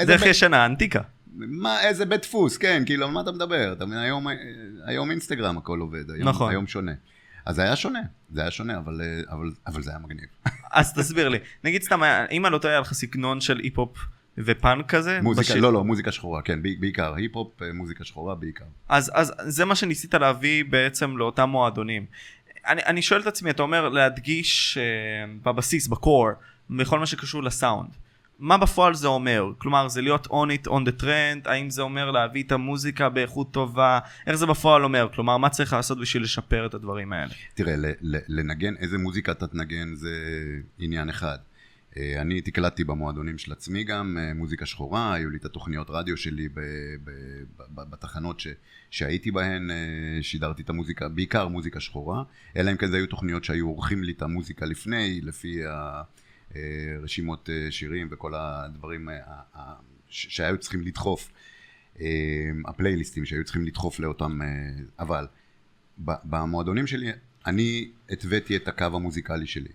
דרך 0.00 0.26
ישנה, 0.26 0.66
אנטיקה. 0.66 1.00
מה, 1.36 1.80
איזה 1.80 2.06
בית 2.06 2.22
דפוס, 2.22 2.56
כן, 2.56 2.82
כאילו, 2.86 3.06
על 3.06 3.12
מה 3.12 3.20
אתה 3.20 3.32
מדבר? 3.32 3.72
אתה 3.72 3.86
מבין, 3.86 3.98
היום, 3.98 4.26
היום 4.84 5.10
אינסטגרם 5.10 5.58
הכל 5.58 5.80
עובד, 5.80 6.10
היום, 6.10 6.28
נכון. 6.28 6.50
היום 6.50 6.66
שונה. 6.66 6.92
אז 7.46 7.56
זה 7.56 7.62
היה 7.62 7.76
שונה, 7.76 8.00
זה 8.30 8.40
היה 8.40 8.50
שונה, 8.50 8.78
אבל, 8.78 9.00
אבל, 9.30 9.50
אבל 9.66 9.82
זה 9.82 9.90
היה 9.90 9.98
מגניב. 9.98 10.28
אז 10.72 10.94
תסביר 10.94 11.28
לי, 11.28 11.38
נגיד 11.64 11.82
סתם, 11.82 12.02
אם 12.30 12.46
אני 12.46 12.52
לא 12.52 12.58
טועה, 12.58 12.74
היה 12.74 12.80
לך 12.80 12.92
סגנון 12.92 13.40
של 13.40 13.58
היפ-הופ 13.58 13.98
ופאנק 14.38 14.94
כזה? 14.94 15.20
מוזיקה, 15.22 15.52
בשיר... 15.52 15.62
לא, 15.62 15.72
לא, 15.72 15.84
מוזיקה 15.84 16.12
שחורה, 16.12 16.42
כן, 16.42 16.62
בעיקר, 16.62 17.14
היפ-הופ, 17.14 17.62
אה, 17.62 17.72
מוזיקה 17.72 18.04
שחורה 18.04 18.34
בעיקר. 18.34 18.64
אז, 18.88 19.10
אז 19.14 19.34
זה 19.38 19.64
מה 19.64 19.74
שניסית 19.74 20.14
להביא 20.14 20.64
בעצם 20.64 21.16
לאותם 21.16 21.48
מועדונים. 21.48 22.06
אני, 22.66 22.82
אני 22.86 23.02
שואל 23.02 23.20
את 23.20 23.26
עצמי, 23.26 23.50
אתה 23.50 23.62
אומר 23.62 23.88
להדגיש 23.88 24.78
uh, 24.78 25.30
בבסיס, 25.42 25.86
ב 25.88 25.95
core, 25.95 26.28
בכל 26.70 26.98
מה 26.98 27.06
שקשור 27.06 27.42
לסאונד. 27.42 27.90
מה 28.38 28.58
בפועל 28.58 28.94
זה 28.94 29.06
אומר? 29.06 29.52
כלומר, 29.58 29.88
זה 29.88 30.02
להיות 30.02 30.26
on 30.26 30.28
it 30.30 30.68
on 30.68 30.88
the 30.88 31.02
trend, 31.02 31.48
האם 31.50 31.70
זה 31.70 31.82
אומר 31.82 32.10
להביא 32.10 32.42
את 32.42 32.52
המוזיקה 32.52 33.08
באיכות 33.08 33.52
טובה? 33.52 33.98
איך 34.26 34.36
זה 34.36 34.46
בפועל 34.46 34.84
אומר? 34.84 35.08
כלומר, 35.14 35.36
מה 35.36 35.48
צריך 35.48 35.72
לעשות 35.72 36.00
בשביל 36.00 36.22
לשפר 36.22 36.66
את 36.66 36.74
הדברים 36.74 37.12
האלה? 37.12 37.32
תראה, 37.54 37.74
לנגן, 38.28 38.74
איזה 38.76 38.98
מוזיקה 38.98 39.32
אתה 39.32 39.46
תנגן 39.46 39.94
זה 39.94 40.10
עניין 40.78 41.08
אחד. 41.08 41.38
אה, 41.96 42.20
אני 42.20 42.40
תקלטתי 42.40 42.84
במועדונים 42.84 43.38
של 43.38 43.52
עצמי 43.52 43.84
גם 43.84 44.18
אה, 44.20 44.34
מוזיקה 44.34 44.66
שחורה, 44.66 45.14
היו 45.14 45.30
לי 45.30 45.36
את 45.36 45.44
התוכניות 45.44 45.86
רדיו 45.90 46.16
שלי 46.16 46.48
ב, 46.48 46.60
ב, 47.04 47.10
ב, 47.58 47.90
בתחנות 47.90 48.40
ש, 48.40 48.46
שהייתי 48.90 49.30
בהן, 49.30 49.70
אה, 49.70 50.22
שידרתי 50.22 50.62
את 50.62 50.70
המוזיקה, 50.70 51.08
בעיקר 51.08 51.48
מוזיקה 51.48 51.80
שחורה, 51.80 52.22
אלא 52.56 52.70
אם 52.70 52.76
כן 52.76 52.86
זה 52.86 52.96
היו 52.96 53.06
תוכניות 53.06 53.44
שהיו 53.44 53.66
עורכים 53.66 54.02
לי 54.02 54.12
את 54.12 54.22
המוזיקה 54.22 54.66
לפני, 54.66 55.20
לפי 55.22 55.66
ה... 55.66 56.02
אה, 56.54 56.60
רשימות 57.02 57.50
אה, 57.50 57.70
שירים 57.70 58.08
וכל 58.10 58.32
הדברים 58.34 59.08
אה, 59.08 59.74
שהיו 60.08 60.58
צריכים 60.58 60.80
לדחוף, 60.80 61.32
הפלייליסטים 62.66 63.24
שהיו 63.24 63.44
צריכים 63.44 63.64
לדחוף 63.64 64.00
לאותם, 64.00 64.40
אבל 64.98 65.26
במועדונים 65.98 66.86
שלי 66.86 67.12
אני 67.46 67.90
התוויתי 68.10 68.56
את 68.56 68.68
הקו 68.68 68.84
המוזיקלי 68.84 69.46
שלי. 69.46 69.68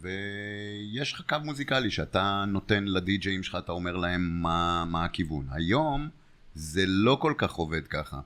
ויש 0.00 1.12
לך 1.12 1.22
קו 1.28 1.36
מוזיקלי 1.44 1.90
שאתה 1.90 2.44
נותן 2.48 2.84
לדי-ג'אים 2.84 3.42
שלך, 3.42 3.58
אתה 3.64 3.72
אומר 3.72 3.96
להם 3.96 4.42
מה, 4.42 4.84
מה 4.84 5.04
הכיוון. 5.04 5.46
היום 5.50 6.08
זה 6.54 6.84
לא 6.86 7.18
כל 7.20 7.34
כך 7.38 7.52
עובד 7.52 7.86
ככה. 7.86 8.20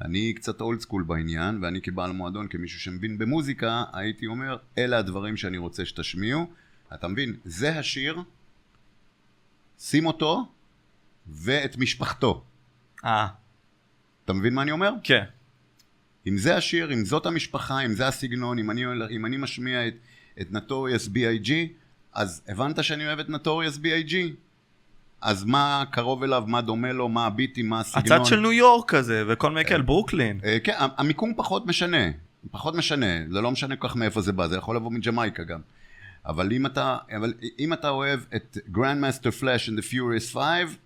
אני 0.00 0.32
קצת 0.32 0.60
אולד 0.60 0.80
סקול 0.80 1.02
בעניין, 1.02 1.58
ואני 1.62 1.80
כבעל 1.80 2.12
מועדון, 2.12 2.48
כמישהו 2.48 2.80
שמבין 2.80 3.18
במוזיקה, 3.18 3.84
הייתי 3.92 4.26
אומר, 4.26 4.56
אלה 4.78 4.98
הדברים 4.98 5.36
שאני 5.36 5.58
רוצה 5.58 5.84
שתשמיעו, 5.84 6.46
אתה 6.94 7.08
מבין? 7.08 7.36
זה 7.44 7.78
השיר, 7.78 8.22
שים 9.78 10.06
אותו 10.06 10.46
ואת 11.26 11.76
משפחתו. 11.76 12.44
אה. 13.04 13.26
אתה 14.24 14.32
מבין 14.32 14.54
מה 14.54 14.62
אני 14.62 14.70
אומר? 14.70 14.90
כן. 15.02 15.24
אם 16.26 16.38
זה 16.38 16.56
השיר, 16.56 16.92
אם 16.92 17.04
זאת 17.04 17.26
המשפחה, 17.26 17.80
אם 17.80 17.94
זה 17.94 18.08
הסגנון, 18.08 18.58
אם 18.58 18.70
אני, 18.70 18.84
אם 19.10 19.26
אני 19.26 19.36
משמיע 19.36 19.88
את, 19.88 19.94
את 20.40 20.52
נטוריאס 20.52 21.06
B.I.G, 21.08 21.50
אז 22.12 22.42
הבנת 22.48 22.84
שאני 22.84 23.06
אוהב 23.06 23.18
את 23.18 23.28
נטוריאס 23.28 23.76
B.I.G? 23.76 24.14
אז 25.20 25.44
מה 25.44 25.84
קרוב 25.90 26.22
אליו, 26.22 26.44
מה 26.46 26.60
דומה 26.60 26.92
לו, 26.92 27.08
מה 27.08 27.26
הביטים, 27.26 27.68
מה 27.68 27.80
הסגנון. 27.80 28.20
הצד 28.20 28.24
של 28.26 28.40
ניו 28.40 28.52
יורק 28.52 28.90
כזה, 28.90 29.24
וכל 29.28 29.50
מייקל, 29.50 29.82
ברוקלין. 29.82 30.40
אה, 30.44 30.58
כן, 30.64 30.72
המיקום 30.78 31.32
פחות 31.36 31.66
משנה. 31.66 32.10
פחות 32.50 32.74
משנה, 32.74 33.06
זה 33.30 33.40
לא 33.40 33.50
משנה 33.50 33.76
כל 33.76 33.88
כך 33.88 33.96
מאיפה 33.96 34.20
זה 34.20 34.32
בא, 34.32 34.46
זה 34.48 34.56
יכול 34.56 34.76
לבוא 34.76 34.90
מג'מייקה 34.90 35.44
גם. 35.44 35.60
אבל 36.26 36.52
אם 36.52 36.66
אתה, 36.66 36.96
אבל 37.16 37.34
אם 37.58 37.72
אתה 37.72 37.88
אוהב 37.88 38.20
את 38.36 38.58
Grandmaster 38.74 39.40
Flash 39.40 39.68
and 39.68 39.78
the 39.78 39.92
Furious 39.92 40.32
5, 40.32 40.76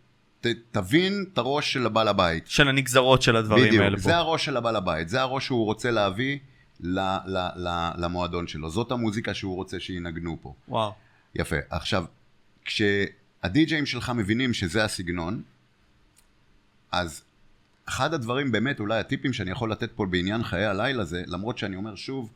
ת, 0.40 0.46
תבין 0.70 1.24
את 1.33 1.38
הראש 1.38 1.72
של 1.72 1.87
הבעל 1.87 2.09
הבית. 2.09 2.46
של 2.46 2.68
הנגזרות 2.68 3.22
של 3.22 3.37
הדברים 3.37 3.64
בדיוק, 3.64 3.83
האלה 3.83 3.96
פה. 3.96 4.01
בדיוק, 4.01 4.11
זה 4.11 4.16
הראש 4.16 4.44
של 4.44 4.57
הבעל 4.57 4.77
הבית, 4.77 5.09
זה 5.09 5.20
הראש 5.20 5.46
שהוא 5.46 5.64
רוצה 5.64 5.90
להביא 5.90 6.38
ל, 6.81 6.98
ל, 7.27 7.38
ל, 7.57 7.90
למועדון 7.96 8.46
שלו, 8.46 8.70
זאת 8.70 8.92
המוזיקה 8.92 9.35
שהוא 9.35 9.55
רוצה 9.55 9.81
שינגנו 9.81 10.38
פה. 10.42 10.55
וואו. 10.68 10.92
יפה. 11.35 11.57
עכשיו, 11.70 12.05
כשהדי-ג'אים 12.64 13.87
שלך 13.87 14.11
מבינים 14.11 14.55
שזה 14.55 14.85
הסגנון, 14.85 15.42
אז 16.92 17.22
אחד 17.88 18.14
הדברים 18.14 18.53
באמת, 18.53 18.81
אולי 18.81 18.98
הטיפים 18.98 19.33
שאני 19.33 19.51
יכול 19.51 19.72
לתת 19.72 19.92
פה 19.92 20.07
בעניין 20.07 20.42
חיי 20.42 20.64
הלילה 20.64 21.05
זה, 21.05 21.22
למרות 21.27 21.59
שאני 21.59 21.77
אומר 21.77 21.94
שוב, 21.94 22.33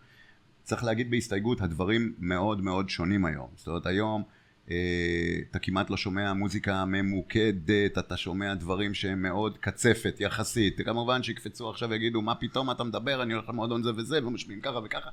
צריך 0.63 0.85
להגיד 0.85 1.11
בהסתייגות, 1.11 1.61
הדברים 1.61 2.15
מאוד 2.19 2.61
מאוד 2.61 2.89
שונים 2.89 3.25
היום. 3.25 3.49
זאת 3.57 3.67
אומרת, 3.67 3.87
היום 3.87 4.23
אה, 4.71 5.39
אתה 5.51 5.59
כמעט 5.59 5.91
לא 5.91 5.97
שומע 5.97 6.33
מוזיקה 6.33 6.85
ממוקדת, 6.85 7.99
אתה 7.99 8.17
שומע 8.17 8.55
דברים 8.55 8.95
שהם 8.95 9.23
מאוד 9.23 9.59
קצפת 9.59 10.17
יחסית. 10.21 10.81
כמובן 10.85 11.23
שיקפצו 11.23 11.71
עכשיו 11.71 11.91
ויגידו, 11.91 12.23
מה 12.23 12.35
פתאום 12.35 12.71
אתה 12.71 12.85
מדבר, 12.85 13.23
אני 13.23 13.35
הולך 13.35 13.49
למועדון 13.49 13.83
זה 13.83 13.91
וזה, 13.97 14.27
ומשמיעים 14.27 14.61
ככה 14.61 14.79
וככה. 14.85 15.11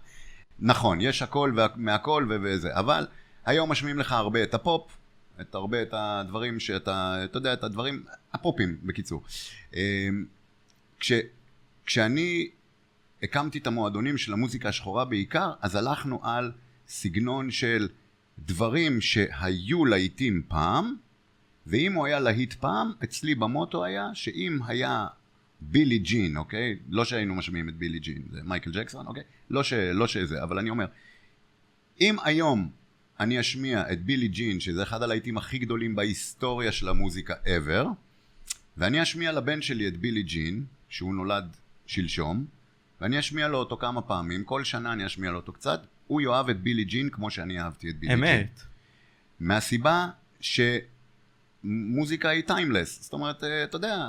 נכון, 0.60 1.02
יש 1.02 1.22
הכל 1.22 1.54
מהכל 1.76 2.28
וזה, 2.30 2.76
אבל 2.76 3.08
היום 3.46 3.72
משמיעים 3.72 4.00
לך 4.00 4.12
הרבה 4.12 4.44
את 4.44 4.54
הפופ, 4.54 4.98
את 5.42 5.56
הרבה 5.56 5.82
את 5.82 5.94
הדברים 5.94 6.60
שאתה, 6.60 7.22
אתה 7.24 7.38
יודע, 7.38 7.54
את 7.54 7.64
הדברים, 7.64 8.04
הפופים 8.34 8.78
בקיצור. 8.84 9.24
אה, 9.76 10.10
כש, 11.00 11.12
כשאני 11.86 12.50
הקמתי 13.24 13.58
את 13.58 13.68
המועדונים 13.68 14.18
של 14.18 14.34
המוזיקה 14.34 14.70
השחורה 14.70 15.06
בעיקר, 15.06 15.52
אז 15.62 15.76
הלכנו 15.76 16.20
על 16.24 16.52
סגנון 16.88 17.52
של 17.52 17.90
דברים 18.40 19.02
שהיו 19.02 19.86
להיטים 19.86 20.42
פעם, 20.48 20.96
ואם 21.68 21.94
הוא 21.94 22.06
היה 22.06 22.20
להיט 22.20 22.54
פעם, 22.54 22.92
אצלי 23.04 23.36
במוטו 23.36 23.86
היה 23.86 24.10
שאם 24.14 24.60
היה 24.68 25.08
בילי 25.62 26.00
ג'ין, 26.00 26.38
אוקיי? 26.38 26.80
לא 26.90 27.06
שהיינו 27.06 27.36
משמיעים 27.36 27.70
את 27.70 27.76
בילי 27.76 28.00
ג'ין, 28.00 28.22
זה 28.32 28.40
מייקל 28.44 28.72
ג'קסון, 28.72 29.08
אוקיי? 29.08 29.24
לא, 29.50 29.64
ש, 29.64 29.74
לא 29.74 30.08
שזה, 30.08 30.44
אבל 30.44 30.60
אני 30.60 30.70
אומר, 30.70 30.86
אם 32.02 32.16
היום 32.24 32.70
אני 33.20 33.40
אשמיע 33.40 33.92
את 33.92 34.04
בילי 34.04 34.28
ג'ין, 34.28 34.60
שזה 34.60 34.84
אחד 34.84 35.04
הלהיטים 35.04 35.38
הכי 35.38 35.58
גדולים 35.58 35.96
בהיסטוריה 35.96 36.72
של 36.72 36.90
המוזיקה 36.90 37.34
ever, 37.46 37.88
ואני 38.78 39.04
אשמיע 39.04 39.32
לבן 39.32 39.62
שלי 39.62 39.88
את 39.88 39.98
בילי 39.98 40.24
ג'ין, 40.24 40.66
שהוא 40.90 41.16
נולד 41.16 41.58
שלשום, 41.86 42.46
ואני 43.02 43.20
אשמיע 43.20 43.48
לו 43.48 43.58
אותו 43.58 43.78
כמה 43.78 44.02
פעמים, 44.02 44.44
כל 44.44 44.64
שנה 44.64 44.94
אני 44.94 45.06
אשמיע 45.06 45.32
לו 45.32 45.38
אותו 45.38 45.54
קצת, 45.54 45.86
הוא 46.08 46.22
יאהב 46.22 46.50
את 46.50 46.62
בילי 46.62 46.84
ג'ין 46.84 47.10
כמו 47.10 47.32
שאני 47.32 47.62
אהבתי 47.62 47.90
את 47.90 48.00
בילי 48.00 48.14
אמת. 48.14 48.30
ג'ין. 48.30 48.40
אמת. 48.40 48.62
מהסיבה 49.40 50.08
שמוזיקה 51.64 52.30
היא 52.30 52.44
טיימלס, 52.48 53.04
זאת 53.04 53.14
אומרת, 53.14 53.44
אה, 53.44 53.64
אתה 53.64 53.76
יודע, 53.76 54.08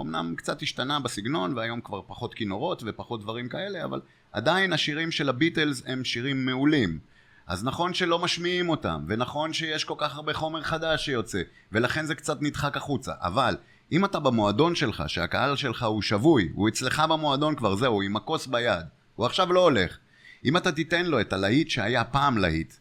אמנם 0.00 0.34
קצת 0.36 0.62
השתנה 0.62 1.00
בסגנון 1.00 1.58
והיום 1.58 1.80
כבר 1.80 2.02
פחות 2.06 2.34
כינורות 2.34 2.82
ופחות 2.86 3.20
דברים 3.20 3.48
כאלה, 3.48 3.84
אבל 3.84 4.00
עדיין 4.32 4.72
השירים 4.72 5.10
של 5.10 5.28
הביטלס 5.28 5.82
הם 5.86 6.04
שירים 6.04 6.46
מעולים. 6.46 6.98
אז 7.46 7.64
נכון 7.64 7.94
שלא 7.94 8.18
משמיעים 8.18 8.68
אותם, 8.68 9.04
ונכון 9.08 9.52
שיש 9.52 9.84
כל 9.84 9.94
כך 9.98 10.16
הרבה 10.16 10.34
חומר 10.34 10.62
חדש 10.62 11.04
שיוצא, 11.04 11.42
ולכן 11.72 12.06
זה 12.06 12.14
קצת 12.14 12.42
נדחק 12.42 12.76
החוצה, 12.76 13.12
אבל 13.20 13.56
אם 13.92 14.04
אתה 14.04 14.20
במועדון 14.20 14.74
שלך, 14.74 15.02
שהקהל 15.06 15.56
שלך 15.56 15.82
הוא 15.82 16.02
שבוי, 16.02 16.48
הוא 16.54 16.68
אצלך 16.68 17.02
במועדון 17.10 17.54
כבר, 17.54 17.76
זהו, 17.76 18.02
עם 18.02 18.16
הכוס 18.16 18.46
ביד, 18.46 18.86
הוא 19.16 19.26
עכשיו 19.26 19.52
לא 19.52 19.60
הולך. 19.60 19.98
אם 20.44 20.56
אתה 20.56 20.72
תיתן 20.72 21.06
לו 21.06 21.20
את 21.20 21.32
הלהיט 21.32 21.70
שהיה 21.70 22.04
פעם 22.04 22.38
להיט, 22.38 22.74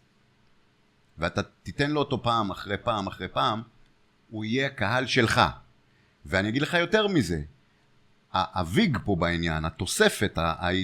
ואתה 1.17 1.41
תיתן 1.43 1.91
לו 1.91 1.99
אותו 1.99 2.23
פעם 2.23 2.51
אחרי 2.51 2.77
פעם 2.77 3.07
אחרי 3.07 3.27
פעם, 3.27 3.61
הוא 4.29 4.45
יהיה 4.45 4.69
קהל 4.69 5.05
שלך. 5.05 5.41
ואני 6.25 6.49
אגיד 6.49 6.61
לך 6.61 6.73
יותר 6.73 7.07
מזה, 7.07 7.41
הוויג 8.33 8.97
פה 9.05 9.15
בעניין, 9.19 9.65
התוספת, 9.65 10.37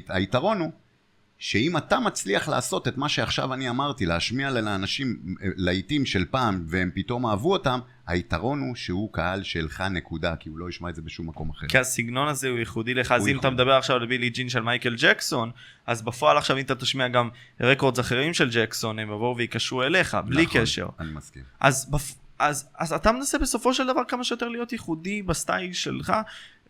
היתרון 0.09 0.59
הוא 0.59 0.71
שאם 1.39 1.77
אתה 1.77 1.99
מצליח 1.99 2.47
לעשות 2.47 2.87
את 2.87 2.97
מה 2.97 3.09
שעכשיו 3.09 3.53
אני 3.53 3.69
אמרתי, 3.69 4.05
להשמיע 4.05 4.49
לאנשים 4.49 5.17
להיטים 5.39 6.05
של 6.05 6.25
פעם 6.25 6.65
והם 6.67 6.91
פתאום 6.93 7.25
אהבו 7.25 7.53
אותם, 7.53 7.79
היתרון 8.07 8.59
הוא 8.59 8.75
שהוא 8.75 9.13
קהל 9.13 9.43
שלך 9.43 9.81
נקודה, 9.81 10.35
כי 10.35 10.49
הוא 10.49 10.59
לא 10.59 10.69
ישמע 10.69 10.89
את 10.89 10.95
זה 10.95 11.01
בשום 11.01 11.27
מקום 11.27 11.49
אחר. 11.49 11.67
כי 11.67 11.77
הסגנון 11.77 12.27
הזה 12.27 12.49
הוא 12.49 12.59
ייחודי 12.59 12.93
לך, 12.93 13.11
אז 13.11 13.27
אם 13.27 13.39
אתה 13.39 13.49
מדבר 13.49 13.73
עכשיו 13.73 13.95
על 13.95 14.05
בילי 14.05 14.29
ג'ין 14.29 14.49
של 14.49 14.61
מייקל 14.61 14.95
ג'קסון, 14.97 15.51
אז 15.87 16.01
בפועל 16.01 16.37
עכשיו 16.37 16.57
אם 16.57 16.61
אתה 16.61 16.75
תשמיע 16.75 17.07
גם 17.07 17.29
records 17.61 17.99
אחרים 17.99 18.33
של 18.33 18.49
ג'קסון, 18.51 18.99
הם 18.99 19.07
יבואו 19.07 19.37
ויקשרו 19.37 19.83
אליך, 19.83 20.17
בלי 20.25 20.45
נכון, 20.45 20.61
קשר. 20.61 20.87
אני 20.99 21.11
מסכים. 21.11 21.43
אז, 21.59 21.89
בפ... 21.91 22.15
אז, 22.39 22.69
אז 22.77 22.93
אתה 22.93 23.11
מנסה 23.11 23.37
בסופו 23.37 23.73
של 23.73 23.87
דבר 23.87 24.01
כמה 24.07 24.23
שיותר 24.23 24.47
להיות 24.47 24.71
ייחודי 24.71 25.21
ב 25.21 25.30
style 25.30 25.73
שלך, 25.73 26.13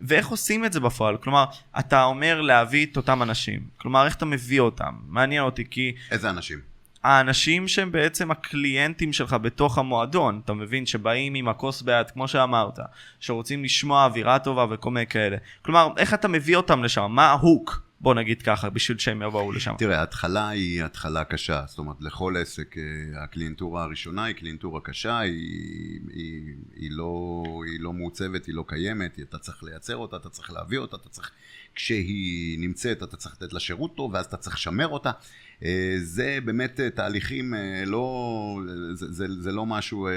ואיך 0.02 0.28
עושים 0.28 0.66
את 0.66 0.74
זה 0.74 0.80
בפועל? 0.80 1.18
כלומר, 1.18 1.46
אתה 1.80 2.04
אומר 2.04 2.42
להביא 2.42 2.86
את 2.86 2.98
אותם 2.98 3.24
אנשים. 3.24 3.60
כלומר, 3.78 4.06
איך 4.06 4.16
אתה 4.16 4.26
מביא 4.26 4.60
אותם? 4.60 4.94
מעניין 5.08 5.44
אותי, 5.44 5.64
כי... 5.70 5.96
איזה 6.12 6.30
אנשים? 6.30 6.60
האנשים 7.04 7.68
שהם 7.68 7.92
בעצם 7.92 8.32
הקליינטים 8.32 9.14
שלך 9.14 9.34
בתוך 9.42 9.78
המועדון, 9.78 10.42
אתה 10.46 10.54
מבין, 10.54 10.86
שבאים 10.86 11.36
עם 11.36 11.48
הכוס 11.48 11.82
ביד, 11.82 12.12
כמו 12.12 12.28
שאמרת, 12.28 12.80
שרוצים 13.20 13.64
לשמוע 13.64 14.06
אווירה 14.06 14.40
טובה 14.40 14.66
וכל 14.70 14.92
מיני 14.92 15.08
כאלה. 15.08 15.38
כלומר, 15.62 15.90
איך 15.98 16.14
אתה 16.14 16.28
מביא 16.28 16.56
אותם 16.56 16.84
לשם? 16.84 17.08
מה 17.10 17.26
ה 17.26 17.36
hook? 17.36 17.87
בוא 18.02 18.14
נגיד 18.14 18.42
ככה, 18.42 18.70
בשביל 18.70 18.98
שהם 18.98 19.22
יבואו 19.22 19.52
לשם. 19.52 19.74
תראה, 19.78 20.00
ההתחלה 20.00 20.50
היא 20.50 20.84
התחלה 20.84 21.24
קשה, 21.24 21.64
זאת 21.68 21.78
אומרת, 21.80 22.02
לכל 22.02 22.36
עסק, 22.38 22.76
אה, 22.78 23.24
הקליינטורה 23.24 23.84
הראשונה 23.84 24.24
היא 24.24 24.36
קליינטורה 24.36 24.82
קשה, 24.82 25.20
היא, 25.20 26.00
היא, 26.14 26.56
היא, 26.76 26.92
לא, 26.92 27.44
היא 27.66 27.80
לא 27.80 27.94
מעוצבת, 27.94 28.46
היא 28.46 28.56
לא 28.56 28.64
קיימת, 28.68 29.20
אתה 29.20 29.38
צריך 29.38 29.64
לייצר 29.64 29.96
אותה, 29.96 30.16
אתה 30.16 30.30
צריך 30.30 30.52
להביא 30.52 30.78
אותה, 30.78 30.96
אתה 30.96 31.10
צריך, 31.10 31.32
כשהיא 31.76 32.60
נמצאת, 32.60 33.04
אתה 33.04 33.18
צריך 33.18 33.36
לתת 33.42 33.54
לה 33.54 33.60
שירות 33.60 33.96
טוב, 33.96 34.14
ואז 34.14 34.26
אתה 34.26 34.38
צריך 34.38 34.56
לשמר 34.56 34.88
אותה. 34.88 35.12
אה, 35.64 35.96
זה 35.98 36.40
באמת 36.46 36.80
אה, 36.80 36.90
תהליכים 36.90 37.54
לא, 37.86 38.62
זה, 38.94 39.14
זה, 39.14 39.26
זה, 39.40 39.52
לא 39.52 39.66
משהו, 39.66 40.10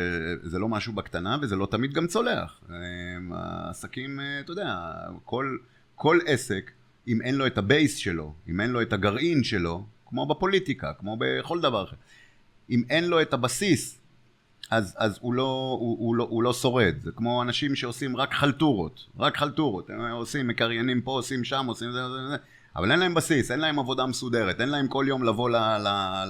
זה 0.42 0.58
לא 0.58 0.68
משהו 0.68 0.92
בקטנה, 0.92 1.36
וזה 1.42 1.56
לא 1.56 1.68
תמיד 1.70 1.92
גם 1.92 2.06
צולח. 2.06 2.60
העסקים, 3.32 4.20
אתה 4.40 4.52
יודע, 4.52 4.76
כל, 5.24 5.56
כל 5.94 6.18
עסק, 6.26 6.70
אם 7.10 7.22
אין 7.22 7.34
לו 7.34 7.46
את 7.46 7.58
ה 7.58 7.66
base 7.66 7.96
שלו, 7.96 8.34
אם 8.48 8.60
אין 8.60 8.70
לו 8.70 8.82
את 8.82 8.92
הגרעין 8.92 9.44
שלו, 9.44 9.84
כמו 10.06 10.26
בפוליטיקה, 10.26 10.92
כמו 10.98 11.16
בכל 11.20 11.60
דבר 11.60 11.84
אחר, 11.84 11.96
אם 12.70 12.82
אין 12.90 13.04
לו 13.04 13.22
את 13.22 13.32
הבסיס, 13.34 14.00
אז, 14.70 14.94
אז 14.98 15.18
הוא, 15.20 15.34
לא, 15.34 15.76
הוא, 15.80 15.96
הוא, 15.98 16.16
לא, 16.16 16.26
הוא 16.30 16.42
לא 16.42 16.52
שורד. 16.52 16.94
זה 17.02 17.10
כמו 17.12 17.42
אנשים 17.42 17.76
שעושים 17.76 18.16
רק 18.16 18.34
חלטורות, 18.34 19.06
רק 19.18 19.36
חלטורות. 19.36 19.90
הם 19.90 20.00
עושים, 20.00 20.46
מקריינים 20.48 21.00
פה, 21.00 21.10
עושים 21.10 21.44
שם, 21.44 21.66
עושים 21.66 21.92
זה, 21.92 21.98
זה, 22.08 22.28
זה. 22.28 22.36
אבל 22.76 22.90
אין 22.92 23.00
להם 23.00 23.14
בסיס, 23.14 23.50
אין 23.50 23.60
להם 23.60 23.78
עבודה 23.78 24.06
מסודרת, 24.06 24.60
אין 24.60 24.68
להם 24.68 24.88
כל 24.88 25.04
יום 25.08 25.24
לבוא 25.24 25.50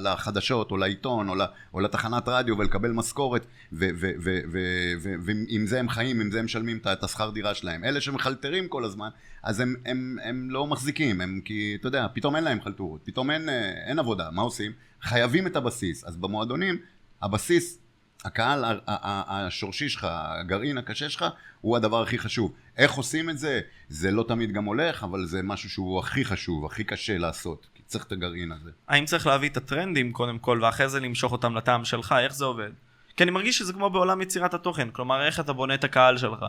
לחדשות 0.03 0.71
או 0.71 0.77
לעיתון 0.77 1.29
או, 1.29 1.35
או 1.75 1.81
לתחנת 1.81 2.29
רדיו 2.29 2.59
ולקבל 2.59 2.93
משכורת 2.93 3.47
ועם 3.73 5.67
זה 5.67 5.81
הם 5.81 5.89
חיים, 5.89 6.21
עם 6.21 6.31
זה 6.31 6.39
הם 6.39 6.45
משלמים 6.45 6.79
את 6.93 7.05
השכר 7.05 7.31
דירה 7.31 7.55
שלהם. 7.55 7.85
אלה 7.85 8.01
שמחלטרים 8.01 8.69
כל 8.69 8.85
הזמן, 8.85 9.09
אז 9.43 9.61
הם, 9.61 9.75
הם, 9.87 10.19
הם 10.25 10.51
לא 10.51 10.67
מחזיקים, 10.67 11.21
הם 11.21 11.41
כי 11.45 11.77
אתה 11.81 11.89
יודע, 11.89 12.07
פתאום 12.15 12.37
אין 12.37 12.45
להם 12.45 12.61
חלטורות, 12.61 13.01
פתאום 13.05 13.31
אין, 13.31 13.49
אין 13.87 13.99
עבודה, 13.99 14.31
מה 14.33 14.43
עושים? 14.43 14.73
חייבים 15.03 15.47
את 15.47 15.57
הבסיס. 15.57 16.05
אז 16.05 16.17
במועדונים, 16.17 16.79
הבסיס 17.23 17.79
הקהל 18.25 18.81
השורשי 18.87 19.89
שלך, 19.89 20.07
הגרעין 20.11 20.79
הקשה 20.79 21.11
שלך, 21.11 21.25
הוא 21.61 21.77
הדבר 21.77 22.03
הכי 22.03 22.19
חשוב. 22.19 22.53
איך 22.77 22.93
עושים 22.93 23.31
את 23.31 23.39
זה? 23.39 23.61
זה 23.89 24.11
לא 24.11 24.25
תמיד 24.29 24.53
גם 24.53 24.65
הולך, 24.65 25.05
אבל 25.05 25.27
זה 25.27 25.43
משהו 25.43 25.71
שהוא 25.71 25.99
הכי 25.99 26.25
חשוב, 26.25 26.67
הכי 26.67 26.85
קשה 26.85 27.19
לעשות. 27.19 27.67
כי 27.75 27.83
צריך 27.87 28.05
את 28.05 28.13
הגרעין 28.13 28.53
הזה. 28.53 28.71
האם 28.89 29.05
צריך 29.05 29.27
להביא 29.27 29.49
את 29.49 29.57
הטרנדים 29.57 30.13
קודם 30.13 30.39
כל, 30.39 30.61
ואחרי 30.63 30.89
זה 30.89 31.01
למשוך 31.01 31.33
אותם 31.33 31.57
לטעם 31.57 31.85
שלך? 31.85 32.15
איך 32.19 32.35
זה 32.35 32.45
עובד? 32.45 32.71
כי 33.17 33.23
אני 33.23 33.31
מרגיש 33.31 33.59
שזה 33.59 33.73
כמו 33.73 33.91
בעולם 33.91 34.23
יצירת 34.23 34.55
התוכן. 34.55 34.91
כלומר, 34.91 35.27
איך 35.27 35.41
אתה 35.41 35.53
בונה 35.53 35.75
את 35.75 35.85
הקהל 35.85 36.19
שלך? 36.19 36.45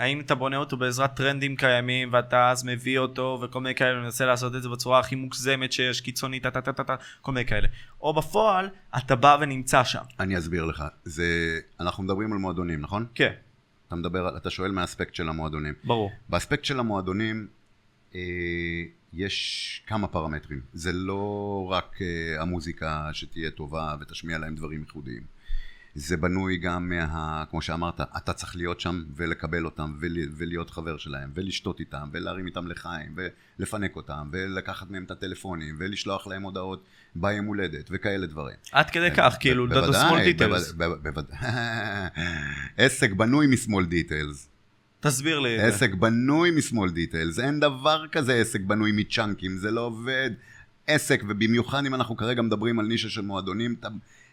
האם 0.00 0.20
אתה 0.20 0.34
בונה 0.34 0.56
אותו 0.56 0.76
בעזרת 0.76 1.16
טרנדים 1.16 1.56
קיימים 1.56 2.08
ואתה 2.12 2.50
אז 2.50 2.64
מביא 2.64 2.98
אותו 2.98 3.38
וכל 3.42 3.60
מיני 3.60 3.74
כאלה 3.74 3.98
ומנסה 3.98 4.26
לעשות 4.26 4.54
את 4.54 4.62
זה 4.62 4.68
בצורה 4.68 5.00
הכי 5.00 5.14
מוגזמת 5.14 5.72
שיש, 5.72 6.00
קיצונית, 6.00 6.42
טה 6.42 6.50
טה 6.50 6.72
טה 6.72 6.84
טה, 6.84 6.94
כל 7.20 7.32
מיני 7.32 7.46
כאלה. 7.46 7.68
או 8.00 8.14
בפועל, 8.14 8.68
אתה 8.98 9.16
בא 9.16 9.36
ונמצא 9.40 9.84
שם. 9.84 10.02
אני 10.20 10.38
אסביר 10.38 10.64
לך. 10.64 10.84
זה... 11.04 11.58
אנחנו 11.80 12.02
מדברים 12.02 12.32
על 12.32 12.38
מועדונים, 12.38 12.80
נכון? 12.80 13.06
כן. 13.14 13.32
אתה 13.88 13.96
מדבר, 13.96 14.36
אתה 14.36 14.50
שואל 14.50 14.70
מהאספקט 14.70 15.14
של 15.14 15.28
המועדונים. 15.28 15.74
ברור. 15.84 16.10
באספקט 16.28 16.64
של 16.64 16.80
המועדונים, 16.80 17.46
אה, 18.14 18.20
יש 19.12 19.82
כמה 19.86 20.06
פרמטרים. 20.08 20.60
זה 20.72 20.92
לא 20.92 21.66
רק 21.70 21.96
אה, 22.02 22.42
המוזיקה 22.42 23.10
שתהיה 23.12 23.50
טובה 23.50 23.94
ותשמיע 24.00 24.38
להם 24.38 24.54
דברים 24.54 24.80
ייחודיים. 24.80 25.22
זה 25.94 26.16
בנוי 26.16 26.56
גם 26.56 26.88
מה... 26.88 27.44
כמו 27.50 27.62
שאמרת, 27.62 28.00
אתה 28.00 28.32
צריך 28.32 28.56
להיות 28.56 28.80
שם 28.80 29.04
ולקבל 29.16 29.64
אותם 29.64 29.94
ול, 30.00 30.16
ולהיות 30.36 30.70
חבר 30.70 30.96
שלהם 30.96 31.30
ולשתות 31.34 31.80
איתם 31.80 32.08
ולהרים 32.12 32.46
איתם 32.46 32.66
לחיים 32.66 33.16
ולפנק 33.58 33.96
אותם 33.96 34.28
ולקחת 34.32 34.90
מהם 34.90 35.04
את 35.04 35.10
הטלפונים 35.10 35.74
ולשלוח 35.78 36.26
להם 36.26 36.42
הודעות 36.42 36.84
ביום 37.14 37.46
הולדת 37.46 37.88
וכאלה 37.90 38.26
דברים. 38.26 38.56
עד 38.72 38.90
כדי 38.90 39.10
כך, 39.16 39.36
כאילו, 39.40 39.66
לדעת 39.66 39.84
small 39.84 40.40
details. 40.40 40.72
בוודאי, 40.76 41.38
עסק 42.76 43.10
בנוי 43.10 43.46
משמאל 43.46 43.84
דיטיילס. 43.86 44.48
תסביר 45.00 45.38
לי. 45.38 45.60
עסק 45.60 45.94
בנוי 45.94 46.50
משמאל 46.50 46.90
דיטיילס, 46.90 47.38
אין 47.38 47.60
דבר 47.60 48.04
כזה 48.12 48.34
עסק 48.34 48.60
בנוי 48.60 48.92
מצ'אנקים, 48.92 49.56
זה 49.56 49.70
לא 49.70 49.80
עובד. 49.80 50.30
עסק, 50.86 51.22
ובמיוחד 51.28 51.86
אם 51.86 51.94
אנחנו 51.94 52.16
כרגע 52.16 52.42
מדברים 52.42 52.78
על 52.78 52.86
נישה 52.86 53.08
של 53.08 53.20
מועדונים, 53.20 53.76
אתה... 53.80 53.88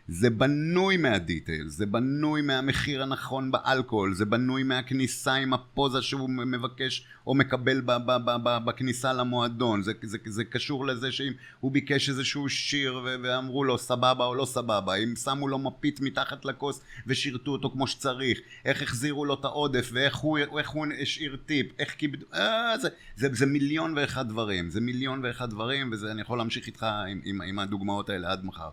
זה 0.09 0.29
בנוי 0.29 0.97
מהדיטייל, 0.97 1.67
זה 1.67 1.85
בנוי 1.85 2.41
מהמחיר 2.41 3.03
הנכון 3.03 3.51
באלכוהול, 3.51 4.13
זה 4.13 4.25
בנוי 4.25 4.63
מהכניסה 4.63 5.33
עם 5.33 5.53
הפוזה 5.53 6.01
שהוא 6.01 6.29
מבקש 6.29 7.05
או 7.27 7.35
מקבל 7.35 7.81
ב- 7.81 7.91
ב- 7.91 8.17
ב- 8.25 8.37
ב- 8.43 8.65
בכניסה 8.65 9.13
למועדון, 9.13 9.81
זה, 9.81 9.91
זה, 10.03 10.17
זה 10.25 10.43
קשור 10.43 10.85
לזה 10.85 11.11
שאם 11.11 11.33
הוא 11.59 11.71
ביקש 11.71 12.09
איזשהו 12.09 12.49
שיר 12.49 12.95
ו- 12.95 13.15
ואמרו 13.23 13.63
לו 13.63 13.77
סבבה 13.77 14.25
או 14.25 14.35
לא 14.35 14.45
סבבה, 14.45 14.95
אם 14.95 15.15
שמו 15.15 15.47
לו 15.47 15.59
מפית 15.59 16.01
מתחת 16.01 16.45
לכוס 16.45 16.81
ושירתו 17.07 17.51
אותו 17.51 17.69
כמו 17.69 17.87
שצריך, 17.87 18.39
איך 18.65 18.81
החזירו 18.81 19.25
לו 19.25 19.33
את 19.33 19.45
העודף 19.45 19.89
ואיך 19.93 20.15
הוא, 20.15 20.39
הוא 20.49 20.85
השאיר 21.01 21.37
טיפ, 21.45 21.67
איך 21.79 21.95
כיבדו, 21.97 22.25
אה, 22.33 22.77
זה, 22.81 22.89
זה, 23.15 23.27
זה 23.31 23.45
מיליון 23.45 23.93
ואחד 23.97 24.29
דברים, 24.29 24.69
זה 24.69 24.81
מיליון 24.81 25.25
ואחד 25.25 25.49
דברים 25.49 25.93
ואני 26.01 26.21
יכול 26.21 26.37
להמשיך 26.37 26.67
איתך 26.67 26.85
עם, 27.07 27.21
עם, 27.23 27.41
עם 27.41 27.59
הדוגמאות 27.59 28.09
האלה 28.09 28.31
עד 28.31 28.45
מחר. 28.45 28.69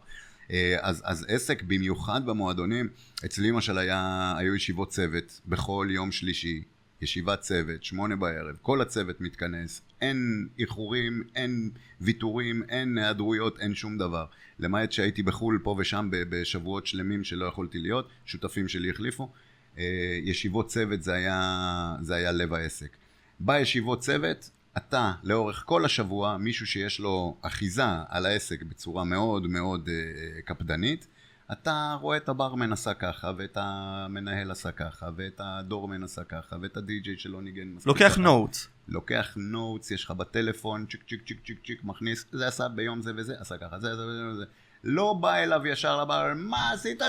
אה, 0.51 0.77
אז, 0.81 1.03
אז 1.05 1.27
עסק, 1.29 1.63
במיוחד 1.63 2.27
במועדונים, 2.27 2.89
אצלי 3.25 3.51
למשל 3.51 3.79
היה, 3.79 4.35
היו 4.37 4.55
ישיבות 4.55 4.89
צוות 4.89 5.41
בכל 5.47 5.89
יום 5.91 6.13
שלישי, 6.13 6.63
ישיבת 7.03 7.41
צוות, 7.41 7.85
שמונה 7.85 8.17
בערב, 8.17 8.57
כל 8.63 8.81
הצוות 8.81 9.21
מתכנס, 9.21 9.83
אין 10.01 10.49
איחורים, 10.59 11.23
אין 11.37 11.71
ויתורים, 12.01 12.63
אין 12.69 12.99
היעדרויות, 12.99 13.59
אין 13.61 13.75
שום 13.75 13.99
דבר. 13.99 14.25
למעט 14.59 14.93
שהייתי 14.93 15.23
בחו"ל 15.23 15.61
פה 15.63 15.77
ושם 15.79 16.09
בשבועות 16.11 16.87
שלמים 16.87 17.25
שלא 17.25 17.45
יכולתי 17.45 17.79
להיות, 17.79 18.09
שותפים 18.25 18.69
שלי 18.69 18.91
החליפו. 18.91 19.33
אה, 19.79 20.19
ישיבות 20.23 20.67
צוות 20.67 21.03
זה 21.03 21.13
היה, 21.15 21.97
זה 22.01 22.15
היה 22.15 22.33
לב 22.33 22.55
העסק. 22.55 22.97
בישיבות 23.41 24.01
צוות 24.01 24.51
אתה 24.77 25.13
לאורך 25.23 25.63
כל 25.67 25.85
השבוע 25.85 26.37
מישהו 26.37 26.67
שיש 26.67 27.01
לו 27.01 27.37
אחיזה 27.43 27.85
על 28.09 28.27
העסק 28.27 28.63
בצורה 28.63 29.05
מאוד 29.05 29.47
מאוד 29.47 29.89
אה, 29.89 30.43
קפדנית, 30.43 31.07
אתה 31.53 31.97
רואה 32.01 32.17
את 32.17 32.29
הברמן 32.29 32.73
עשה 32.73 32.95
ככה, 32.95 33.33
ואת 33.37 33.59
המנהל 33.61 34.51
עשה 34.51 34.73
ככה, 34.73 35.09
ואת 35.17 35.41
הדורמן 35.45 36.05
עשה 36.05 36.25
ככה, 36.25 36.57
ואת 36.63 36.77
הדי-ג'יי 36.77 37.19
שלא 37.19 37.43
ניגן 37.43 37.69
מספיק 37.69 37.87
לוקח 37.87 38.17
נוטס. 38.17 38.69
לוקח 38.89 39.33
נוטס, 39.37 39.91
יש 39.91 40.05
לך 40.05 40.11
בטלפון, 40.11 40.87
צ'יק 40.91 41.03
צ'יק 41.09 41.23
צ'יק 41.27 41.39
צ'יק 41.47 41.59
צ'יק, 41.67 41.85
מכניס, 41.85 42.25
זה 42.33 42.49
עשה 42.49 42.69
ביום 42.69 43.03
זה 43.03 43.13
וזה, 43.17 43.35
עשה 43.39 43.59
ככה, 43.59 43.79
זה 43.79 43.97
זה 43.97 44.07
וזה 44.07 44.29
וזה. 44.31 44.45
לא 44.85 45.19
בא 45.21 45.35
אליו 45.35 45.67
ישר 45.67 46.03
לבר, 46.03 46.33
מה 46.37 46.73
עשית? 46.73 47.03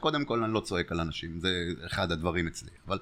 קודם 0.00 0.24
כל 0.24 0.44
אני 0.44 0.52
לא 0.52 0.60
צועק 0.60 0.92
על 0.92 1.00
אנשים, 1.00 1.40
זה 1.40 1.66
אחד 1.86 2.12
הדברים 2.12 2.46
אצלי. 2.46 2.70
אבל 2.86 2.98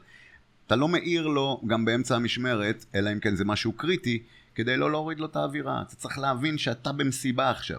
אתה 0.68 0.76
לא 0.76 0.88
מעיר 0.88 1.26
לו 1.26 1.62
גם 1.66 1.84
באמצע 1.84 2.16
המשמרת, 2.16 2.84
אלא 2.94 3.12
אם 3.12 3.20
כן 3.20 3.36
זה 3.36 3.44
משהו 3.44 3.72
קריטי, 3.72 4.22
כדי 4.54 4.76
לא 4.76 4.90
להוריד 4.90 5.20
לו 5.20 5.26
את 5.26 5.36
האווירה. 5.36 5.82
אתה 5.82 5.96
צריך 5.96 6.18
להבין 6.18 6.58
שאתה 6.58 6.92
במסיבה 6.92 7.50
עכשיו. 7.50 7.78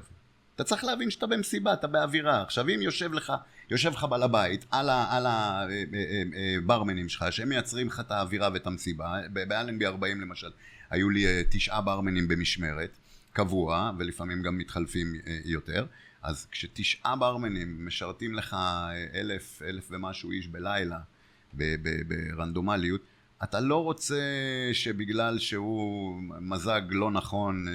אתה 0.56 0.64
צריך 0.64 0.84
להבין 0.84 1.12
שאתה 1.12 1.28
במסיבה, 1.28 1.74
אתה 1.74 1.88
באווירה. 1.88 2.42
עכשיו, 2.42 2.70
אם 2.70 2.82
יושב 2.82 3.14
לך, 3.14 3.34
יושב 3.70 3.92
לך 3.92 4.04
בעל 4.10 4.24
הבית 4.24 4.66
על 4.72 5.26
הברמנים 5.28 7.10
שלך, 7.10 7.26
שהם 7.32 7.50
מייצרים 7.50 7.88
לך 7.88 8.00
את 8.00 8.12
האווירה 8.12 8.50
ואת 8.54 8.68
המסיבה, 8.68 9.18
באלנבי 9.34 9.86
40 9.86 10.22
למשל, 10.22 10.52
היו 10.90 11.10
לי 11.10 11.26
אה, 11.26 11.42
תשעה 11.50 11.82
ברמנים 11.82 12.28
במשמרת, 12.28 12.98
קבוע, 13.34 13.92
ולפעמים 13.98 14.42
גם 14.42 14.58
מתחלפים 14.58 15.16
אה, 15.28 15.40
יותר. 15.46 15.86
אז 16.22 16.48
כשתשעה 16.52 17.16
ברמנים 17.16 17.88
משרתים 17.88 18.36
לך 18.36 18.54
אה, 18.54 19.06
אלף, 19.14 19.62
אלף 19.66 19.88
ומשהו 19.92 20.32
איש 20.32 20.48
בלילה, 20.48 21.00
ברנדומליות, 21.54 23.02
אתה 23.44 23.60
לא 23.60 23.84
רוצה 23.84 24.22
שבגלל 24.74 25.40
שהוא 25.40 26.16
מזג 26.42 26.82
לא 26.90 27.12
נכון, 27.12 27.66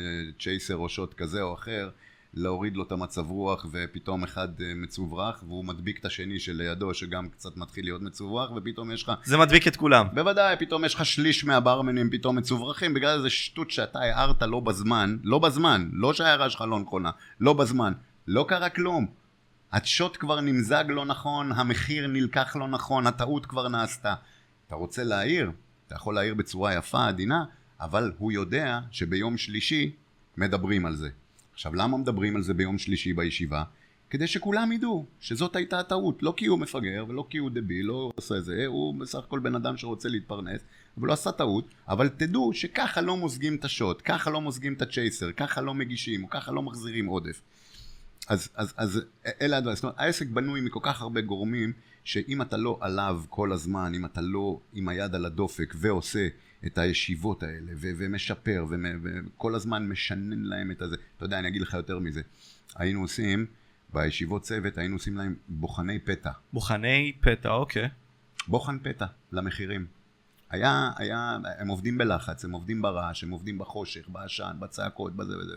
צ'ייסר 0.40 0.76
או 0.76 0.88
שוט 0.88 1.14
כזה 1.14 1.42
או 1.42 1.54
אחר, 1.54 1.90
להוריד 2.36 2.76
לו 2.76 2.82
את 2.82 2.92
המצב 2.92 3.30
רוח 3.30 3.66
ופתאום 3.72 4.24
אחד 4.24 4.48
אה, 4.60 4.72
מצוברח 4.74 5.44
והוא 5.46 5.64
מדביק 5.64 6.00
את 6.00 6.04
השני 6.04 6.40
שלידו 6.40 6.94
שגם 6.94 7.28
קצת 7.28 7.56
מתחיל 7.56 7.84
להיות 7.84 8.02
מצוברח 8.02 8.50
ופתאום 8.56 8.90
יש 8.90 9.02
לך... 9.02 9.12
זה 9.24 9.36
מדביק 9.36 9.68
את 9.68 9.76
כולם. 9.76 10.06
בוודאי, 10.14 10.56
פתאום 10.56 10.84
יש 10.84 10.94
לך 10.94 11.06
שליש 11.06 11.44
מהברמנים 11.44 12.10
פתאום 12.10 12.36
מצוברחים 12.36 12.94
בגלל 12.94 13.16
איזה 13.16 13.30
שטות 13.30 13.70
שאתה 13.70 13.98
הערת 13.98 14.42
לא 14.42 14.60
בזמן, 14.60 15.16
לא 15.22 15.38
בזמן, 15.38 15.88
לא 15.92 16.12
שההערה 16.12 16.50
שלך 16.50 16.60
לא 16.60 16.80
נכונה, 16.80 17.10
לא 17.40 17.52
בזמן, 17.52 17.92
לא 18.26 18.44
קרה 18.48 18.68
כלום. 18.68 19.06
השוט 19.74 20.16
כבר 20.20 20.40
נמזג 20.40 20.84
לא 20.88 21.04
נכון, 21.04 21.52
המחיר 21.52 22.06
נלקח 22.06 22.56
לא 22.56 22.68
נכון, 22.68 23.06
הטעות 23.06 23.46
כבר 23.46 23.68
נעשתה. 23.68 24.14
אתה 24.66 24.74
רוצה 24.74 25.04
להעיר, 25.04 25.50
אתה 25.86 25.94
יכול 25.94 26.14
להעיר 26.14 26.34
בצורה 26.34 26.74
יפה, 26.74 27.06
עדינה, 27.06 27.44
אבל 27.80 28.12
הוא 28.18 28.32
יודע 28.32 28.80
שביום 28.90 29.36
שלישי 29.36 29.92
מדברים 30.36 30.86
על 30.86 30.96
זה. 30.96 31.08
עכשיו, 31.52 31.74
למה 31.74 31.96
מדברים 31.96 32.36
על 32.36 32.42
זה 32.42 32.54
ביום 32.54 32.78
שלישי 32.78 33.12
בישיבה? 33.12 33.62
כדי 34.10 34.26
שכולם 34.26 34.72
ידעו 34.72 35.06
שזאת 35.20 35.56
הייתה 35.56 35.80
הטעות, 35.80 36.22
לא 36.22 36.34
כי 36.36 36.46
הוא 36.46 36.58
מפגר 36.58 37.04
ולא 37.08 37.26
כי 37.30 37.38
הוא 37.38 37.50
דביל, 37.50 37.86
לא 37.86 38.12
עושה 38.16 38.40
זה, 38.40 38.66
הוא 38.66 38.94
בסך 39.00 39.18
הכל 39.18 39.38
בן 39.38 39.54
אדם 39.54 39.76
שרוצה 39.76 40.08
להתפרנס, 40.08 40.60
אבל 40.98 41.08
לא 41.08 41.12
עשה 41.12 41.32
טעות, 41.32 41.68
אבל 41.88 42.08
תדעו 42.08 42.52
שככה 42.52 43.00
לא 43.00 43.16
מוזגים 43.16 43.54
את 43.54 43.64
השוט, 43.64 44.02
ככה 44.04 44.30
לא 44.30 44.40
מוזגים 44.40 44.74
את 44.74 44.82
הצ'ייסר, 44.82 45.32
ככה 45.32 45.60
לא 45.60 45.74
מגישים, 45.74 46.24
או 46.24 46.30
ככה 46.30 46.52
לא 46.52 46.62
מחזירים 46.62 47.06
עודף. 47.06 47.40
אז, 48.28 48.48
אז, 48.54 48.74
אז 48.76 49.00
אלה 49.42 49.56
הדברים, 49.56 49.76
זאת 49.76 49.84
אומרת, 49.84 49.98
העסק 49.98 50.26
בנוי 50.26 50.60
מכל 50.60 50.80
כך 50.82 51.02
הרבה 51.02 51.20
גורמים, 51.20 51.72
שאם 52.04 52.42
אתה 52.42 52.56
לא 52.56 52.78
עליו 52.80 53.22
כל 53.28 53.52
הזמן, 53.52 53.92
אם 53.94 54.04
אתה 54.04 54.20
לא 54.20 54.60
עם 54.72 54.88
היד 54.88 55.14
על 55.14 55.24
הדופק 55.24 55.74
ועושה 55.76 56.28
את 56.66 56.78
הישיבות 56.78 57.42
האלה, 57.42 57.72
ו- 57.76 57.90
ומשפר, 57.98 58.66
וכל 59.02 59.54
הזמן 59.54 59.88
משנן 59.88 60.42
להם 60.42 60.70
את 60.70 60.82
הזה. 60.82 60.96
אתה 61.16 61.24
יודע, 61.24 61.38
אני 61.38 61.48
אגיד 61.48 61.62
לך 61.62 61.74
יותר 61.74 61.98
מזה. 61.98 62.22
היינו 62.76 63.00
עושים, 63.00 63.46
בישיבות 63.92 64.42
צוות, 64.42 64.78
היינו 64.78 64.96
עושים 64.96 65.16
להם 65.16 65.34
בוחני 65.48 65.98
פתע. 65.98 66.30
בוחני 66.52 67.12
פתע, 67.20 67.50
אוקיי. 67.50 67.88
בוחן 68.48 68.78
פתע 68.78 69.06
למחירים. 69.32 69.86
היה, 70.50 70.90
היה, 70.96 71.38
הם 71.58 71.68
עובדים 71.68 71.98
בלחץ, 71.98 72.44
הם 72.44 72.52
עובדים 72.52 72.82
ברעש, 72.82 73.24
הם 73.24 73.30
עובדים 73.30 73.58
בחושך, 73.58 74.08
בעשן, 74.08 74.56
בצעקות, 74.60 75.16
בזה 75.16 75.38
וזה. 75.38 75.54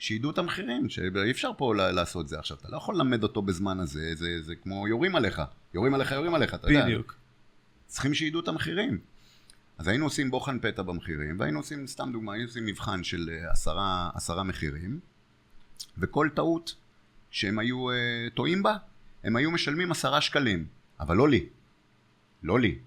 שידעו 0.00 0.30
את 0.30 0.38
המחירים, 0.38 0.88
שאי 0.88 1.30
אפשר 1.30 1.50
פה 1.56 1.74
לעשות 1.74 2.28
זה 2.28 2.38
עכשיו. 2.38 2.56
אתה 2.56 2.68
לא 2.68 2.76
יכול 2.76 2.94
ללמד 2.94 3.22
אותו 3.22 3.42
בזמן 3.42 3.80
הזה, 3.80 4.00
זה, 4.00 4.14
זה, 4.16 4.42
זה 4.42 4.54
כמו 4.54 4.88
יורים 4.88 5.16
עליך. 5.16 5.42
יורים 5.74 5.94
עליך, 5.94 6.12
יורים 6.12 6.34
עליך, 6.34 6.54
אתה 6.54 6.70
יודע. 6.70 6.84
בדיוק. 6.84 7.16
צריכים 7.86 8.14
שידעו 8.14 8.40
את 8.40 8.48
המחירים. 8.48 8.98
אז 9.78 9.88
היינו 9.88 10.04
עושים 10.04 10.30
בוחן 10.30 10.58
פתע 10.58 10.82
במחירים, 10.82 11.40
והיינו 11.40 11.58
עושים, 11.58 11.86
סתם 11.86 12.10
דוגמא, 12.12 12.32
היינו 12.32 12.48
עושים 12.48 12.66
מבחן 12.66 13.04
של 13.04 13.30
אה, 13.32 13.52
עשרה, 13.52 14.10
עשרה 14.14 14.42
מחירים, 14.42 15.00
וכל 15.98 16.28
טעות 16.34 16.74
שהם 17.30 17.58
היו 17.58 17.90
uh, 17.90 17.94
טועים 18.34 18.62
בה, 18.62 18.76
הם 19.24 19.36
היו 19.36 19.50
משלמים 19.50 19.90
עשרה 19.90 20.20
שקלים, 20.20 20.66
אבל 21.00 21.16
לא 21.16 21.28
לי, 21.28 21.46
לא 22.42 22.60
לי, 22.60 22.78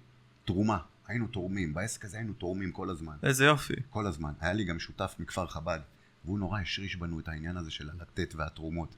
תרומה. 0.44 0.78
היינו 1.06 1.26
תורמים, 1.26 1.74
בעסק 1.74 2.04
הזה 2.04 2.16
היינו 2.16 2.32
תורמים 2.32 2.72
כל 2.72 2.90
הזמן. 2.90 3.14
איזה 3.22 3.44
יופי. 3.44 3.74
כל 3.90 4.06
הזמן. 4.06 4.32
היה 4.40 4.52
לי 4.52 4.64
גם 4.64 4.78
שותף 4.78 5.14
מכפר 5.18 5.46
חב"ד, 5.46 5.80
והוא 6.24 6.38
נורא 6.38 6.60
השריש 6.60 6.96
בנו 6.96 7.20
את 7.20 7.28
העניין 7.28 7.56
הזה 7.56 7.70
של 7.70 7.90
הלתת 7.90 8.34
והתרומות. 8.34 8.96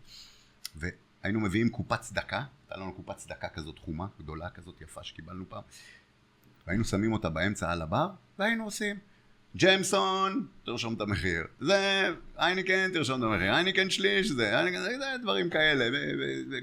והיינו 0.76 1.40
מביאים 1.40 1.68
קופת 1.68 2.00
צדקה, 2.00 2.44
הייתה 2.62 2.76
לנו 2.76 2.94
קופת 2.94 3.16
צדקה 3.16 3.48
כזאת 3.48 3.78
חומה, 3.78 4.06
גדולה 4.18 4.50
כזאת 4.50 4.80
יפה 4.80 5.02
שקיבלנו 5.04 5.44
פעם, 5.48 5.62
והיינו 6.66 6.84
שמים 6.84 7.12
אותה 7.12 7.30
באמצע 7.30 7.72
על 7.72 7.82
הבר, 7.82 8.08
והיינו 8.38 8.64
עושים 8.64 8.96
ג'יימסון, 9.56 10.46
תרשום 10.64 10.94
את 10.94 11.00
המחיר. 11.00 11.44
זה, 11.60 12.08
אייניקן, 12.38 12.92
תרשום 12.92 13.18
את 13.18 13.24
המחיר. 13.24 13.54
אייניקן 13.54 13.90
שליש, 13.90 14.28
זה, 14.30 14.58
אייניקן, 14.58 14.80
זה, 14.80 14.98
זה 14.98 15.06
דברים 15.22 15.50
כאלה. 15.50 15.98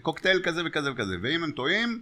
קוקטייל 0.02 0.42
כזה 0.44 0.62
וכזה 0.66 0.92
וכזה. 0.92 1.16
ואם 1.22 1.44
הם 1.44 1.52
טועים, 1.52 2.02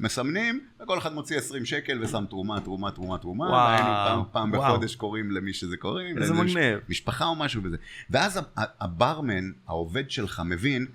מסמנים, 0.00 0.60
וכל 0.82 0.98
אחד 0.98 1.12
מוציא 1.14 1.38
20 1.38 1.64
שקל 1.64 2.02
ושם 2.02 2.24
תרומה, 2.30 2.60
תרומה, 2.60 2.90
תרומה, 2.90 3.18
תרומה. 3.18 3.44
וואו, 3.44 3.54
והיינו 3.54 3.88
פעם, 3.88 4.22
פעם 4.32 4.52
וואו. 4.52 4.72
בחודש 4.72 4.94
קוראים 4.94 5.30
למי 5.30 5.52
שזה 5.52 5.76
קוראים. 5.76 6.18
איזה 6.18 6.34
מגניב. 6.34 6.78
משפחה 6.88 7.24
או 7.24 7.34
משהו 7.34 7.62
וזה. 7.64 7.76
ואז 8.10 8.40
הברמן, 8.56 9.50
העובד 9.66 10.10
שלך, 10.10 10.42
מבין 10.44 10.86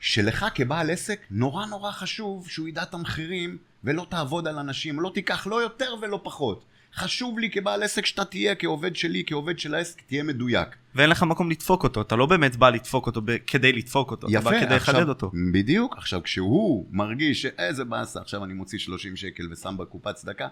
שלך 0.00 0.46
כבעל 0.54 0.90
עסק, 0.90 1.20
נורא 1.30 1.66
נורא 1.66 1.90
חשוב 1.90 2.48
שהוא 2.48 2.68
ידע 2.68 2.82
את 2.82 2.94
המחירים 2.94 3.58
ולא 3.84 4.06
תעבוד 4.10 4.48
על 4.48 4.58
אנשים, 4.58 5.00
לא 5.00 5.10
תיקח 5.14 5.46
לא 5.46 5.62
יותר 5.62 5.94
ולא 6.02 6.20
פחות. 6.22 6.64
חשוב 6.96 7.38
לי 7.38 7.50
כבעל 7.50 7.82
עסק 7.82 8.06
שאתה 8.06 8.24
תהיה, 8.24 8.54
כעובד 8.54 8.96
שלי, 8.96 9.24
כעובד 9.26 9.58
של 9.58 9.74
העסק, 9.74 10.00
תהיה 10.06 10.22
מדויק. 10.22 10.68
ואין 10.94 11.10
לך 11.10 11.22
מקום 11.22 11.50
לדפוק 11.50 11.84
אותו, 11.84 12.00
אתה 12.00 12.16
לא 12.16 12.26
באמת 12.26 12.56
בא 12.56 12.70
לדפוק 12.70 13.06
אותו 13.06 13.20
ב- 13.24 13.36
כדי 13.46 13.72
לדפוק 13.72 14.10
אותו, 14.10 14.26
יפה, 14.30 14.38
אתה 14.38 14.50
בא 14.50 14.66
כדי 14.66 14.76
לחדד 14.76 15.08
אותו. 15.08 15.30
בדיוק, 15.52 15.96
עכשיו 15.96 16.22
כשהוא 16.22 16.86
מרגיש 16.90 17.42
שאיזה 17.42 17.84
באסה, 17.84 18.20
עכשיו 18.20 18.44
אני 18.44 18.54
מוציא 18.54 18.78
30 18.78 19.16
שקל 19.16 19.52
ושם 19.52 19.76
בקופת 19.78 20.14
צדקה, 20.14 20.48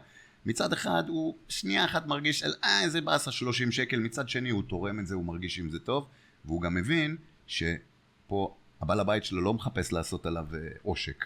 מצד 0.46 0.72
אחד 0.72 1.02
הוא 1.08 1.34
שנייה 1.48 1.84
אחת 1.84 2.06
מרגיש, 2.06 2.42
אה 2.64 2.80
איזה 2.82 3.00
באסה 3.00 3.32
30 3.32 3.72
שקל, 3.72 4.00
מצד 4.00 4.28
שני 4.28 4.50
הוא 4.50 4.62
תורם 4.62 5.00
את 5.00 5.06
זה, 5.06 5.14
הוא 5.14 5.24
מרגיש 5.24 5.58
עם 5.58 5.70
זה 5.70 5.78
טוב, 5.78 6.06
והוא 6.44 6.62
גם 6.62 6.74
מבין 6.74 7.16
שפה 7.46 8.54
הבעל 8.80 9.00
הבית 9.00 9.24
שלו 9.24 9.40
לא 9.40 9.54
מחפש 9.54 9.92
לעשות 9.92 10.26
עליו 10.26 10.46
אה, 10.54 10.58
עושק. 10.82 11.24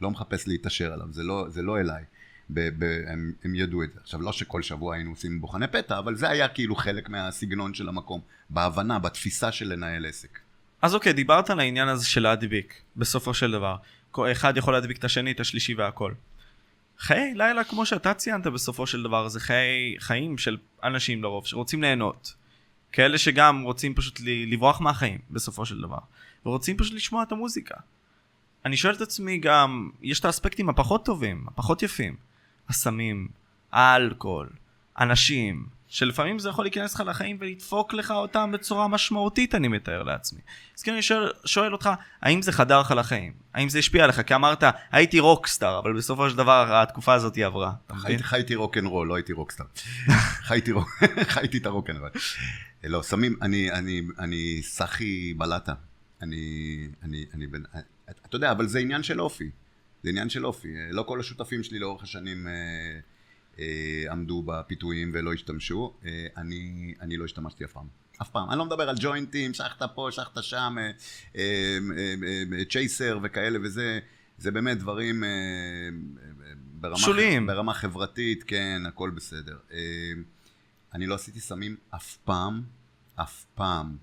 לא 0.00 0.10
מחפש 0.10 0.48
להתעשר 0.48 0.92
עליו, 0.92 1.06
זה 1.10 1.22
לא, 1.22 1.46
זה 1.48 1.62
לא 1.62 1.80
אליי. 1.80 2.04
ב, 2.50 2.68
ב, 2.78 3.02
הם, 3.06 3.32
הם 3.44 3.54
ידעו 3.54 3.82
את 3.82 3.92
זה. 3.92 4.00
עכשיו, 4.02 4.22
לא 4.22 4.32
שכל 4.32 4.62
שבוע 4.62 4.94
היינו 4.94 5.10
עושים 5.10 5.40
בוחני 5.40 5.66
פתע, 5.66 5.98
אבל 5.98 6.14
זה 6.14 6.28
היה 6.30 6.48
כאילו 6.48 6.76
חלק 6.76 7.08
מהסגנון 7.08 7.74
של 7.74 7.88
המקום, 7.88 8.20
בהבנה, 8.50 8.98
בתפיסה 8.98 9.52
של 9.52 9.72
לנהל 9.72 10.06
עסק. 10.06 10.38
אז 10.82 10.94
אוקיי, 10.94 11.12
דיברת 11.12 11.50
על 11.50 11.60
העניין 11.60 11.88
הזה 11.88 12.06
של 12.06 12.22
להדביק, 12.22 12.74
בסופו 12.96 13.34
של 13.34 13.52
דבר. 13.52 13.76
אחד 14.32 14.56
יכול 14.56 14.74
להדביק 14.74 14.98
את 14.98 15.04
השני, 15.04 15.30
את 15.30 15.40
השלישי 15.40 15.74
והכל. 15.74 16.12
חיי 16.98 17.34
לילה, 17.34 17.64
כמו 17.64 17.86
שאתה 17.86 18.14
ציינת 18.14 18.46
בסופו 18.46 18.86
של 18.86 19.02
דבר, 19.02 19.28
זה 19.28 19.40
חיי 19.40 19.96
חיים 19.98 20.38
של 20.38 20.56
אנשים 20.82 21.22
לרוב, 21.22 21.46
שרוצים 21.46 21.82
ליהנות. 21.82 22.34
כאלה 22.92 23.18
שגם 23.18 23.62
רוצים 23.62 23.94
פשוט 23.94 24.20
לברוח 24.24 24.80
מהחיים, 24.80 25.18
בסופו 25.30 25.66
של 25.66 25.80
דבר. 25.80 25.98
ורוצים 26.46 26.76
פשוט 26.76 26.94
לשמוע 26.94 27.22
את 27.22 27.32
המוזיקה. 27.32 27.74
אני 28.64 28.76
שואל 28.76 28.94
את 28.94 29.00
עצמי 29.00 29.38
גם, 29.38 29.90
יש 30.02 30.20
את 30.20 30.24
האספקטים 30.24 30.68
הפחות 30.68 31.04
טובים, 31.04 31.44
הפחות 31.48 31.82
יפים. 31.82 32.16
הסמים, 32.68 33.28
האלכוהול, 33.72 34.48
אנשים, 35.00 35.66
שלפעמים 35.94 36.38
זה 36.38 36.48
יכול 36.48 36.64
להיכנס 36.64 36.94
לך 36.94 37.02
לחיים 37.06 37.36
ולדפוק 37.40 37.94
לך 37.94 38.10
אותם 38.10 38.50
בצורה 38.52 38.88
משמעותית, 38.88 39.54
אני 39.54 39.68
מתאר 39.68 40.02
לעצמי. 40.02 40.40
אז 40.76 40.82
כן, 40.82 40.92
אני 40.92 41.02
שואל, 41.02 41.32
שואל 41.44 41.72
אותך, 41.72 41.90
האם 42.22 42.42
זה 42.42 42.52
חדר 42.52 42.80
לך 42.80 42.90
לחיים? 42.90 43.32
האם 43.54 43.68
זה 43.68 43.78
השפיע 43.78 44.04
עליך? 44.04 44.20
כי 44.20 44.34
אמרת, 44.34 44.64
הייתי 44.92 45.20
רוקסטאר, 45.20 45.78
אבל 45.78 45.92
בסופו 45.92 46.30
של 46.30 46.36
דבר 46.36 46.76
התקופה 46.82 47.14
הזאת 47.14 47.34
היא 47.34 47.46
עברה. 47.46 47.72
חייתי 48.22 48.54
רוקנרול, 48.54 49.08
לא 49.08 49.14
הייתי 49.14 49.32
רוקסטאר. 49.32 49.66
חייתי 51.34 51.58
את 51.58 51.66
הרוקנרול. 51.66 52.10
לא, 52.84 53.02
סמים, 53.02 53.36
אני 54.18 54.60
סחי 54.62 55.34
בלטה. 55.34 55.74
אני, 56.22 56.88
אני, 57.02 57.24
אני, 57.34 57.46
אתה 58.26 58.36
יודע, 58.36 58.52
אבל 58.52 58.66
זה 58.66 58.78
עניין 58.78 59.02
של 59.02 59.20
אופי. 59.20 59.50
זה 60.04 60.10
עניין 60.10 60.28
של 60.28 60.46
אופי. 60.46 60.74
לא 60.90 61.02
כל 61.02 61.20
השותפים 61.20 61.62
שלי 61.62 61.78
לאורך 61.78 62.02
השנים 62.02 62.48
אה, 62.48 62.52
אה, 63.58 64.12
עמדו 64.12 64.42
בפיתויים 64.46 65.10
ולא 65.14 65.32
השתמשו. 65.32 65.94
אה, 66.04 66.26
אני, 66.36 66.94
אני 67.00 67.16
לא 67.16 67.24
השתמשתי 67.24 67.64
אף 67.64 67.72
פעם. 67.72 67.86
אף 68.22 68.30
פעם. 68.30 68.50
אני 68.50 68.58
לא 68.58 68.64
מדבר 68.64 68.88
על 68.88 68.96
ג'וינטים, 69.00 69.54
שחת 69.54 69.82
פה, 69.94 70.08
שחת 70.10 70.42
שם, 70.42 70.76
אה, 70.78 70.90
אה, 71.36 71.78
אה, 72.58 72.64
צ'ייסר 72.64 73.18
וכאלה 73.22 73.58
וזה. 73.62 73.98
זה 74.38 74.50
באמת 74.50 74.78
דברים 74.78 75.24
אה, 75.24 75.28
ברמה, 76.80 76.98
שוליים. 76.98 77.46
ברמה 77.46 77.74
חברתית, 77.74 78.42
כן, 78.42 78.82
הכל 78.88 79.10
בסדר. 79.10 79.56
אה, 79.72 79.78
אני 80.94 81.06
לא 81.06 81.14
עשיתי 81.14 81.40
סמים 81.40 81.76
אף 81.90 82.16
פעם, 82.16 82.62
אף 83.16 83.44
פעם. 83.54 83.96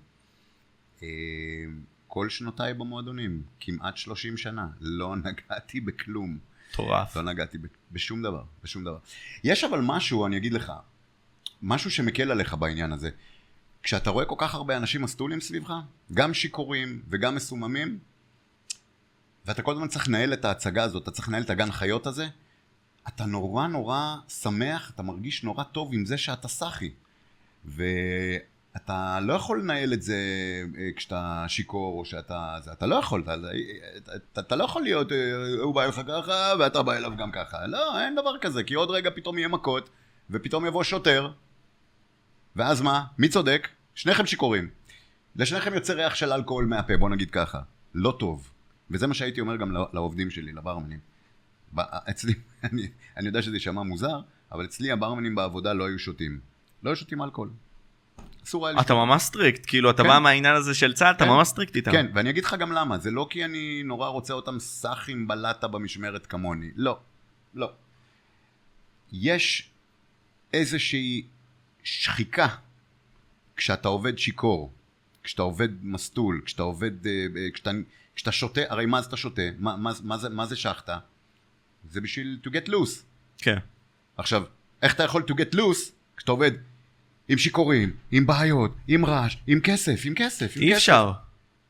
כל 2.14 2.28
שנותיי 2.28 2.74
במועדונים, 2.74 3.42
כמעט 3.60 3.96
30 3.96 4.36
שנה, 4.36 4.68
לא 4.80 5.16
נגעתי 5.24 5.80
בכלום. 5.80 6.38
מטורף. 6.70 7.16
לא 7.16 7.22
נגעתי 7.22 7.58
בשום 7.92 8.22
דבר, 8.22 8.44
בשום 8.64 8.84
דבר. 8.84 8.98
יש 9.44 9.64
אבל 9.64 9.80
משהו, 9.82 10.26
אני 10.26 10.36
אגיד 10.36 10.52
לך, 10.52 10.72
משהו 11.62 11.90
שמקל 11.90 12.30
עליך 12.30 12.54
בעניין 12.54 12.92
הזה. 12.92 13.10
כשאתה 13.82 14.10
רואה 14.10 14.24
כל 14.24 14.34
כך 14.38 14.54
הרבה 14.54 14.76
אנשים 14.76 15.02
מסטולים 15.02 15.40
סביבך, 15.40 15.72
גם 16.14 16.34
שיכורים 16.34 17.02
וגם 17.08 17.34
מסוממים, 17.34 17.98
ואתה 19.46 19.62
כל 19.62 19.72
הזמן 19.72 19.88
צריך 19.88 20.08
לנהל 20.08 20.32
את 20.32 20.44
ההצגה 20.44 20.82
הזאת, 20.82 21.02
אתה 21.02 21.10
צריך 21.10 21.28
לנהל 21.28 21.42
את 21.42 21.50
הגן 21.50 21.70
חיות 21.70 22.06
הזה, 22.06 22.28
אתה 23.08 23.24
נורא 23.24 23.66
נורא 23.66 24.16
שמח, 24.28 24.90
אתה 24.94 25.02
מרגיש 25.02 25.44
נורא 25.44 25.64
טוב 25.64 25.94
עם 25.94 26.06
זה 26.06 26.18
שאתה 26.18 26.48
סאחי. 26.48 26.90
ואתה 28.74 29.18
לא 29.22 29.32
יכול 29.32 29.60
לנהל 29.60 29.92
את 29.92 30.02
זה 30.02 30.16
אה, 30.78 30.88
כשאתה 30.96 31.44
שיכור 31.48 31.98
או 31.98 32.04
שאתה... 32.04 32.56
זה, 32.60 32.72
אתה 32.72 32.86
לא 32.86 32.94
יכול, 32.94 33.22
אתה, 33.22 33.34
אתה, 34.16 34.40
אתה 34.40 34.56
לא 34.56 34.64
יכול 34.64 34.82
להיות, 34.82 35.12
אה, 35.12 35.16
הוא 35.62 35.74
בא 35.74 35.84
אליך 35.84 36.00
ככה 36.08 36.52
ואתה 36.58 36.82
בא 36.82 36.92
אליו 36.92 37.12
גם 37.18 37.30
ככה. 37.32 37.66
לא, 37.66 38.00
אין 38.00 38.14
דבר 38.14 38.38
כזה, 38.38 38.64
כי 38.64 38.74
עוד 38.74 38.90
רגע 38.90 39.10
פתאום 39.14 39.38
יהיה 39.38 39.48
מכות, 39.48 39.90
ופתאום 40.30 40.66
יבוא 40.66 40.84
שוטר, 40.84 41.30
ואז 42.56 42.80
מה? 42.80 43.04
מי 43.18 43.28
צודק? 43.28 43.68
שניכם 43.94 44.26
שיכורים. 44.26 44.70
לשניכם 45.36 45.74
יוצא 45.74 45.92
ריח 45.92 46.14
של 46.14 46.32
אלכוהול 46.32 46.66
מהפה, 46.66 46.96
בוא 46.96 47.10
נגיד 47.10 47.30
ככה. 47.30 47.60
לא 47.94 48.16
טוב. 48.18 48.50
וזה 48.90 49.06
מה 49.06 49.14
שהייתי 49.14 49.40
אומר 49.40 49.56
גם 49.56 49.72
לעובדים 49.92 50.30
שלי, 50.30 50.52
לברמנים. 50.52 50.98
אצלי, 51.80 52.34
אני, 52.72 52.88
אני 53.16 53.26
יודע 53.26 53.42
שזה 53.42 53.56
יישמע 53.56 53.82
מוזר, 53.82 54.20
אבל 54.52 54.64
אצלי 54.64 54.90
הברמנים 54.90 55.34
בעבודה 55.34 55.72
לא 55.72 55.86
היו 55.86 55.98
שותים. 55.98 56.40
לא 56.82 56.90
היו 56.90 56.96
שותים 56.96 57.22
אלכוהול. 57.22 57.50
אסור 58.44 58.66
היה 58.66 58.72
לשתות. 58.72 58.86
אתה 58.86 58.94
ממש 58.94 59.22
strict, 59.22 59.66
כאילו 59.66 59.90
אתה 59.90 60.02
כן. 60.02 60.08
בא 60.08 60.18
מהעניין 60.18 60.54
הזה 60.54 60.74
של 60.74 60.92
צה"ל, 60.92 61.10
אתה 61.10 61.24
כן. 61.24 61.30
ממש 61.30 61.48
strict 61.48 61.76
איתם. 61.76 61.92
כן, 61.92 62.06
ואני 62.14 62.30
אגיד 62.30 62.44
לך 62.44 62.54
גם 62.54 62.72
למה, 62.72 62.98
זה 62.98 63.10
לא 63.10 63.26
כי 63.30 63.44
אני 63.44 63.82
נורא 63.82 64.08
רוצה 64.08 64.34
אותם 64.34 64.58
סאחים 64.58 65.28
בלטה 65.28 65.68
במשמרת 65.68 66.26
כמוני, 66.26 66.70
לא, 66.76 66.98
לא. 67.54 67.72
יש 69.12 69.70
איזושהי 70.52 71.22
שחיקה 71.82 72.48
כשאתה 73.56 73.88
עובד 73.88 74.18
שיכור, 74.18 74.72
כשאתה 75.22 75.42
עובד 75.42 75.68
מסטול, 75.82 76.42
כשאתה 76.44 76.62
עובד, 76.62 77.06
אה, 77.06 77.26
אה, 77.36 77.50
כשאתה, 77.54 77.70
כשאתה 78.14 78.32
שותה, 78.32 78.60
הרי 78.68 78.86
מה 78.86 79.02
זה 79.02 79.08
אתה 79.08 79.16
שותה? 79.16 79.42
מה, 79.58 79.76
מה, 79.76 79.92
מה, 80.02 80.18
זה, 80.18 80.28
מה 80.28 80.46
זה 80.46 80.56
שחטה? 80.56 80.98
זה 81.90 82.00
בשביל 82.00 82.40
to 82.44 82.48
get 82.48 82.68
loose. 82.68 83.02
כן. 83.38 83.58
עכשיו, 84.16 84.44
איך 84.82 84.94
אתה 84.94 85.02
יכול 85.02 85.24
to 85.28 85.32
get 85.32 85.54
loose 85.54 85.90
כשאתה 86.16 86.32
עובד 86.32 86.50
עם 87.28 87.38
שיכורים, 87.38 87.92
עם 88.10 88.26
בעיות, 88.26 88.70
עם 88.88 89.06
רעש, 89.06 89.36
עם 89.46 89.60
כסף, 89.60 90.02
עם 90.04 90.14
כסף, 90.14 90.56
עם 90.56 90.62
אי 90.62 90.68
כסף. 90.68 90.76
אפשר. 90.76 91.12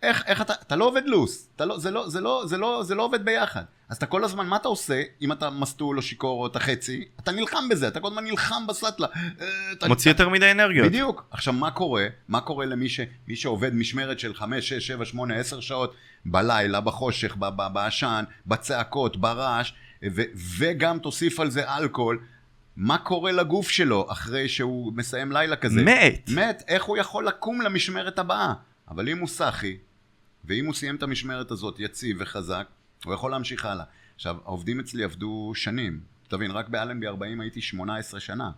איך, 0.03 0.23
איך 0.27 0.41
אתה, 0.41 0.53
אתה 0.67 0.77
לא 0.77 0.85
עובד 0.85 1.03
לוס, 1.07 1.49
אתה 1.57 1.65
לא, 1.65 1.79
זה, 1.79 1.91
לא, 1.91 2.09
זה, 2.09 2.21
לא, 2.21 2.45
זה, 2.47 2.59
לא, 2.59 2.83
זה 2.83 2.95
לא 2.95 3.03
עובד 3.03 3.25
ביחד. 3.25 3.63
אז 3.89 3.97
אתה 3.97 4.07
כל 4.07 4.25
הזמן, 4.25 4.47
מה 4.47 4.57
אתה 4.57 4.69
עושה 4.69 5.03
אם 5.23 5.33
אתה 5.33 5.51
מסטול 5.51 5.97
או 5.97 6.03
שיכור 6.03 6.41
או 6.41 6.47
אתה 6.47 6.61
חצי? 6.61 7.05
אתה 7.21 7.33
נלחם 7.33 7.69
בזה, 7.71 7.89
אתה 7.89 8.01
כל 8.01 8.09
הזמן 8.09 8.25
נלחם 8.25 8.67
בסטלה. 8.69 9.07
אתה, 9.73 9.89
מוציא 9.89 10.11
יותר 10.11 10.29
מדי 10.29 10.51
אנרגיות. 10.51 10.87
בדיוק. 10.87 11.25
עכשיו, 11.31 11.53
מה 11.55 11.71
קורה? 11.71 12.07
מה 12.29 12.41
קורה 12.41 12.67
למי 12.67 12.89
ש, 12.89 13.01
שעובד 13.35 13.75
משמרת 13.75 14.19
של 14.19 14.35
5, 14.35 14.69
6, 14.69 14.87
7, 14.87 15.05
8, 15.05 15.35
10 15.35 15.61
שעות 15.61 15.95
בלילה, 16.25 16.81
בחושך, 16.81 17.37
בעשן, 17.73 18.25
בצעקות, 18.47 19.17
ברעש, 19.17 19.73
ו, 20.15 20.23
וגם 20.59 20.99
תוסיף 20.99 21.41
על 21.41 21.51
זה 21.51 21.77
אלכוהול, 21.77 22.19
מה 22.77 22.99
קורה 22.99 23.33
לגוף 23.33 23.69
שלו 23.69 24.13
אחרי 24.13 24.49
שהוא 24.49 24.93
מסיים 24.93 25.33
לילה 25.33 25.57
כזה? 25.57 25.85
מת. 25.85 26.31
מת, 26.35 26.63
איך 26.69 26.85
הוא 26.85 26.97
יכול 26.97 27.27
לקום 27.27 27.61
למשמרת 27.61 28.19
הבאה? 28.19 28.53
אבל 28.89 29.09
אם 29.09 29.19
הוא 29.19 29.29
סאחי, 29.29 29.77
ואם 30.45 30.67
הוא 30.67 30.75
סיים 30.75 30.97
את 30.97 31.03
המשמרת 31.03 31.51
הזאת 31.51 31.81
יציב 31.81 32.17
וחזק, 32.21 32.67
הוא 33.05 33.15
יכול 33.15 33.31
להמשיך 33.31 33.67
הלאה. 33.67 33.85
עכשיו, 34.15 34.37
העובדים 34.45 34.81
אצלי 34.81 35.05
עבדו 35.05 35.53
שנים. 35.55 36.01
תבין, 36.29 36.51
רק 36.51 36.69
באלנבי 36.69 37.07
40 37.07 37.41
הייתי 37.41 37.61
18 37.61 38.21
שנה. 38.21 38.51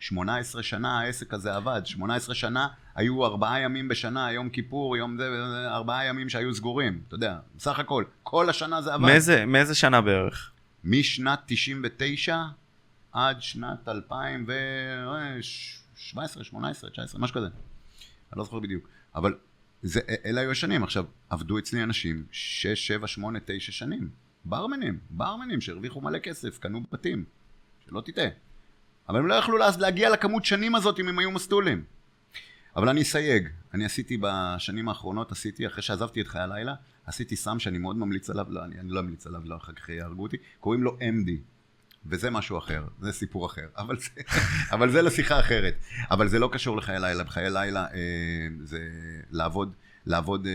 18 0.00 0.62
שנה 0.62 1.00
העסק 1.00 1.34
הזה 1.34 1.56
עבד, 1.56 1.82
18 1.84 2.34
שנה 2.34 2.68
היו 2.94 3.24
ארבעה 3.24 3.60
ימים 3.60 3.88
בשנה, 3.88 4.32
יום 4.32 4.48
כיפור, 4.48 4.96
יום 4.96 5.16
זה, 5.16 5.28
ארבעה 5.68 6.04
ימים 6.06 6.28
שהיו 6.28 6.54
סגורים, 6.54 7.00
אתה 7.08 7.14
יודע, 7.14 7.36
בסך 7.56 7.78
הכל, 7.78 8.04
כל 8.22 8.50
השנה 8.50 8.82
זה 8.82 8.94
עבד. 8.94 9.04
מאיזה, 9.04 9.46
מאיזה 9.46 9.74
שנה 9.74 10.00
בערך? 10.00 10.50
משנת 10.84 11.38
99 11.46 12.42
עד 13.12 13.42
שנת 13.42 13.88
2017, 13.88 16.44
18, 16.44 16.90
19, 16.90 17.20
משהו 17.20 17.36
כזה. 17.36 17.46
אני 17.46 18.38
לא 18.38 18.44
זוכר 18.44 18.60
בדיוק. 18.60 18.88
אבל 19.14 19.34
זה, 19.82 20.00
אלה 20.24 20.40
היו 20.40 20.50
השנים. 20.50 20.82
עכשיו, 20.82 21.04
עבדו 21.30 21.58
אצלי 21.58 21.82
אנשים 21.82 22.24
6, 22.30 22.86
7, 22.86 23.06
8, 23.06 23.38
9 23.44 23.72
שנים. 23.72 24.10
ברמנים, 24.44 24.98
ברמנים 25.10 25.60
שהרוויחו 25.60 26.00
מלא 26.00 26.18
כסף, 26.18 26.58
קנו 26.58 26.82
בתים. 26.92 27.24
שלא 27.86 28.00
תטעה. 28.00 28.28
אבל 29.08 29.18
הם 29.18 29.26
לא 29.26 29.34
יכלו 29.34 29.58
להגיע 29.78 30.10
לכמות 30.10 30.44
שנים 30.44 30.74
הזאת 30.74 31.00
אם 31.00 31.08
הם 31.08 31.18
היו 31.18 31.30
מסטולים. 31.30 31.84
אבל 32.76 32.88
אני 32.88 33.02
אסייג, 33.02 33.48
אני 33.74 33.84
עשיתי 33.84 34.18
בשנים 34.20 34.88
האחרונות, 34.88 35.32
עשיתי, 35.32 35.66
אחרי 35.66 35.82
שעזבתי 35.82 36.20
את 36.20 36.28
חיי 36.28 36.40
הלילה, 36.40 36.74
עשיתי 37.06 37.36
סם 37.36 37.58
שאני 37.58 37.78
מאוד 37.78 37.96
ממליץ 37.96 38.30
עליו, 38.30 38.46
לא, 38.48 38.64
אני, 38.64 38.80
אני 38.80 38.90
לא 38.90 39.02
ממליץ 39.02 39.26
עליו, 39.26 39.40
לא 39.44 39.56
אחר 39.56 39.72
כך 39.72 39.88
יהרגו 39.88 40.22
אותי, 40.22 40.36
קוראים 40.60 40.82
לו 40.82 40.98
MD, 40.98 41.30
וזה 42.06 42.30
משהו 42.30 42.58
אחר, 42.58 42.84
זה 43.00 43.12
סיפור 43.12 43.46
אחר, 43.46 43.66
אבל 43.76 43.98
זה, 43.98 44.08
אבל 44.70 44.90
זה 44.90 45.02
לשיחה 45.02 45.40
אחרת. 45.40 45.74
אבל 46.10 46.28
זה 46.28 46.38
לא 46.38 46.48
קשור 46.52 46.76
לחיי 46.76 47.00
לילה, 47.00 47.24
בחיי 47.24 47.50
לילה 47.50 47.86
אה, 47.94 48.48
זה 48.62 48.88
לעבוד, 49.30 49.74
לעבוד 50.06 50.46
אה, 50.46 50.52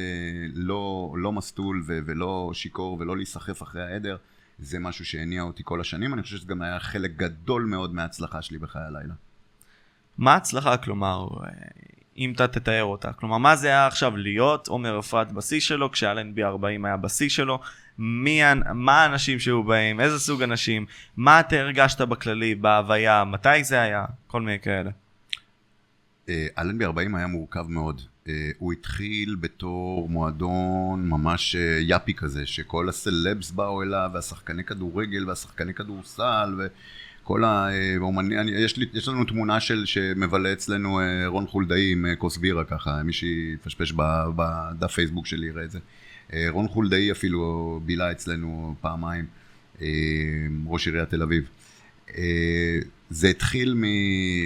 לא, 0.53 1.13
לא 1.17 1.31
מסטול 1.31 1.83
ו, 1.87 1.99
ולא 2.05 2.51
שיכור 2.53 2.97
ולא 2.99 3.17
להיסחף 3.17 3.63
אחרי 3.63 3.83
העדר, 3.83 4.17
זה 4.59 4.79
משהו 4.79 5.05
שהניע 5.05 5.41
אותי 5.41 5.63
כל 5.65 5.81
השנים, 5.81 6.13
אני 6.13 6.21
חושב 6.21 6.37
שזה 6.37 6.47
גם 6.47 6.61
היה 6.61 6.79
חלק 6.79 7.11
גדול 7.15 7.63
מאוד 7.63 7.93
מההצלחה 7.93 8.41
שלי 8.41 8.57
בחיי 8.57 8.81
הלילה. 8.81 9.13
מה 10.17 10.33
ההצלחה, 10.33 10.77
כלומר, 10.77 11.27
אם 12.17 12.33
אתה 12.35 12.47
תתאר 12.47 12.83
אותה? 12.83 13.13
כלומר, 13.13 13.37
מה 13.37 13.55
זה 13.55 13.67
היה 13.67 13.87
עכשיו 13.87 14.17
להיות 14.17 14.67
עומר 14.67 14.99
אפרת 14.99 15.31
בשיא 15.31 15.59
שלו, 15.59 15.91
כשאלנבי 15.91 16.43
40 16.43 16.85
היה 16.85 16.97
בשיא 16.97 17.29
שלו? 17.29 17.59
מי, 17.99 18.41
מה 18.73 19.03
האנשים 19.03 19.39
שהיו 19.39 19.63
באים, 19.63 19.99
איזה 19.99 20.19
סוג 20.19 20.43
אנשים, 20.43 20.85
מה 21.17 21.39
אתה 21.39 21.55
הרגשת 21.55 22.01
בכללי, 22.01 22.55
בהוויה, 22.55 23.23
מתי 23.23 23.63
זה 23.63 23.81
היה, 23.81 24.05
כל 24.27 24.41
מיני 24.41 24.59
כאלה. 24.59 24.89
אה, 26.29 26.47
אלנבי 26.57 26.85
40 26.85 27.15
היה 27.15 27.27
מורכב 27.27 27.65
מאוד. 27.69 28.01
אה, 28.27 28.49
הוא 28.57 28.73
התחיל 28.73 29.35
בתור 29.39 30.09
מועדון 30.09 31.09
ממש 31.09 31.55
אה, 31.55 31.79
יאפי 31.81 32.13
כזה, 32.13 32.45
שכל 32.45 32.89
הסלבס 32.89 33.51
באו 33.51 33.83
אליו, 33.83 34.09
והשחקני 34.13 34.63
כדורגל 34.63 35.29
והשחקני 35.29 35.73
כדורסל, 35.73 36.55
וכל 37.23 37.43
האומנים, 37.43 38.39
יש, 38.47 38.79
יש 38.93 39.07
לנו 39.07 39.23
תמונה 39.23 39.59
של 39.59 39.85
שמבלה 39.85 40.53
אצלנו 40.53 40.99
רון 41.25 41.47
חולדאי 41.47 41.91
עם 41.91 42.05
כוס 42.17 42.37
בירה 42.37 42.63
ככה, 42.63 43.03
מי 43.03 43.13
שיפשפש 43.13 43.91
בדף 44.35 44.91
פייסבוק 44.91 45.25
שלי 45.25 45.47
יראה 45.47 45.63
את 45.63 45.71
זה. 45.71 45.79
אה, 46.33 46.47
רון 46.49 46.67
חולדאי 46.67 47.11
אפילו 47.11 47.79
בילה 47.85 48.11
אצלנו 48.11 48.75
פעמיים, 48.81 49.25
אה, 49.81 49.87
ראש 50.65 50.87
עיריית 50.87 51.09
תל 51.09 51.21
אביב. 51.21 51.49
אה, 52.17 52.79
זה 53.09 53.27
התחיל 53.27 53.73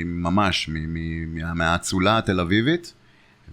ממש 0.05 0.69
מהאצולה 1.55 2.17
התל 2.17 2.39
אביבית, 2.39 2.93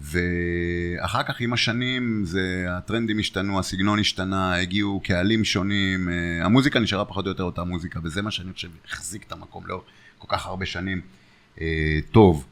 ואחר 0.01 1.22
כך 1.22 1.41
עם 1.41 1.53
השנים 1.53 2.22
זה, 2.24 2.66
הטרנדים 2.68 3.18
השתנו, 3.18 3.59
הסגנון 3.59 3.99
השתנה, 3.99 4.57
הגיעו 4.57 5.01
קהלים 5.05 5.45
שונים, 5.45 6.09
המוזיקה 6.43 6.81
נשארה 6.81 7.05
פחות 7.05 7.24
או 7.24 7.31
יותר 7.31 7.43
אותה 7.43 7.64
מוזיקה, 7.64 8.01
וזה 8.05 8.22
מה 8.22 8.31
שאני 8.31 8.53
חושב 8.53 8.68
החזיק 8.85 9.24
את 9.26 9.33
המקום 9.33 9.66
לאור 9.66 9.85
כל 10.18 10.26
כך 10.37 10.47
הרבה 10.47 10.66
שנים 10.66 11.01
טוב. 12.12 12.47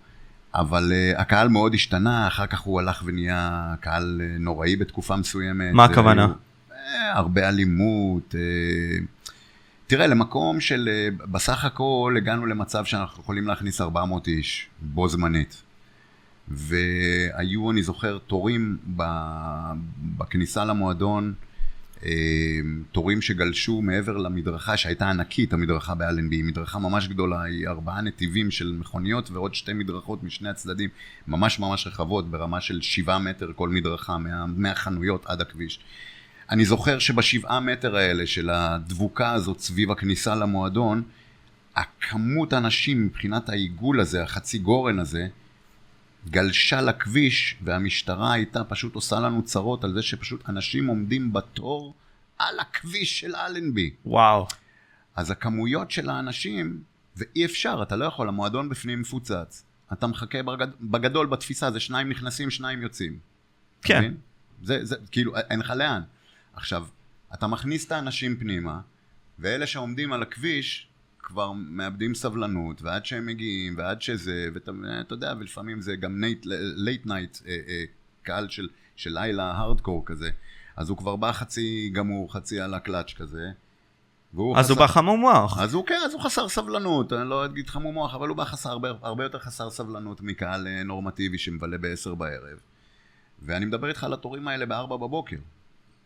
אבל 0.57 0.93
uh, 0.93 1.21
הקהל 1.21 1.49
מאוד 1.49 1.75
השתנה, 1.75 2.27
אחר 2.27 2.47
כך 2.47 2.61
הוא 2.61 2.81
הלך 2.81 3.03
ונהיה 3.05 3.75
קהל 3.81 4.21
uh, 4.21 4.43
נוראי 4.43 4.77
בתקופה 4.77 5.17
מסוימת. 5.17 5.73
מה 5.75 5.85
הכוונה? 5.85 6.27
Uh, 6.27 6.73
הרבה 7.15 7.49
אלימות. 7.49 8.35
Uh, 8.35 9.05
תראה, 9.87 10.07
למקום 10.07 10.61
של, 10.61 10.89
uh, 11.21 11.27
בסך 11.27 11.65
הכל 11.65 12.15
הגענו 12.17 12.47
למצב 12.47 12.85
שאנחנו 12.85 13.23
יכולים 13.23 13.47
להכניס 13.47 13.81
400 13.81 14.29
איש 14.29 14.69
בו 14.81 15.09
זמנית. 15.09 15.63
והיו, 16.49 17.71
אני 17.71 17.83
זוכר, 17.83 18.19
תורים 18.19 18.77
בכניסה 20.17 20.65
למועדון. 20.65 21.35
אמ, 22.07 22.83
תורים 22.93 23.23
שגלשו 23.23 23.83
מעבר 23.83 24.17
למדרכה 24.17 24.77
שהייתה 24.77 25.11
ענקית, 25.11 25.53
המדרכה 25.53 25.95
באלנבי, 25.95 26.43
מדרכה 26.43 26.79
ממש 26.79 27.09
גדולה, 27.09 27.43
היא 27.43 27.69
ארבעה 27.69 28.01
נתיבים 28.01 28.51
של 28.51 28.73
מכוניות 28.73 29.31
ועוד 29.31 29.55
שתי 29.55 29.73
מדרכות 29.73 30.23
משני 30.23 30.49
הצדדים, 30.49 30.91
ממש 31.29 31.59
ממש 31.59 31.87
רחבות, 31.87 32.31
ברמה 32.31 32.61
של 32.61 32.83
שבעה 32.83 33.19
מטר 33.19 33.53
כל 33.57 33.69
מדרכה, 33.69 34.19
מה, 34.19 34.47
מהחנויות 34.47 35.27
עד 35.27 35.41
הכביש. 35.41 35.81
אני 36.51 36.65
זוכר 36.65 36.99
שבשבעה 36.99 37.61
מטר 37.61 37.97
האלה 37.97 38.27
של 38.27 38.51
הדבוקה 38.51 39.33
הזאת 39.33 39.61
סביב 39.61 39.91
הכניסה 39.91 40.35
למועדון, 40.35 41.03
הכמות 41.77 42.53
האנשים 42.53 43.07
מבחינת 43.07 43.49
העיגול 43.49 44.01
הזה, 44.01 44.23
החצי 44.23 44.59
גורן 44.59 44.99
הזה, 44.99 45.27
גלשה 46.31 46.81
לכביש 46.81 47.57
והמשטרה 47.62 48.33
הייתה 48.33 48.64
פשוט 48.64 48.95
עושה 48.95 49.20
לנו 49.20 49.43
צרות 49.43 49.85
על 49.85 49.93
זה 49.93 50.03
שפשוט 50.03 50.49
אנשים 50.49 50.87
עומדים 50.87 51.33
בתור 51.33 51.95
על 52.39 52.61
הכביש 52.61 53.20
של 53.20 53.37
אלנבי. 53.37 53.91
וואו. 54.07 54.47
אז 55.16 55.31
הכמויות 55.31 55.91
של 55.91 56.11
האנשים, 56.11 56.83
ואי 57.16 57.45
אפשר, 57.45 57.83
אתה 57.83 57.97
לא 57.97 58.05
יכול, 58.05 58.29
המועדון 58.29 58.68
בפנים 58.68 59.01
מפוצץ. 59.01 59.64
אתה 59.93 60.07
מחכה 60.07 60.43
בגד... 60.43 60.68
בגדול 60.81 61.27
בתפיסה, 61.27 61.70
זה 61.70 61.81
שניים 61.81 62.09
נכנסים, 62.09 62.51
שניים 62.51 62.83
יוצאים. 62.83 63.18
כן. 63.83 63.99
מבין? 63.99 64.16
זה, 64.62 64.85
זה, 64.85 64.97
כאילו, 65.11 65.37
אין 65.37 65.61
לך 65.61 65.70
לאן. 65.70 66.03
עכשיו, 66.55 66.87
אתה 67.35 67.47
מכניס 67.47 67.87
את 67.87 67.93
האנשים 67.93 68.37
פנימה, 68.37 68.81
ואלה 69.39 69.66
שעומדים 69.66 70.12
על 70.12 70.22
הכביש 70.22 70.89
כבר 71.27 71.53
מאבדים 71.53 72.14
סבלנות, 72.14 72.83
ועד 72.83 73.07
שהם 73.07 73.27
מגיעים, 73.27 73.74
ועד 73.77 74.03
שזה, 74.03 74.49
ואתה 74.55 74.72
אתה 75.01 75.14
יודע, 75.14 75.35
ולפעמים 75.39 75.81
זה 75.81 75.97
גם 75.97 76.20
night, 76.20 76.47
late 76.77 77.07
night, 77.07 77.39
אה, 77.47 77.57
אה, 77.68 77.85
קהל 78.22 78.49
של, 78.49 78.68
של 78.97 79.11
לילה 79.14 79.45
הארדקור 79.53 80.03
כזה, 80.07 80.31
אז 80.77 80.89
הוא 80.91 80.99
כבר 80.99 81.16
בא 81.16 81.33
חצי 81.33 81.91
גמור, 81.95 82.33
חצי 82.33 82.61
על 82.61 82.74
הקלאץ' 82.74 83.12
כזה. 83.16 83.39
אז 83.47 84.39
הוא 84.39 84.57
חסר- 84.59 84.74
בא 84.74 84.87
חמום 84.87 85.20
מוח. 85.20 85.59
אז 85.59 85.74
הוא 85.74 85.87
כן, 85.87 85.99
אז 86.07 86.12
הוא 86.14 86.22
חסר 86.22 86.49
סבלנות, 86.49 87.12
אני 87.12 87.29
לא 87.29 87.45
אגיד 87.45 87.68
חמום 87.68 87.95
מוח, 87.95 88.14
אבל 88.14 88.29
הוא 88.29 88.37
בא 88.37 88.45
חסר, 88.45 88.70
הרבה, 88.70 88.89
הרבה 89.03 89.24
יותר 89.24 89.39
חסר 89.39 89.70
סבלנות 89.70 90.20
מקהל 90.20 90.66
אה, 90.66 90.83
נורמטיבי 90.83 91.39
שמבלה 91.39 91.79
בעשר 91.79 92.14
בערב. 92.14 92.59
ואני 93.43 93.64
מדבר 93.64 93.89
איתך 93.89 94.05
על 94.05 94.12
התורים 94.12 94.49
האלה 94.49 94.66
בארבע 94.66 94.97
בבוקר. 94.97 95.37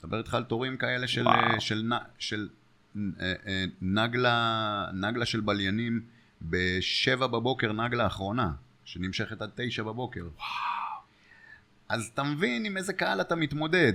מדבר 0.05 0.19
איתך 0.19 0.35
על 0.35 0.45
תורים 0.45 0.77
כאלה 0.77 1.09
של, 1.09 1.23
וואו. 1.29 1.35
אה, 1.55 1.61
של, 1.61 1.93
של 2.19 2.49
אה, 2.53 2.60
נגלה, 3.83 4.87
נגלה 4.95 5.27
של 5.27 5.41
בליינים 5.41 6.01
בשבע 6.43 7.27
בבוקר, 7.27 7.73
נגלה 7.73 8.05
האחרונה, 8.05 8.51
שנמשכת 8.85 9.43
עד 9.43 9.51
תשע 9.55 9.83
בבוקר. 9.83 10.29
אז 11.89 12.11
אתה 12.15 12.23
מבין 12.23 12.65
עם 12.65 12.77
איזה 12.77 12.93
קהל 12.93 13.21
אתה 13.21 13.35
מתמודד. 13.35 13.93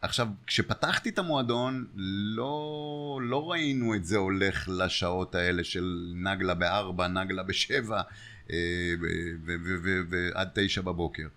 עכשיו, 0.00 0.28
כשפתחתי 0.46 1.08
את 1.08 1.18
המועדון, 1.18 1.86
לא, 2.36 3.20
לא 3.22 3.50
ראינו 3.50 3.94
את 3.94 4.04
זה 4.04 4.16
הולך 4.16 4.68
לשעות 4.68 5.34
האלה 5.34 5.64
של 5.64 6.12
נגלה 6.14 6.54
בארבע, 6.54 7.08
נגלה 7.08 7.42
בשבע, 7.42 8.02
אה, 8.50 8.94
ועד 10.08 10.48
תשע 10.54 10.80
בבוקר. 10.80 11.28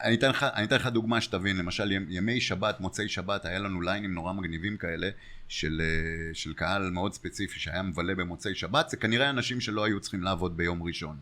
אני 0.00 0.16
אני 0.54 0.64
אתן 0.64 0.76
לך 0.76 0.86
דוגמה 0.86 1.20
שתבין, 1.20 1.56
למשל 1.56 1.92
ימ- 1.92 2.06
ימי 2.08 2.40
שבת, 2.40 2.80
מוצאי 2.80 3.08
שבת, 3.08 3.44
היה 3.44 3.58
לנו 3.58 3.80
ליינים 3.80 4.14
נורא 4.14 4.32
מגניבים 4.32 4.76
כאלה 4.76 5.10
של, 5.48 5.80
אה, 5.84 6.34
של 6.34 6.52
קהל 6.52 6.90
מאוד 6.90 7.12
ספציפי 7.12 7.60
שהיה 7.60 7.82
מבלה 7.82 8.14
במוצאי 8.14 8.54
שבת, 8.54 8.88
זה 8.88 8.96
כנראה 8.96 9.30
אנשים 9.30 9.60
שלא 9.60 9.84
היו 9.84 10.00
צריכים 10.00 10.22
לעבוד 10.22 10.56
ביום 10.56 10.82
ראשון. 10.82 11.16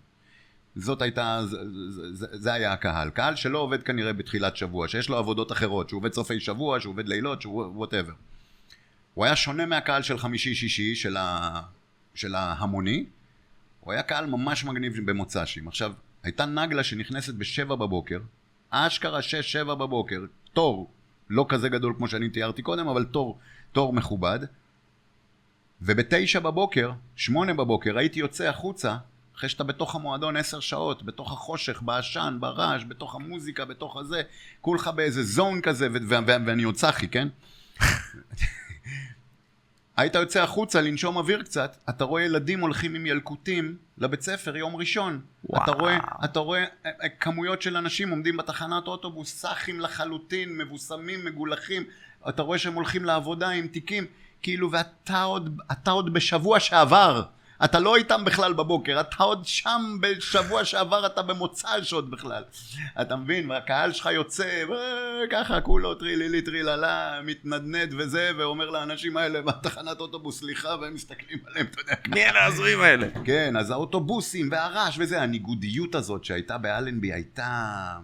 זאת 0.76 1.02
הייתה, 1.02 1.40
זה, 1.46 1.56
זה, 2.32 2.52
היה 2.52 2.72
הקהל. 2.72 3.10
קהל 3.10 3.36
שלא 3.36 3.58
עובד 3.58 3.82
כנראה 3.82 4.12
בתחילת 4.12 4.56
שבוע, 4.56 4.88
שיש 4.88 5.08
לו 5.08 5.16
עבודות 5.16 5.52
אחרות, 5.52 5.88
שהוא 5.88 5.98
עובד 5.98 6.12
סופי 6.12 6.40
שבוע, 6.40 6.80
שהוא 6.80 6.92
עובד 6.92 7.08
לילות, 7.08 7.42
שהוא 7.42 7.62
whatever. 7.62 8.12
הוא 9.14 9.24
היה 9.24 9.36
שונה 9.36 9.66
מהקהל 9.66 10.02
של 10.02 10.18
חמישי-שישי, 10.18 10.94
של, 10.94 11.16
ה, 11.16 11.60
של 12.14 12.34
ההמוני, 12.34 13.06
הוא 13.80 13.92
היה 13.92 14.02
קהל 14.02 14.26
ממש 14.26 14.64
מגניב 14.64 15.10
במוצ"שים. 15.10 15.68
עכשיו, 15.68 15.92
הייתה 16.22 16.46
נגלה 16.46 16.84
שנכנסת 16.84 17.34
בשבע 17.34 17.74
בבוקר, 17.74 18.20
אשכרה 18.70 19.22
שש-שבע 19.22 19.74
בבוקר, 19.74 20.24
תור 20.52 20.90
לא 21.30 21.46
כזה 21.48 21.68
גדול 21.68 21.94
כמו 21.96 22.08
שאני 22.08 22.28
תיארתי 22.28 22.62
קודם, 22.62 22.88
אבל 22.88 23.04
תור, 23.04 23.38
תור 23.72 23.92
מכובד. 23.92 24.38
ובתשע 25.82 26.40
בבוקר, 26.40 26.90
שמונה 27.16 27.54
בבוקר, 27.54 27.98
הייתי 27.98 28.20
יוצא 28.20 28.48
החוצה, 28.48 28.96
אחרי 29.36 29.48
שאתה 29.48 29.64
בתוך 29.64 29.94
המועדון 29.94 30.36
עשר 30.36 30.60
שעות, 30.60 31.02
בתוך 31.02 31.32
החושך, 31.32 31.82
בעשן, 31.82 32.36
ברעש, 32.40 32.84
בתוך 32.88 33.14
המוזיקה, 33.14 33.64
בתוך 33.64 33.96
הזה, 33.96 34.22
כולך 34.60 34.88
באיזה 34.88 35.22
זון 35.22 35.60
כזה, 35.60 35.88
ואני 36.08 36.62
עוד 36.62 36.74
צחי, 36.74 37.08
כן? 37.08 37.28
היית 39.96 40.14
יוצא 40.14 40.42
החוצה 40.42 40.80
לנשום 40.80 41.16
אוויר 41.16 41.42
קצת, 41.42 41.76
אתה 41.88 42.04
רואה 42.04 42.22
ילדים 42.22 42.60
הולכים 42.60 42.94
עם 42.94 43.06
ילקוטים 43.06 43.76
לבית 43.98 44.22
ספר 44.22 44.56
יום 44.56 44.76
ראשון. 44.76 45.20
וואו. 45.44 45.62
אתה 45.62 45.72
רואה, 45.72 45.98
אתה 46.24 46.38
רואה 46.38 46.64
אה, 46.86 46.90
אה, 47.02 47.08
כמויות 47.08 47.62
של 47.62 47.76
אנשים 47.76 48.10
עומדים 48.10 48.36
בתחנת 48.36 48.86
אוטובוס, 48.86 49.40
סאחים 49.40 49.80
לחלוטין, 49.80 50.58
מבוסמים, 50.58 51.24
מגולחים. 51.24 51.84
אתה 52.28 52.42
רואה 52.42 52.58
שהם 52.58 52.74
הולכים 52.74 53.04
לעבודה 53.04 53.48
עם 53.48 53.66
תיקים, 53.66 54.06
כאילו, 54.42 54.72
ואתה 54.72 55.22
עוד, 55.22 55.60
אתה 55.72 55.90
עוד 55.90 56.12
בשבוע 56.12 56.60
שעבר. 56.60 57.22
אתה 57.64 57.78
לא 57.78 57.96
איתם 57.96 58.24
בכלל 58.24 58.52
בבוקר, 58.52 59.00
אתה 59.00 59.22
עוד 59.22 59.46
שם 59.46 59.98
בשבוע 60.00 60.64
שעבר, 60.64 61.06
אתה 61.06 61.22
במוצ"ש 61.22 61.92
עוד 61.92 62.10
בכלל. 62.10 62.42
אתה 63.00 63.16
מבין? 63.16 63.50
והקהל 63.50 63.92
שלך 63.92 64.08
יוצא, 64.12 64.64
וככה 64.68 65.60
כולו 65.60 65.94
טרילילי 65.94 66.42
טריללה, 66.42 67.20
מתנדנד 67.24 67.94
וזה, 67.98 68.30
ואומר 68.38 68.70
לאנשים 68.70 69.16
האלה 69.16 69.42
בתחנת 69.42 70.00
אוטובוס 70.00 70.38
סליחה, 70.38 70.76
והם 70.80 70.94
מסתכלים 70.94 71.38
עליהם, 71.46 71.66
אתה 71.66 71.80
יודע, 71.80 71.94
מי 72.08 72.24
אלה 72.24 72.40
ההזויים 72.40 72.80
האלה? 72.80 73.06
כן, 73.24 73.56
אז 73.56 73.70
האוטובוסים 73.70 74.48
והרעש 74.52 74.96
וזה, 74.98 75.22
הניגודיות 75.22 75.94
הזאת 75.94 76.24
שהייתה 76.24 76.58
באלנבי 76.58 77.12
הייתה... 77.12 77.96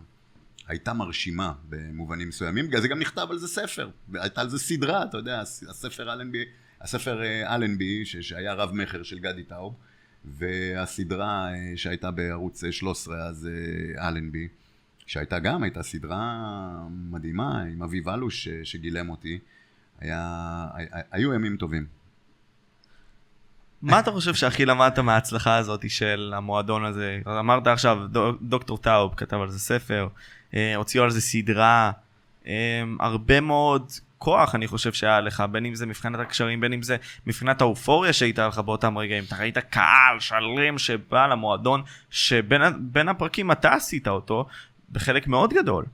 הייתה 0.73 0.93
מרשימה 0.93 1.53
במובנים 1.69 2.29
מסוימים, 2.29 2.67
בגלל 2.67 2.81
זה 2.81 2.89
גם 2.89 2.99
נכתב 2.99 3.27
על 3.31 3.39
זה 3.39 3.49
ספר, 3.49 3.91
הייתה 4.15 4.41
על 4.41 4.49
זה 4.49 4.59
סדרה, 4.59 5.05
אתה 5.05 5.17
יודע, 5.17 5.41
הספר 5.41 6.13
אלנבי, 6.13 6.45
הספר 6.81 7.23
אה, 7.23 7.55
אלנבי, 7.55 8.05
שהיה 8.05 8.55
רב 8.55 8.73
מכר 8.73 9.03
של 9.03 9.19
גדי 9.19 9.43
טאוב, 9.43 9.75
והסדרה 10.25 11.55
אה, 11.55 11.73
שהייתה 11.77 12.11
בערוץ 12.11 12.65
אה, 12.65 12.73
13 12.73 13.29
אז 13.29 13.49
אה, 13.49 14.09
אלנבי, 14.09 14.49
שהייתה 15.07 15.39
גם, 15.39 15.63
הייתה 15.63 15.83
סדרה 15.83 16.43
מדהימה 16.91 17.63
עם 17.63 17.83
אביב 17.83 18.09
אלוש 18.09 18.49
שגילם 18.49 19.11
אותי, 19.11 19.39
היה, 20.01 20.69
היו 21.11 21.35
ימים 21.35 21.57
טובים. 21.57 21.87
מה 23.83 24.01
אתה 24.01 24.11
חושב 24.11 24.35
שהכי 24.35 24.65
למדת 24.65 24.99
מההצלחה 24.99 25.57
הזאת 25.57 25.91
של 25.91 26.33
המועדון 26.37 26.85
הזה? 26.85 27.21
אמרת 27.27 27.67
עכשיו, 27.67 28.07
דו- 28.11 28.39
דוקטור 28.43 28.79
טאוב 28.79 29.15
כתב 29.17 29.37
על 29.37 29.51
זה 29.51 29.59
ספר, 29.59 30.09
הוציאו 30.77 31.05
על 31.05 31.11
זה 31.11 31.21
סדרה, 31.21 31.93
אה, 32.47 32.83
הרבה 33.01 33.41
מאוד 33.41 33.93
כוח 34.19 34.55
אני 34.55 34.67
חושב 34.67 34.93
שהיה 34.93 35.21
לך, 35.21 35.45
בין 35.51 35.67
אם 35.67 35.75
זה 35.75 35.87
מבחינת 35.87 36.21
הקשרים, 36.21 36.61
בין 36.61 36.73
אם 36.73 36.83
זה 36.83 36.97
מבחינת 37.27 37.61
האופוריה 37.61 38.13
שהייתה 38.13 38.49
לך 38.49 38.59
באותם 38.59 38.99
רגעים. 38.99 39.25
אתה 39.25 39.37
ראית 39.37 39.59
קהל 39.59 40.21
שלם 40.21 40.79
שבא 40.79 41.27
למועדון, 41.27 41.83
שבין 42.11 43.09
הפרקים 43.09 43.53
אתה 43.53 43.75
עשית 43.75 44.09
אותו, 44.09 44.47
בחלק 44.93 45.27
מאוד 45.27 45.53
גדול. 45.53 45.85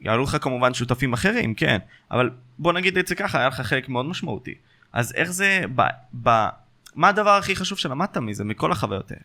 יעלו 0.00 0.22
לך 0.22 0.36
כמובן 0.40 0.74
שותפים 0.74 1.12
אחרים, 1.12 1.54
כן, 1.54 1.78
אבל 2.10 2.30
בוא 2.58 2.72
נגיד 2.72 2.98
את 2.98 3.06
זה 3.06 3.14
ככה, 3.14 3.38
היה 3.38 3.48
לך 3.48 3.60
חלק 3.60 3.88
מאוד 3.88 4.06
משמעותי. 4.06 4.54
אז 4.92 5.12
איך 5.14 5.30
זה, 5.30 5.62
ב, 5.74 5.82
ב, 6.22 6.46
מה 6.94 7.08
הדבר 7.08 7.30
הכי 7.30 7.56
חשוב 7.56 7.78
שלמדת 7.78 8.16
מזה, 8.16 8.44
מכל 8.44 8.72
החוויות 8.72 9.10
האלה? 9.10 9.22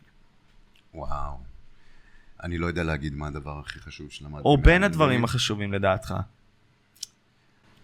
וואו. 0.93 1.37
אני 2.43 2.57
לא 2.57 2.67
יודע 2.67 2.83
להגיד 2.83 3.15
מה 3.15 3.27
הדבר 3.27 3.59
הכי 3.59 3.79
חשוב 3.79 4.11
שלמדתי. 4.11 4.41
או 4.45 4.57
בין. 4.57 4.83
הדברים 4.83 5.23
החשובים 5.23 5.73
לדעתך. 5.73 6.13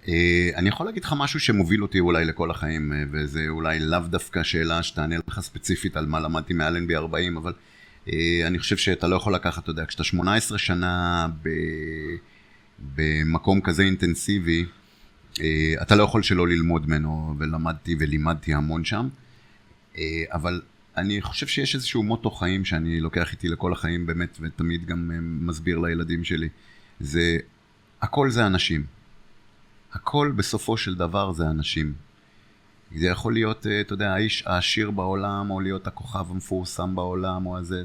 אה, 0.08 0.50
אני 0.56 0.70
יכול 0.70 0.86
להגיד 0.86 1.04
לך 1.04 1.14
משהו 1.18 1.40
שמוביל 1.40 1.82
אותי 1.82 2.00
אולי 2.00 2.26
לכל 2.26 2.52
החיים, 2.52 2.94
אה, 2.94 3.04
וזה 3.12 3.46
אולי 3.50 3.80
לאו 3.80 4.00
דווקא 4.00 4.44
שאלה 4.44 4.84
שתענה 4.84 5.16
לך 5.28 5.40
ספציפית 5.40 5.98
על 5.98 6.06
מה 6.06 6.20
למדתי 6.20 6.54
מאלנבי 6.54 6.96
40, 6.96 7.38
אבל 7.38 7.54
אה, 8.08 8.42
אני 8.48 8.60
חושב 8.60 8.78
שאתה 8.78 9.08
לא 9.08 9.16
יכול 9.16 9.36
לקחת, 9.36 9.64
אתה 9.64 9.72
יודע, 9.72 9.86
כשאתה 9.86 10.04
18 10.04 10.58
שנה 10.58 11.28
ב... 11.44 11.50
במקום 12.96 13.62
כזה 13.62 13.84
אינטנסיבי, 13.84 14.66
אתה 15.82 15.96
לא 15.96 16.04
יכול 16.04 16.24
שלא 16.24 16.48
ללמוד 16.48 16.88
ממנו, 16.88 17.36
ולמדתי 17.40 17.96
ולימדתי 18.00 18.54
המון 18.54 18.86
שם, 18.86 19.10
אבל 20.32 20.62
אני 20.98 21.22
חושב 21.22 21.48
שיש 21.48 21.76
איזשהו 21.76 22.04
מוטו 22.04 22.32
חיים 22.32 22.66
שאני 22.66 23.02
לוקח 23.02 23.32
איתי 23.32 23.48
לכל 23.48 23.74
החיים 23.74 24.06
באמת, 24.06 24.38
ותמיד 24.42 24.86
גם 24.86 25.12
אה, 25.12 25.18
מסביר 25.22 25.78
לילדים 25.78 26.24
שלי, 26.24 26.50
זה 27.00 27.38
הכל 28.02 28.30
זה 28.30 28.46
אנשים. 28.46 28.86
הכל 29.94 30.34
בסופו 30.36 30.78
של 30.78 30.96
דבר 30.96 31.32
זה 31.32 31.50
אנשים. 31.50 31.94
זה 32.96 33.06
יכול 33.08 33.34
להיות, 33.34 33.68
אה, 33.68 33.82
אתה 33.82 33.94
יודע, 33.94 34.14
האיש 34.14 34.44
העשיר 34.48 34.92
בעולם, 34.92 35.52
או 35.52 35.60
להיות 35.60 35.88
הכוכב 35.88 36.32
המפורסם 36.32 36.96
בעולם, 36.96 37.46
או 37.46 37.58
הזה. 37.58 37.84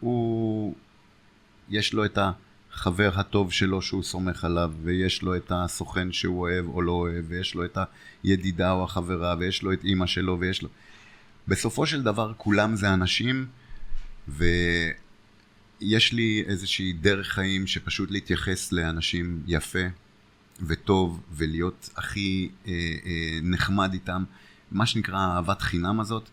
הוא... 0.00 0.74
יש 1.68 1.94
לו 1.94 2.04
את 2.04 2.18
החבר 2.72 3.10
הטוב 3.14 3.52
שלו 3.52 3.82
שהוא 3.82 4.02
סומך 4.02 4.44
עליו, 4.44 4.72
ויש 4.82 5.22
לו 5.22 5.36
את 5.36 5.52
הסוכן 5.54 6.12
שהוא 6.12 6.40
אוהב 6.40 6.68
או 6.68 6.82
לא 6.82 6.92
אוהב, 6.92 7.24
ויש 7.28 7.54
לו 7.54 7.64
את 7.64 7.78
הידידה 8.24 8.72
או 8.72 8.84
החברה, 8.84 9.34
ויש 9.38 9.62
לו 9.62 9.72
את 9.72 9.84
אימא 9.84 10.06
שלו, 10.06 10.40
ויש 10.40 10.62
לו... 10.62 10.68
בסופו 11.48 11.86
של 11.86 12.02
דבר 12.02 12.32
כולם 12.36 12.76
זה 12.76 12.94
אנשים, 12.94 13.46
ויש 14.28 16.12
לי 16.12 16.44
איזושהי 16.46 16.92
דרך 16.92 17.28
חיים 17.28 17.66
שפשוט 17.66 18.10
להתייחס 18.10 18.72
לאנשים 18.72 19.42
יפה, 19.46 19.86
וטוב 20.62 21.22
ולהיות 21.32 21.90
הכי 21.96 22.48
אה, 22.66 22.72
אה, 23.06 23.38
נחמד 23.42 23.92
איתם, 23.92 24.24
מה 24.70 24.86
שנקרא 24.86 25.18
אהבת 25.18 25.62
חינם 25.62 26.00
הזאת. 26.00 26.28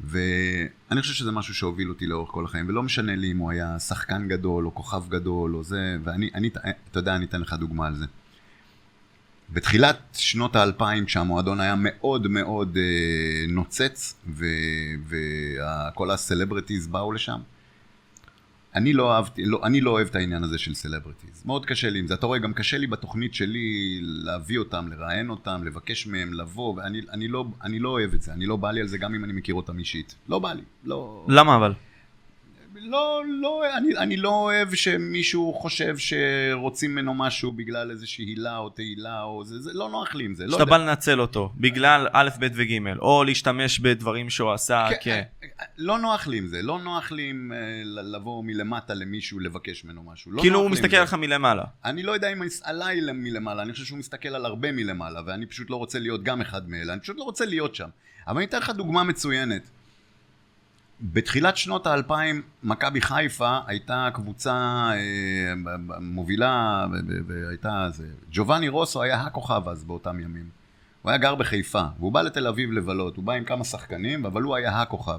ואני 0.00 1.00
חושב 1.00 1.14
שזה 1.14 1.32
משהו 1.32 1.54
שהוביל 1.54 1.88
אותי 1.88 2.06
לאורך 2.06 2.30
כל 2.30 2.44
החיים, 2.44 2.68
ולא 2.68 2.82
משנה 2.82 3.16
לי 3.16 3.32
אם 3.32 3.36
הוא 3.36 3.50
היה 3.50 3.78
שחקן 3.78 4.28
גדול 4.28 4.66
או 4.66 4.74
כוכב 4.74 5.08
גדול 5.08 5.54
או 5.54 5.64
זה, 5.64 5.96
ואני, 6.04 6.30
אני, 6.34 6.50
אתה 6.90 6.98
יודע, 6.98 7.16
אני 7.16 7.24
אתן 7.24 7.40
לך 7.40 7.52
דוגמה 7.52 7.86
על 7.86 7.96
זה. 7.96 8.06
בתחילת 9.52 9.98
שנות 10.12 10.56
האלפיים, 10.56 11.04
כשהמועדון 11.04 11.60
היה 11.60 11.74
מאוד 11.78 12.28
מאוד 12.28 12.76
אה, 12.76 13.46
נוצץ, 13.48 14.14
וכל 15.08 16.10
הסלבריטיז 16.10 16.86
באו 16.86 17.12
לשם, 17.12 17.40
אני 18.74 18.92
לא 18.92 19.12
אהבתי, 19.12 19.44
לא, 19.44 19.60
אני 19.64 19.80
לא 19.80 19.90
אוהב 19.90 20.08
את 20.08 20.14
העניין 20.14 20.44
הזה 20.44 20.58
של 20.58 20.74
סלבריטיז. 20.74 21.42
מאוד 21.44 21.66
קשה 21.66 21.90
לי 21.90 21.98
עם 21.98 22.06
זה. 22.06 22.14
אתה 22.14 22.26
רואה, 22.26 22.38
גם 22.38 22.52
קשה 22.52 22.78
לי 22.78 22.86
בתוכנית 22.86 23.34
שלי 23.34 23.98
להביא 24.02 24.58
אותם, 24.58 24.88
לראיין 24.88 25.30
אותם, 25.30 25.64
לבקש 25.64 26.06
מהם 26.06 26.32
לבוא, 26.32 26.74
ואני 26.76 27.00
אני 27.12 27.28
לא, 27.28 27.44
אני 27.62 27.78
לא 27.78 27.88
אוהב 27.88 28.14
את 28.14 28.22
זה. 28.22 28.32
אני 28.32 28.46
לא 28.46 28.56
בא 28.56 28.70
לי 28.70 28.80
על 28.80 28.86
זה 28.86 28.98
גם 28.98 29.14
אם 29.14 29.24
אני 29.24 29.32
מכיר 29.32 29.54
אותם 29.54 29.78
אישית. 29.78 30.14
לא 30.28 30.38
בא 30.38 30.52
לי. 30.52 30.62
לא... 30.84 31.26
למה 31.28 31.56
אבל? 31.56 31.72
לא, 32.82 33.22
לא, 33.28 33.62
אני, 33.76 33.96
אני 33.96 34.16
לא 34.16 34.28
אוהב 34.28 34.74
שמישהו 34.74 35.54
חושב 35.54 35.96
שרוצים 35.98 36.90
ממנו 36.90 37.14
משהו 37.14 37.52
בגלל 37.52 37.90
איזושהי 37.90 38.24
הילה 38.24 38.56
או 38.56 38.68
תהילה 38.68 39.22
או 39.22 39.44
זה, 39.44 39.60
זה 39.60 39.70
לא 39.72 39.88
נוח 39.90 40.14
לי 40.14 40.24
עם 40.24 40.34
זה. 40.34 40.44
לא 40.44 40.50
שאתה 40.52 40.62
יודע. 40.62 40.70
בא 40.70 40.76
לנצל 40.76 41.20
אותו, 41.20 41.52
בגלל 41.56 42.08
א', 42.12 42.28
ב' 42.40 42.46
וג', 42.54 42.98
או 42.98 43.24
להשתמש 43.24 43.78
בדברים 43.78 44.30
שהוא 44.30 44.52
עשה 44.52 44.88
כ... 44.90 45.04
כן, 45.04 45.22
לא 45.78 45.98
נוח 45.98 46.26
לי 46.26 46.38
עם 46.38 46.46
זה, 46.46 46.62
לא 46.62 46.78
נוח 46.78 47.12
לי 47.12 47.30
עם 47.30 47.52
אה, 47.54 47.82
לבוא 47.84 48.44
מלמטה 48.44 48.94
למישהו 48.94 49.38
לבקש 49.38 49.84
ממנו 49.84 50.02
משהו. 50.02 50.32
לא 50.32 50.42
כאילו 50.42 50.60
הוא 50.60 50.70
מסתכל. 50.70 50.96
עליך 50.96 51.14
מלמעלה. 51.14 51.64
אני 51.84 52.02
לא 52.02 52.12
יודע 52.12 52.32
אם 52.32 52.42
עליי 52.62 53.00
מלמעלה, 53.14 53.62
אני 53.62 53.72
חושב 53.72 53.84
שהוא 53.84 53.98
מסתכל 53.98 54.28
על 54.28 54.44
הרבה 54.44 54.72
מלמעלה, 54.72 55.20
ואני 55.26 55.46
פשוט 55.46 55.70
לא 55.70 55.76
רוצה 55.76 55.98
להיות 55.98 56.22
גם 56.22 56.40
אחד 56.40 56.68
מאלה, 56.68 56.92
אני 56.92 57.00
פשוט 57.00 57.16
לא 57.16 57.24
רוצה 57.24 57.44
להיות 57.46 57.74
שם. 57.74 57.88
אבל 58.26 58.36
אני 58.36 58.46
אתן 58.46 58.58
לך 58.58 58.70
דוגמה 58.70 59.04
מצוינת. 59.04 59.70
בתחילת 61.02 61.56
שנות 61.56 61.86
האלפיים, 61.86 62.42
מכבי 62.62 63.00
חיפה 63.00 63.58
הייתה 63.66 64.08
קבוצה 64.14 64.90
אה, 64.92 65.76
מובילה, 66.00 66.86
והייתה 67.26 67.88
זה. 67.92 68.06
ג'ובאני 68.30 68.68
רוסו 68.68 69.02
היה 69.02 69.20
הכוכב 69.20 69.68
אז 69.68 69.84
באותם 69.84 70.20
ימים. 70.20 70.48
הוא 71.02 71.10
היה 71.10 71.18
גר 71.18 71.34
בחיפה, 71.34 71.82
והוא 71.98 72.12
בא 72.12 72.22
לתל 72.22 72.46
אביב 72.46 72.72
לבלות, 72.72 73.16
הוא 73.16 73.24
בא 73.24 73.32
עם 73.32 73.44
כמה 73.44 73.64
שחקנים, 73.64 74.26
אבל 74.26 74.42
הוא 74.42 74.56
היה 74.56 74.82
הכוכב. 74.82 75.18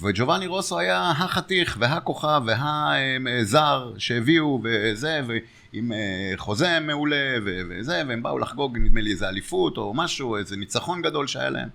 וג'ובאני 0.00 0.46
רוסו 0.46 0.78
היה 0.78 1.10
החתיך 1.10 1.76
והכוכב 1.80 2.42
והזר 2.46 3.92
שהביאו 3.98 4.62
וזה, 4.64 5.20
ועם 5.26 5.92
אה, 5.92 6.32
חוזה 6.36 6.80
מעולה 6.80 7.36
וזה, 7.44 8.02
והם 8.08 8.22
באו 8.22 8.38
לחגוג 8.38 8.78
נדמה 8.78 9.00
לי 9.00 9.10
איזה 9.10 9.28
אליפות 9.28 9.76
או 9.76 9.94
משהו, 9.94 10.36
איזה 10.36 10.56
ניצחון 10.56 11.02
גדול 11.02 11.26
שהיה 11.26 11.50
להם. 11.50 11.68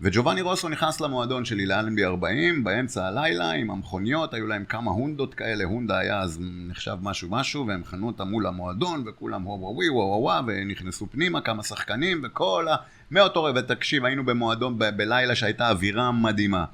וג'ובאני 0.00 0.40
רוסו 0.40 0.68
נכנס 0.68 1.00
למועדון 1.00 1.44
שלי 1.44 1.66
לאלנבי 1.66 2.04
40 2.04 2.64
באמצע 2.64 3.06
הלילה 3.06 3.50
עם 3.50 3.70
המכוניות, 3.70 4.34
היו 4.34 4.46
להם 4.46 4.64
כמה 4.64 4.90
הונדות 4.90 5.34
כאלה, 5.34 5.64
הונדה 5.64 5.98
היה 5.98 6.20
אז 6.20 6.38
נחשב 6.42 6.96
משהו 7.02 7.28
משהו, 7.30 7.66
והם 7.66 7.84
חנו 7.84 8.06
אותם 8.06 8.28
מול 8.28 8.46
המועדון 8.46 9.04
וכולם 9.06 9.42
הו 9.42 9.60
ווי 9.60 9.88
וואו 9.88 10.22
וואו 10.22 10.46
ונכנסו 10.46 11.06
פנימה 11.10 11.40
כמה 11.40 11.62
שחקנים 11.62 12.22
וכל 12.24 12.66
ה... 12.68 12.76
מאותו 13.10 13.44
רגע, 13.44 13.60
תקשיב, 13.60 14.04
היינו 14.04 14.24
במועדון 14.24 14.78
ב- 14.78 14.84
בלילה 14.96 15.34
שהייתה 15.34 15.70
אווירה 15.70 16.12
מדהימה. 16.12 16.64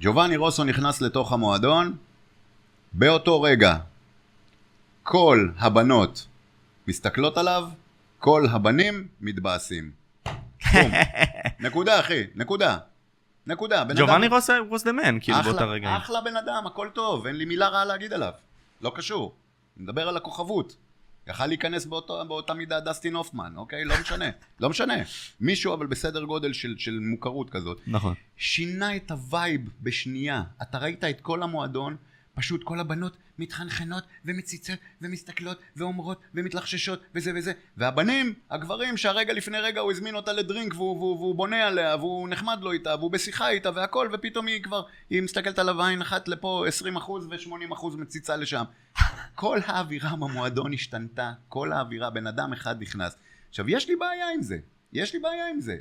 ג'ובאני 0.00 0.36
רוסו 0.36 0.64
נכנס 0.64 1.00
לתוך 1.00 1.32
המועדון, 1.32 1.96
באותו 2.92 3.42
רגע 3.42 3.76
כל 5.02 5.48
הבנות 5.58 6.26
מסתכלות 6.88 7.38
עליו, 7.38 7.68
כל 8.18 8.46
הבנים 8.50 9.06
מתבאסים. 9.20 9.99
בום. 10.72 10.92
נקודה 11.68 12.00
אחי, 12.00 12.22
נקודה. 12.34 12.78
נקודה. 13.46 13.84
בן 13.84 13.94
ג'ובאני 13.96 14.26
אדם- 14.26 14.34
רוס 14.34 14.50
was 14.50 14.84
the 14.84 15.04
man, 15.04 15.20
כאילו 15.20 15.38
באותה 15.44 15.64
רגע. 15.64 15.96
אחלה 15.96 16.20
בן 16.20 16.36
אדם, 16.36 16.66
הכל 16.66 16.88
טוב, 16.94 17.26
אין 17.26 17.36
לי 17.36 17.44
מילה 17.44 17.68
רעה 17.68 17.84
להגיד 17.84 18.12
עליו. 18.12 18.32
לא 18.80 18.92
קשור. 18.94 19.34
אני 19.76 19.84
מדבר 19.84 20.08
על 20.08 20.16
הכוכבות. 20.16 20.76
יכל 21.26 21.46
להיכנס 21.46 21.86
באותו, 21.86 22.24
באותה 22.28 22.54
מידה 22.54 22.80
דסטין 22.80 23.14
הופמן, 23.14 23.52
אוקיי? 23.56 23.84
לא 23.84 23.94
משנה. 24.00 24.24
לא 24.60 24.70
משנה. 24.70 24.94
מישהו 25.40 25.74
אבל 25.74 25.86
בסדר 25.86 26.22
גודל 26.24 26.52
של, 26.52 26.74
של 26.78 26.98
מוכרות 27.00 27.50
כזאת. 27.50 27.80
נכון. 27.86 28.14
שינה 28.36 28.96
את 28.96 29.10
ה 29.10 29.20
vibe 29.20 29.60
בשנייה. 29.82 30.42
אתה 30.62 30.78
ראית 30.78 31.04
את 31.04 31.20
כל 31.20 31.42
המועדון, 31.42 31.96
פשוט 32.40 32.64
כל 32.64 32.80
הבנות 32.80 33.16
מתחנחנות 33.38 34.04
ומציצות 34.24 34.78
ומסתכלות 35.02 35.58
ואומרות 35.76 36.20
ומתלחששות 36.34 37.02
וזה 37.14 37.32
וזה. 37.36 37.52
והבנים, 37.76 38.34
הגברים, 38.50 38.96
שהרגע 38.96 39.32
לפני 39.32 39.58
רגע 39.58 39.80
הוא 39.80 39.92
הזמין 39.92 40.14
אותה 40.14 40.32
לדרינק 40.32 40.74
והוא, 40.74 40.96
והוא, 40.96 41.16
והוא 41.16 41.34
בונה 41.34 41.66
עליה 41.66 41.96
והוא 41.96 42.28
נחמד 42.28 42.58
לו 42.62 42.72
איתה 42.72 42.94
והוא 42.98 43.10
בשיחה 43.10 43.48
איתה 43.48 43.70
והכל 43.74 44.08
ופתאום 44.12 44.46
היא 44.46 44.62
כבר, 44.62 44.82
היא 45.10 45.22
מסתכלת 45.22 45.58
עליו 45.58 45.82
עין 45.82 46.02
אחת 46.02 46.28
לפה 46.28 46.64
20% 46.96 47.10
ו-80% 47.10 47.96
מציצה 47.96 48.36
לשם. 48.36 48.64
כל 49.34 49.58
האווירה 49.66 50.16
במועדון 50.16 50.72
השתנתה, 50.72 51.32
כל 51.48 51.72
האווירה, 51.72 52.10
בן 52.10 52.26
אדם 52.26 52.52
אחד 52.52 52.82
נכנס. 52.82 53.16
עכשיו, 53.48 53.70
יש 53.70 53.88
לי 53.88 53.96
בעיה 53.96 54.30
עם 54.34 54.42
זה. 54.42 54.58
יש 54.92 55.12
לי 55.12 55.18
בעיה 55.18 55.48
עם 55.48 55.60
זה. 55.60 55.76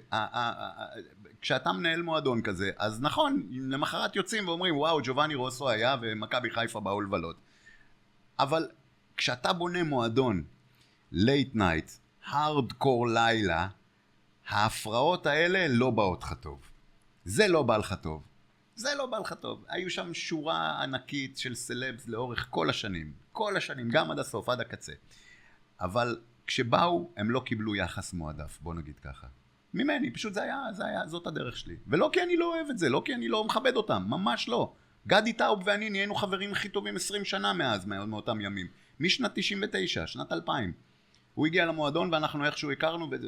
כשאתה 1.41 1.71
מנהל 1.71 2.01
מועדון 2.01 2.41
כזה, 2.41 2.71
אז 2.77 3.01
נכון, 3.01 3.47
למחרת 3.51 4.15
יוצאים 4.15 4.47
ואומרים, 4.47 4.77
וואו, 4.77 4.99
ג'ובאני 5.03 5.35
רוסו 5.35 5.69
היה 5.69 5.95
ומכבי 6.01 6.49
חיפה 6.49 6.79
באו 6.79 7.01
לבלות. 7.01 7.35
אבל 8.39 8.67
כשאתה 9.17 9.53
בונה 9.53 9.83
מועדון, 9.83 10.43
late 11.11 11.55
night, 11.55 11.91
hardcore 12.25 13.07
לילה, 13.07 13.67
ההפרעות 14.47 15.25
האלה 15.25 15.67
לא 15.69 15.89
באות 15.89 16.23
לך 16.23 16.33
טוב. 16.33 16.59
זה 17.25 17.47
לא 17.47 17.63
בא 17.63 17.77
לך 17.77 17.95
טוב. 18.01 18.23
זה 18.75 18.89
לא 18.97 19.05
בא 19.05 19.17
לך 19.17 19.33
טוב. 19.33 19.65
היו 19.69 19.89
שם 19.89 20.13
שורה 20.13 20.83
ענקית 20.83 21.37
של 21.37 21.55
סלבס 21.55 22.07
לאורך 22.07 22.47
כל 22.49 22.69
השנים. 22.69 23.13
כל 23.31 23.57
השנים, 23.57 23.89
גם 23.89 24.11
עד 24.11 24.19
הסוף, 24.19 24.49
עד 24.49 24.61
הקצה. 24.61 24.93
אבל 25.81 26.21
כשבאו, 26.47 27.11
הם 27.17 27.31
לא 27.31 27.39
קיבלו 27.45 27.75
יחס 27.75 28.13
מועדף, 28.13 28.59
בוא 28.61 28.73
נגיד 28.73 28.99
ככה. 28.99 29.27
ממני, 29.73 30.11
פשוט 30.11 30.33
זה 30.33 30.43
היה, 30.43 30.63
זה 30.71 30.85
היה, 30.85 31.07
זאת 31.07 31.27
הדרך 31.27 31.57
שלי. 31.57 31.75
ולא 31.87 32.09
כי 32.13 32.23
אני 32.23 32.37
לא 32.37 32.55
אוהב 32.55 32.69
את 32.69 32.79
זה, 32.79 32.89
לא 32.89 33.01
כי 33.05 33.13
אני 33.15 33.27
לא 33.27 33.43
מכבד 33.43 33.75
אותם, 33.75 34.03
ממש 34.07 34.49
לא. 34.49 34.73
גדי 35.07 35.33
טאוב 35.33 35.61
ואני 35.65 35.89
נהיינו 35.89 36.15
חברים 36.15 36.51
הכי 36.51 36.69
טובים 36.69 36.95
20 36.95 37.25
שנה 37.25 37.53
מאז, 37.53 37.85
מא- 37.85 38.05
מאותם 38.05 38.41
ימים. 38.41 38.67
משנת 38.99 39.31
99, 39.35 40.07
שנת 40.07 40.31
2000. 40.31 40.71
הוא 41.33 41.47
הגיע 41.47 41.65
למועדון 41.65 42.13
ואנחנו 42.13 42.45
איכשהו 42.45 42.71
הכרנו 42.71 43.07
וזה. 43.11 43.27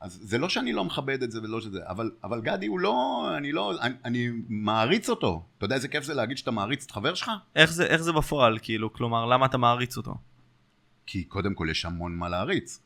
אז 0.00 0.18
זה 0.22 0.38
לא 0.38 0.48
שאני 0.48 0.72
לא 0.72 0.84
מכבד 0.84 1.22
את 1.22 1.30
זה 1.30 1.38
ולא 1.42 1.60
שזה, 1.60 1.78
אבל, 1.88 2.10
אבל 2.24 2.40
גדי 2.40 2.66
הוא 2.66 2.80
לא, 2.80 3.28
אני 3.36 3.52
לא, 3.52 3.80
אני, 3.80 3.94
אני 4.04 4.28
מעריץ 4.48 5.08
אותו. 5.08 5.44
אתה 5.58 5.64
יודע 5.64 5.74
איזה 5.76 5.88
כיף 5.88 6.04
זה 6.04 6.14
להגיד 6.14 6.38
שאתה 6.38 6.50
מעריץ 6.50 6.84
את 6.84 6.90
חבר 6.90 7.14
שלך? 7.14 7.30
איך 7.56 7.72
זה, 7.72 7.86
איך 7.86 8.02
זה 8.02 8.12
בפועל, 8.12 8.58
כאילו, 8.62 8.92
כלומר, 8.92 9.26
למה 9.26 9.46
אתה 9.46 9.58
מעריץ 9.58 9.96
אותו? 9.96 10.14
כי 11.06 11.24
קודם 11.24 11.54
כל 11.54 11.66
יש 11.70 11.84
המון 11.84 12.16
מה 12.16 12.28
להריץ. 12.28 12.80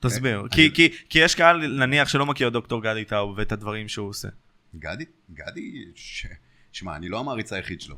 תסביר. 0.00 0.40
אני- 0.40 0.48
כי, 0.50 0.70
כי, 0.74 0.88
כי 1.08 1.18
יש 1.18 1.34
קהל, 1.34 1.66
נניח, 1.66 2.08
שלא 2.08 2.26
מכיר 2.26 2.48
דוקטור 2.48 2.82
גדי 2.82 3.04
טאוב 3.04 3.34
ואת 3.38 3.52
הדברים 3.52 3.88
שהוא 3.88 4.08
עושה. 4.08 4.28
גדי, 4.76 5.04
גדי, 5.30 5.84
ש... 5.94 6.26
שמע, 6.72 6.96
אני 6.96 7.08
לא 7.08 7.20
המעריץ 7.20 7.52
היחיד 7.52 7.80
שלו. 7.80 7.96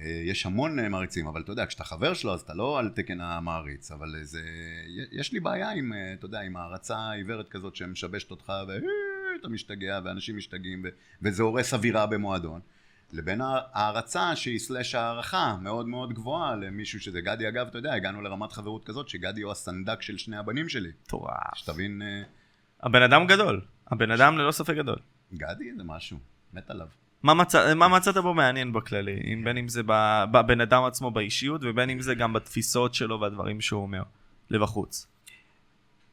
אה, 0.00 0.22
יש 0.24 0.46
המון 0.46 0.78
אה, 0.78 0.88
מעריצים, 0.88 1.26
אבל 1.26 1.40
אתה 1.40 1.52
יודע, 1.52 1.66
כשאתה 1.66 1.84
חבר 1.84 2.14
שלו, 2.14 2.34
אז 2.34 2.40
אתה 2.40 2.54
לא 2.54 2.78
על 2.78 2.88
תקן 2.88 3.20
המעריץ, 3.20 3.90
אבל 3.90 4.14
זה... 4.22 4.42
יש 5.12 5.32
לי 5.32 5.40
בעיה 5.40 5.70
עם, 5.70 5.92
אה, 5.92 6.12
אתה 6.14 6.26
יודע, 6.26 6.40
עם 6.40 6.56
הערצה 6.56 7.10
עיוורת 7.10 7.48
כזאת 7.48 7.76
שמשבשת 7.76 8.30
אותך, 8.30 8.52
ואתה 8.68 9.48
משתגע, 9.48 10.00
ואנשים 10.04 10.36
משתגעים, 10.36 10.82
ו... 10.84 10.88
וזה 11.22 11.42
הורס 11.42 11.74
אווירה 11.74 12.06
במועדון. 12.06 12.60
לבין 13.14 13.40
הערצה 13.72 14.36
שהיא 14.36 14.58
סלאש 14.58 14.94
הערכה 14.94 15.56
מאוד 15.60 15.88
מאוד 15.88 16.12
גבוהה 16.12 16.56
למישהו 16.56 17.00
שזה 17.00 17.20
גדי 17.20 17.48
אגב 17.48 17.66
אתה 17.66 17.78
יודע 17.78 17.94
הגענו 17.94 18.22
לרמת 18.22 18.52
חברות 18.52 18.84
כזאת 18.84 19.08
שגדי 19.08 19.42
הוא 19.42 19.52
הסנדק 19.52 20.02
של 20.02 20.18
שני 20.18 20.36
הבנים 20.36 20.68
שלי 20.68 20.90
מטורף. 21.06 21.54
שתבין 21.54 22.02
אה, 22.02 22.22
הבן 22.82 23.02
אדם 23.02 23.26
גדול. 23.26 23.60
הבן 23.86 24.10
אדם 24.10 24.38
ללא 24.38 24.52
ספק 24.52 24.74
גדול. 24.74 24.98
גדי 25.34 25.74
זה 25.76 25.84
משהו 25.84 26.18
מת 26.52 26.70
עליו 26.70 26.86
מה, 27.22 27.34
מצא, 27.34 27.74
מה 27.74 27.88
מצאת 27.88 28.16
בו 28.16 28.34
מעניין 28.34 28.72
בכללי? 28.72 29.20
אם 29.32 29.44
בין 29.44 29.56
אם 29.56 29.68
זה 29.68 29.82
בבן 30.30 30.60
אדם 30.60 30.84
עצמו 30.84 31.10
באישיות 31.10 31.60
ובין 31.64 31.90
אם 31.90 32.00
זה 32.00 32.14
גם 32.14 32.32
בתפיסות 32.32 32.94
שלו 32.94 33.20
והדברים 33.20 33.60
שהוא 33.60 33.82
אומר. 33.82 34.02
לבחוץ. 34.50 35.06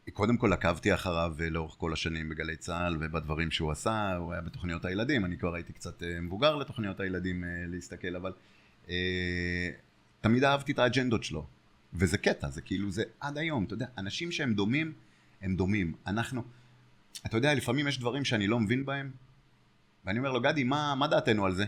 קודם 0.10 0.38
כל 0.38 0.54
עקבתי 0.54 0.93
אחריו 0.93 1.36
אה, 1.39 1.49
לאורך 1.49 1.76
כל 1.78 1.93
השנים 1.93 2.30
בגלי 2.30 2.56
צה"ל 2.56 2.97
ובדברים 2.99 3.52
שהוא 3.52 3.72
עשה, 3.72 4.16
הוא 4.16 4.34
היה 4.34 4.41
בתוכניות 4.41 4.86
הילדים, 4.86 5.26
אני 5.26 5.38
כבר 5.38 5.56
הייתי 5.56 5.74
קצת 5.74 6.04
אה, 6.04 6.22
מבוגר 6.22 6.56
לתוכניות 6.56 6.99
הילדים 6.99 7.43
אה, 7.43 7.49
להסתכל, 7.68 8.16
אבל 8.16 8.34
תמיד 10.22 10.43
אהבתי 10.43 10.72
את 10.72 10.80
האג'נדות 10.80 11.24
שלו, 11.24 11.47
וזה 11.93 12.18
קטע, 12.18 12.49
זה 12.49 12.62
כאילו 12.62 12.91
זה 12.91 13.04
עד 13.20 13.38
היום, 13.38 13.64
אתה 13.64 13.74
יודע, 13.74 13.86
אנשים 13.97 14.32
שהם 14.32 14.54
דומים, 14.54 14.93
הם 15.41 15.56
דומים, 15.56 15.93
אנחנו, 16.08 16.43
אתה 17.26 17.38
יודע, 17.38 17.54
לפעמים 17.54 17.88
יש 17.88 17.99
דברים 17.99 18.26
שאני 18.26 18.47
לא 18.47 18.60
מבין 18.60 18.86
בהם, 18.86 19.12
ואני 20.06 20.20
אומר 20.20 20.32
לו, 20.32 20.41
גדי, 20.41 20.64
מה, 20.64 20.95
מה 20.95 21.08
דעתנו 21.08 21.45
על 21.45 21.56
זה? 21.56 21.66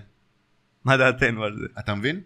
מה 0.86 0.98
דעתנו 0.98 1.44
על 1.44 1.58
זה? 1.60 1.66
אתה 1.80 1.96
מבין? 1.96 2.22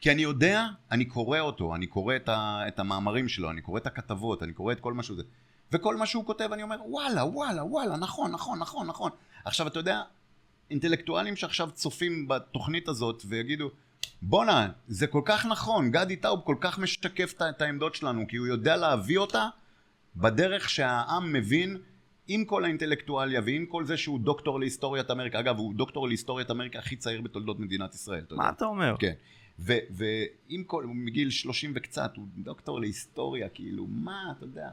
כי 0.00 0.12
אני 0.12 0.22
יודע, 0.22 0.66
אני 0.90 1.04
קורא 1.04 1.40
אותו, 1.40 1.74
אני 1.74 1.86
קורא 1.86 2.16
את, 2.16 2.28
ה, 2.28 2.60
את 2.68 2.78
המאמרים 2.78 3.28
שלו, 3.28 3.50
אני 3.50 3.60
קורא 3.60 3.78
את 3.78 3.86
הכתבות, 3.86 4.42
אני 4.42 4.52
קורא 4.52 4.72
את 4.72 4.80
כל 4.80 4.92
מה 4.92 5.02
שהוא. 5.02 5.18
וכל 5.72 5.96
מה 5.96 6.06
שהוא 6.06 6.24
כותב 6.24 6.48
אני 6.52 6.62
אומר, 6.62 6.76
וואלה, 6.86 7.24
וואלה, 7.24 7.64
וואלה, 7.64 7.96
נכון, 7.96 8.30
נכון, 8.32 8.58
נכון, 8.58 8.86
נכון. 8.86 9.10
עכשיו, 9.44 9.66
אתה 9.66 9.78
יודע, 9.78 10.02
אינטלקטואלים 10.70 11.36
שעכשיו 11.36 11.70
צופים 11.70 12.28
בתוכנית 12.28 12.88
הזאת 12.88 13.22
ויגידו, 13.28 13.70
בואנה, 14.22 14.68
זה 14.88 15.06
כל 15.06 15.22
כך 15.24 15.46
נכון, 15.46 15.90
גדי 15.90 16.16
טאוב 16.16 16.40
כל 16.44 16.56
כך 16.60 16.78
משקף 16.78 17.34
את- 17.50 17.62
העמדות 17.62 17.94
שלנו, 17.94 18.24
כי 18.28 18.36
הוא 18.36 18.46
יודע 18.46 18.76
להביא 18.76 19.18
אותה 19.18 19.48
בדרך 20.16 20.70
שהעם 20.70 21.32
מבין 21.32 21.76
עם 22.28 22.44
כל 22.44 22.64
האינטלקטואליה 22.64 23.40
ועם 23.46 23.66
כל 23.66 23.84
זה 23.84 23.96
שהוא 23.96 24.20
דוקטור 24.20 24.60
להיסטוריית 24.60 25.10
אמריקה, 25.10 25.40
אגב, 25.40 25.58
הוא 25.58 25.74
דוקטור 25.74 26.08
להיסטוריית 26.08 26.50
אמריקה 26.50 26.78
הכי 26.78 26.96
צעיר 26.96 27.20
בתולדות 27.20 27.60
מדינת 27.60 27.94
ישראל, 27.94 28.22
אתה 28.26 28.34
יודע. 28.34 28.42
מה 28.44 28.50
אתה 28.50 28.64
אומר? 28.64 28.94
כן. 28.98 29.12
ועם 29.58 30.64
כל, 30.66 30.86
מגיל 30.86 31.30
30 31.30 31.72
וקצת, 31.74 32.16
הוא 32.16 32.26
דוקטור 32.38 32.80
להיסטוריה, 32.80 33.48
כאילו, 33.48 33.86
מה, 33.86 34.32
אתה 34.36 34.44
יודע, 34.44 34.70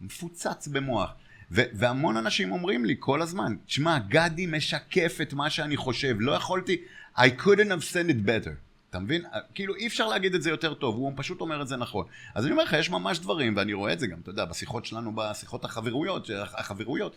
מפוצץ 0.00 0.68
במוח. 0.68 1.12
ו- 1.50 1.62
והמון 1.72 2.16
אנשים 2.16 2.52
אומרים 2.52 2.84
לי 2.84 2.96
כל 2.98 3.22
הזמן, 3.22 3.56
תשמע, 3.66 3.98
גדי 3.98 4.46
משקף 4.46 5.18
את 5.22 5.32
מה 5.32 5.50
שאני 5.50 5.76
חושב, 5.76 6.16
לא 6.18 6.32
יכולתי, 6.32 6.76
I 7.16 7.20
couldn't 7.20 7.70
have 7.70 7.92
said 7.92 8.10
it 8.10 8.26
better. 8.26 8.52
אתה 8.90 9.00
מבין? 9.00 9.24
כאילו 9.54 9.74
אי 9.74 9.86
אפשר 9.86 10.08
להגיד 10.08 10.34
את 10.34 10.42
זה 10.42 10.50
יותר 10.50 10.74
טוב, 10.74 10.96
הוא 10.96 11.12
פשוט 11.16 11.40
אומר 11.40 11.62
את 11.62 11.68
זה 11.68 11.76
נכון. 11.76 12.06
אז 12.34 12.44
אני 12.44 12.52
אומר 12.52 12.64
לך, 12.64 12.72
יש 12.72 12.90
ממש 12.90 13.18
דברים, 13.18 13.56
ואני 13.56 13.72
רואה 13.72 13.92
את 13.92 14.00
זה 14.00 14.06
גם, 14.06 14.18
אתה 14.22 14.30
יודע, 14.30 14.44
בשיחות 14.44 14.86
שלנו, 14.86 15.12
בשיחות 15.14 15.64
החברויות, 15.64 16.30
החברויות, 16.54 17.16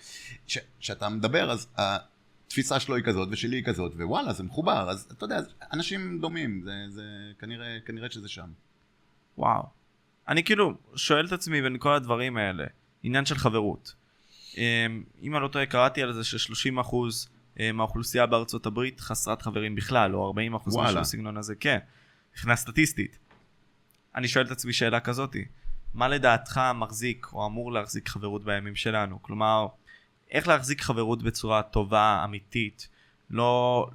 שאתה 0.80 1.10
מדבר, 1.10 1.52
אז 1.52 1.68
התפיסה 2.48 2.80
שלו 2.80 2.96
היא 2.96 3.04
כזאת 3.04 3.28
ושלי 3.32 3.58
היא 3.58 3.64
כזאת, 3.64 3.94
ווואלה, 3.96 4.34
זה 4.34 4.44
מחובר, 4.44 4.90
אז 4.90 5.12
אתה 5.18 5.26
יודע, 5.26 5.40
אנשים 5.74 6.20
דומים, 6.22 6.62
זה, 6.64 6.72
זה 6.90 7.04
כנראה, 7.40 7.78
כנראה 7.86 8.12
שזה 8.12 8.30
שם. 8.30 8.50
וואו. 9.38 9.64
אני 10.28 10.44
כאילו 10.44 10.74
שואל 10.96 11.26
את 11.26 11.32
עצמי 11.32 11.62
בין 11.62 11.78
כל 11.80 11.94
הדברים 11.94 12.38
האלה, 12.38 12.66
עניין 13.04 13.26
של 13.26 13.36
חברות. 13.36 13.96
אמ, 14.58 15.04
אם 15.22 15.36
אני 15.36 15.44
לא 15.44 15.48
טועה, 15.48 15.66
קראתי 15.66 16.04
על 16.04 16.14
זה 16.14 16.24
ש-30 16.24 16.82
אחוז 16.82 17.30
אה, 17.60 17.72
מהאוכלוסייה 17.72 18.26
בארצות 18.26 18.66
הברית 18.66 19.00
חסרת 19.00 19.42
חברים 19.42 19.76
בכלל, 19.76 20.16
או 20.16 20.28
40 20.28 20.56
אחוז 20.56 20.78
משהו 20.78 21.00
בסגנון 21.00 21.38
הזה, 21.38 21.56
כן, 21.56 21.78
מבחינה 22.32 22.56
סטטיסטית. 22.56 23.18
אני 24.16 24.28
שואל 24.28 24.46
את 24.46 24.52
עצמי 24.52 24.74
שאלה 24.74 25.00
כזאתי, 25.00 25.46
מה 25.94 26.08
לדעתך 26.08 26.62
מחזיק 26.76 27.28
או 27.34 27.46
אמור 27.46 27.72
להחזיק 27.72 28.10
חברות 28.10 28.44
בימים 28.44 28.76
שלנו? 28.76 29.22
כלומר, 29.22 29.68
איך 30.32 30.48
להחזיק 30.48 30.82
חברות 30.82 31.24
בצורה 31.24 31.64
טובה, 31.64 32.22
אמיתית, 32.24 32.88
לא... 33.30 33.88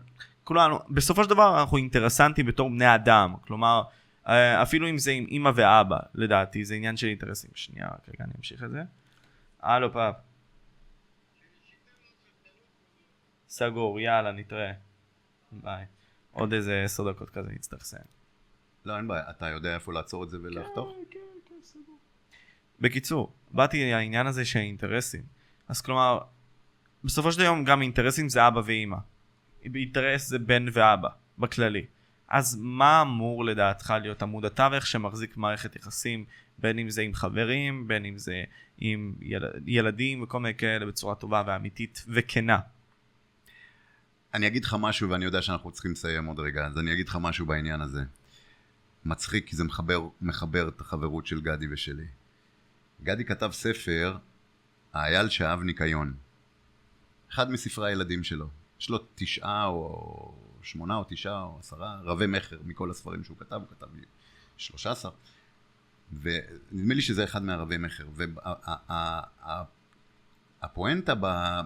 כולנו, 0.45 0.78
בסופו 0.89 1.24
של 1.24 1.31
דבר 1.31 1.61
אנחנו 1.61 1.76
אינטרסנטים 1.76 2.47
בתור 2.47 2.70
בני 2.70 2.95
אדם, 2.95 3.35
כלומר, 3.41 3.83
אה, 4.28 4.62
אפילו 4.62 4.91
אם 4.91 4.99
זה 4.99 5.11
עם 5.11 5.26
אמא 5.31 5.51
ואבא, 5.55 5.99
לדעתי, 6.14 6.64
זה 6.64 6.74
עניין 6.74 6.97
של 6.97 7.07
אינטרסים. 7.07 7.51
שנייה, 7.55 7.87
רק 7.87 8.09
רגע, 8.09 8.24
אני 8.24 8.33
אמשיך 8.39 8.64
את 8.64 8.70
זה. 8.70 8.83
הלו, 9.61 9.93
פאפ. 9.93 10.14
סגור, 13.49 14.01
יאללה, 14.01 14.33
נתראה. 14.33 14.72
ביי. 15.53 15.85
עוד 16.33 16.53
איזה 16.53 16.83
עשר 16.85 17.11
דקות 17.11 17.31
כזה 17.31 17.49
נצטרך 17.51 17.81
לסיים. 17.81 18.05
לא, 18.85 18.97
אין 18.97 19.09
בעיה. 19.09 19.31
אתה 19.31 19.49
יודע 19.49 19.74
איפה 19.74 19.93
לעצור 19.93 20.24
את 20.24 20.31
זה 20.31 20.37
ולחתוך? 20.43 20.89
כן, 20.89 21.05
כן, 21.11 21.18
כן, 21.49 21.55
סגור. 21.62 21.99
בקיצור, 22.81 23.33
באתי 23.51 23.91
לעניין 23.91 24.26
הזה 24.26 24.45
של 24.45 24.59
אינטרסים. 24.59 25.22
אז 25.70 25.80
כלומר, 25.80 26.18
בסופו 27.04 27.32
של 27.32 27.40
יום 27.40 27.64
גם 27.64 27.82
אינטרסים 27.82 28.28
זה 28.28 28.48
אבא 28.48 28.60
ואימא. 28.64 28.96
אינטרס 29.74 30.28
זה 30.28 30.38
בן 30.38 30.66
ואבא, 30.72 31.08
בכללי. 31.38 31.86
אז 32.28 32.58
מה 32.60 33.02
אמור 33.02 33.44
לדעתך 33.44 33.94
להיות 34.02 34.22
עמוד 34.22 34.44
התווך 34.44 34.86
שמחזיק 34.86 35.36
מערכת 35.36 35.76
יחסים, 35.76 36.24
בין 36.58 36.78
אם 36.78 36.90
זה 36.90 37.02
עם 37.02 37.14
חברים, 37.14 37.88
בין 37.88 38.04
אם 38.04 38.18
זה 38.18 38.44
עם 38.78 39.14
יל... 39.20 39.44
ילדים 39.66 40.22
וכל 40.22 40.40
מיני 40.40 40.54
כאלה 40.54 40.86
בצורה 40.86 41.14
טובה 41.14 41.42
ואמיתית 41.46 42.04
וכנה? 42.08 42.58
אני 44.34 44.46
אגיד 44.46 44.64
לך 44.64 44.76
משהו, 44.80 45.10
ואני 45.10 45.24
יודע 45.24 45.42
שאנחנו 45.42 45.70
צריכים 45.70 45.92
לסיים 45.92 46.26
עוד 46.26 46.40
רגע, 46.40 46.66
אז 46.66 46.78
אני 46.78 46.92
אגיד 46.92 47.08
לך 47.08 47.18
משהו 47.20 47.46
בעניין 47.46 47.80
הזה. 47.80 48.02
מצחיק, 49.04 49.46
כי 49.46 49.56
זה 49.56 49.64
מחבר, 49.64 50.08
מחבר 50.20 50.68
את 50.68 50.80
החברות 50.80 51.26
של 51.26 51.40
גדי 51.40 51.66
ושלי. 51.72 52.06
גדי 53.02 53.24
כתב 53.24 53.50
ספר, 53.52 54.16
האייל 54.93 55.28
שאהב 55.28 55.62
ניקיון. 55.62 56.14
אחד 57.32 57.51
מספרי 57.51 57.91
הילדים 57.91 58.24
שלו. 58.24 58.49
יש 58.80 58.91
לו 58.91 58.99
תשעה 59.14 59.66
או 59.66 60.34
שמונה 60.62 60.97
או 60.97 61.05
תשעה 61.09 61.43
או 61.43 61.57
עשרה 61.59 62.01
רבי 62.03 62.26
מכר 62.26 62.59
מכל 62.64 62.91
הספרים 62.91 63.24
שהוא 63.24 63.36
כתב, 63.38 63.55
הוא 63.55 63.66
כתב 63.70 63.86
שלושה 64.57 64.91
עשר. 64.91 65.11
ונדמה 66.20 66.95
לי 66.95 67.03
שזה 67.03 67.24
אחד 67.24 67.43
מהרבי 67.43 67.76
מכר. 67.78 68.07
והפואנטה 70.62 71.14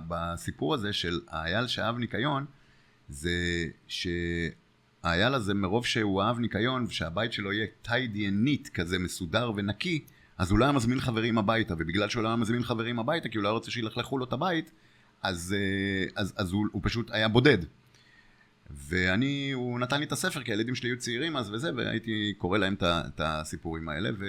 בסיפור 0.08 0.74
הזה 0.74 0.92
של 0.92 1.20
האייל 1.28 1.66
שאהב 1.66 1.98
ניקיון, 1.98 2.46
זה 3.08 3.30
שהאייל 3.86 5.34
הזה 5.34 5.54
מרוב 5.54 5.86
שהוא 5.86 6.22
אהב 6.22 6.38
ניקיון, 6.38 6.84
ושהבית 6.84 7.32
שלו 7.32 7.52
יהיה 7.52 7.66
טיידי 7.82 8.28
and 8.28 8.70
כזה 8.70 8.98
מסודר 8.98 9.52
ונקי, 9.56 10.04
אז 10.38 10.50
הוא 10.50 10.58
לא 10.58 10.64
היה 10.64 10.72
מזמין 10.72 11.00
חברים 11.00 11.38
הביתה, 11.38 11.74
ובגלל 11.74 12.08
שהוא 12.08 12.22
לא 12.22 12.28
היה 12.28 12.36
מזמין 12.36 12.62
חברים 12.62 12.98
הביתה, 12.98 13.28
כי 13.28 13.38
הוא 13.38 13.42
לא 13.42 13.48
היה 13.48 13.54
רוצה 13.54 13.70
שילכלכו 13.70 14.18
לו 14.18 14.24
את 14.24 14.32
הבית, 14.32 14.70
אז, 15.22 15.54
אה, 15.58 16.06
אז, 16.16 16.34
אז 16.36 16.52
הוא, 16.52 16.66
הוא 16.72 16.82
פשוט 16.84 17.10
היה 17.10 17.28
בודד. 17.28 17.58
ואני, 18.70 19.52
הוא 19.52 19.80
נתן 19.80 19.98
לי 19.98 20.06
את 20.06 20.12
הספר, 20.12 20.42
כי 20.42 20.52
הילדים 20.52 20.74
שלי 20.74 20.88
היו 20.88 20.98
צעירים 20.98 21.36
אז 21.36 21.50
וזה, 21.50 21.70
והייתי 21.76 22.34
קורא 22.38 22.58
להם 22.58 22.76
את 22.82 23.20
הסיפורים 23.20 23.88
האלה, 23.88 24.10
ו... 24.18 24.24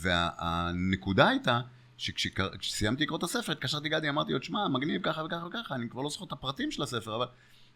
והנקודה 0.00 1.28
הייתה, 1.28 1.60
שכשסיימתי 1.96 3.04
לקרוא 3.04 3.18
את 3.18 3.22
הספר, 3.22 3.52
התקשרתי 3.52 3.88
גדי, 3.88 4.08
אמרתי 4.08 4.32
לו, 4.32 4.38
תשמע, 4.38 4.68
מגניב 4.68 5.02
ככה 5.04 5.24
וככה 5.24 5.46
וככה, 5.46 5.74
אני 5.74 5.88
כבר 5.88 6.02
לא 6.02 6.10
זוכר 6.10 6.24
את 6.24 6.32
הפרטים 6.32 6.70
של 6.70 6.82
הספר, 6.82 7.16
אבל... 7.16 7.26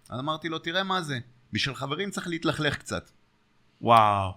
אז 0.09 0.21
אמרתי 0.21 0.49
לו, 0.49 0.59
תראה 0.59 0.85
מה 0.85 1.03
זה, 1.03 1.19
בשביל 1.53 1.75
חברים 1.75 2.11
צריך 2.11 2.29
להתלכלך 2.29 2.77
קצת. 2.77 3.11
וואו. 3.81 4.33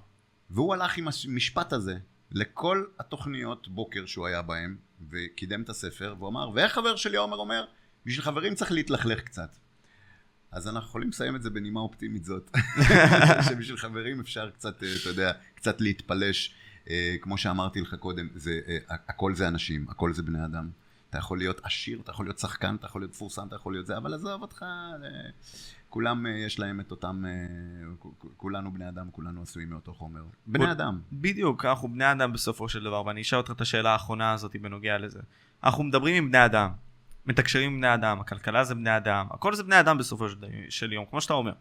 והוא 0.49 0.73
הלך 0.73 0.97
עם 0.97 1.07
המשפט 1.27 1.73
הזה 1.73 1.97
לכל 2.33 2.85
התוכניות 2.99 3.67
בוקר 3.67 4.05
שהוא 4.05 4.27
היה 4.27 4.41
בהן, 4.41 4.75
וקידם 5.09 5.61
את 5.61 5.69
הספר, 5.69 6.15
והוא 6.17 6.29
אמר, 6.29 6.49
ואיך 6.53 6.73
חבר 6.73 6.95
שלי 6.95 7.17
עומר 7.17 7.37
אומר, 7.37 7.65
בשביל 8.05 8.25
חברים 8.25 8.55
צריך 8.55 8.71
להתלכלך 8.71 9.21
קצת. 9.21 9.55
אז 10.51 10.67
אנחנו 10.67 10.89
יכולים 10.89 11.09
לסיים 11.09 11.35
את 11.35 11.43
זה 11.43 11.49
בנימה 11.49 11.79
אופטימית 11.79 12.25
זאת, 12.25 12.51
שבשביל 13.49 13.77
חברים 13.77 14.19
אפשר 14.19 14.49
קצת, 14.49 14.83
אה, 14.83 14.89
אתה 15.01 15.09
יודע, 15.09 15.31
קצת 15.55 15.81
להתפלש. 15.81 16.55
אה, 16.89 17.15
כמו 17.21 17.37
שאמרתי 17.37 17.81
לך 17.81 17.95
קודם, 17.95 18.27
זה, 18.35 18.59
אה, 18.67 18.77
הכל 18.89 19.35
זה 19.35 19.47
אנשים, 19.47 19.85
הכל 19.89 20.13
זה 20.13 20.23
בני 20.23 20.45
אדם. 20.45 20.69
אתה 21.09 21.17
יכול 21.17 21.37
להיות 21.37 21.61
עשיר, 21.63 21.99
אתה 21.99 22.11
יכול 22.11 22.25
להיות 22.25 22.39
שחקן, 22.39 22.75
אתה 22.75 22.87
יכול 22.87 23.01
להיות 23.01 23.11
מפורסם, 23.11 23.47
אתה 23.47 23.55
יכול 23.55 23.73
להיות 23.73 23.85
זה, 23.85 23.97
אבל 23.97 24.13
עזוב 24.13 24.41
אותך, 24.41 24.65
כולם 25.93 26.25
יש 26.25 26.59
להם 26.59 26.79
את 26.79 26.91
אותם, 26.91 27.23
כולנו 28.37 28.73
בני 28.73 28.89
אדם, 28.89 29.11
כולנו 29.11 29.41
עשויים 29.41 29.69
מאותו 29.69 29.93
חומר. 29.93 30.23
בני 30.47 30.71
אדם. 30.71 31.01
בדיוק, 31.11 31.65
אנחנו 31.65 31.87
בני 31.93 32.11
אדם 32.11 32.33
בסופו 32.33 32.69
של 32.69 32.83
דבר, 32.83 33.05
ואני 33.05 33.21
אשאל 33.21 33.37
אותך 33.37 33.51
את 33.51 33.61
השאלה 33.61 33.91
האחרונה 33.91 34.31
הזאת 34.31 34.55
בנוגע 34.61 34.97
לזה. 34.97 35.19
אנחנו 35.63 35.83
מדברים 35.83 36.15
עם 36.15 36.29
בני 36.29 36.45
אדם, 36.45 36.71
מתקשרים 37.25 37.73
עם 37.73 37.77
בני 37.77 37.93
אדם, 37.93 38.19
הכלכלה 38.19 38.63
זה 38.63 38.75
בני 38.75 38.97
אדם, 38.97 39.27
הכל 39.31 39.53
זה 39.53 39.63
בני 39.63 39.79
אדם 39.79 39.97
בסופו 39.97 40.29
של, 40.29 40.37
של 40.69 40.93
יום, 40.93 41.05
כמו 41.09 41.21
שאתה 41.21 41.33
אומר. 41.33 41.53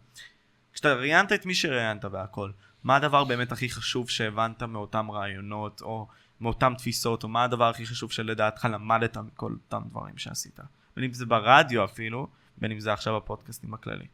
כשאתה 0.73 0.93
ראיינת 0.93 1.31
את 1.31 1.45
מי 1.45 1.55
שראיינת 1.55 2.05
והכל, 2.05 2.51
מה 2.83 2.95
הדבר 2.95 3.23
באמת 3.23 3.51
הכי 3.51 3.69
חשוב 3.69 4.09
שהבנת 4.09 4.63
מאותם 4.63 5.11
רעיונות, 5.11 5.81
או 5.81 6.07
מאותם 6.41 6.73
תפיסות, 6.77 7.23
או 7.23 7.29
מה 7.29 7.43
הדבר 7.43 7.69
הכי 7.69 7.85
חשוב 7.85 8.11
שלדעתך 8.11 8.67
למדת 8.71 9.17
מכל 9.17 9.51
אותם 9.51 9.81
דברים 9.89 10.17
שעשית? 10.17 10.59
בין 10.95 11.05
אם 11.05 11.13
זה 11.13 11.25
ברדיו 11.25 11.83
אפילו, 11.85 12.27
בין 12.57 12.71
אם 12.71 12.79
זה 12.79 12.93
עכשיו 12.93 13.17
הפודקאסטים 13.17 13.73
הכללי. 13.73 14.05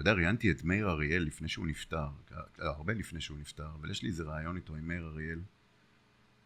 אתה 0.00 0.10
יודע, 0.10 0.20
ראיינתי 0.20 0.50
את 0.50 0.64
מאיר 0.64 0.90
אריאל 0.90 1.22
לפני 1.22 1.48
שהוא 1.48 1.66
נפטר, 1.66 2.06
הרבה 2.58 2.92
לפני 2.92 3.20
שהוא 3.20 3.38
נפטר, 3.38 3.66
אבל 3.80 3.90
יש 3.90 4.02
לי 4.02 4.08
איזה 4.08 4.24
רעיון 4.24 4.56
איתו 4.56 4.74
עם 4.74 4.88
מאיר 4.88 5.06
אריאל. 5.06 5.40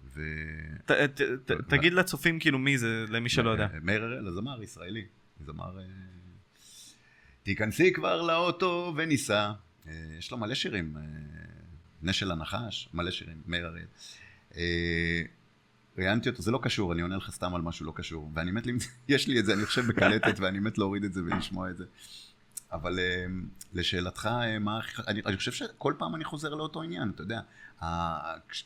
ו... 0.04 0.20
ת, 0.86 0.90
ת, 0.92 1.20
ת, 1.20 1.50
תגיד 1.68 1.92
לצופים 1.92 2.38
כאילו 2.38 2.58
מי 2.58 2.78
זה, 2.78 3.04
למי 3.08 3.28
שלא 3.28 3.50
יודע. 3.50 3.68
מאיר 3.82 4.04
הראל, 4.04 4.26
הזמר 4.26 4.62
ישראלי. 4.62 5.04
זמר... 5.40 5.78
אה, 5.78 5.84
תיכנסי 7.42 7.92
כבר 7.92 8.22
לאוטו 8.22 8.94
וניסע. 8.96 9.52
אה, 9.86 9.92
יש 10.18 10.30
לו 10.30 10.38
מלא 10.38 10.54
שירים. 10.54 10.96
אה, 10.96 11.02
נשל 12.02 12.30
הנחש, 12.30 12.88
מלא 12.94 13.10
שירים, 13.10 13.42
מאיר 13.46 13.66
הראל. 13.66 13.86
ראיינתי 15.98 16.28
אותו, 16.28 16.42
זה 16.42 16.50
לא 16.50 16.60
קשור, 16.62 16.92
אני 16.92 17.02
עונה 17.02 17.16
לך 17.16 17.30
סתם 17.30 17.54
על 17.54 17.62
משהו 17.62 17.86
לא 17.86 17.92
קשור. 17.96 18.30
ואני 18.34 18.50
מת, 18.50 18.66
יש 19.08 19.28
לי 19.28 19.40
את 19.40 19.44
זה, 19.44 19.54
אני 19.54 19.66
חושב 19.66 19.86
בקלטת, 19.86 20.40
ואני 20.40 20.58
מת 20.58 20.78
להוריד 20.78 21.04
את 21.04 21.12
זה 21.12 21.20
ולשמוע 21.22 21.70
את 21.70 21.76
זה. 21.76 21.84
אבל 22.72 22.98
לשאלתך, 23.72 24.28
מה, 24.60 24.80
אני, 25.08 25.20
אני 25.26 25.36
חושב 25.36 25.52
שכל 25.52 25.94
פעם 25.98 26.14
אני 26.14 26.24
חוזר 26.24 26.54
לאותו 26.54 26.82
עניין, 26.82 27.12
אתה 27.14 27.22
יודע, 27.22 27.40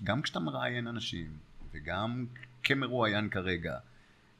גם 0.05 0.23
כשאתה 0.23 0.41
מראיין 0.41 0.87
אנשים, 0.87 1.37
וגם 1.73 2.27
כמרואיין 2.63 3.29
כרגע, 3.29 3.79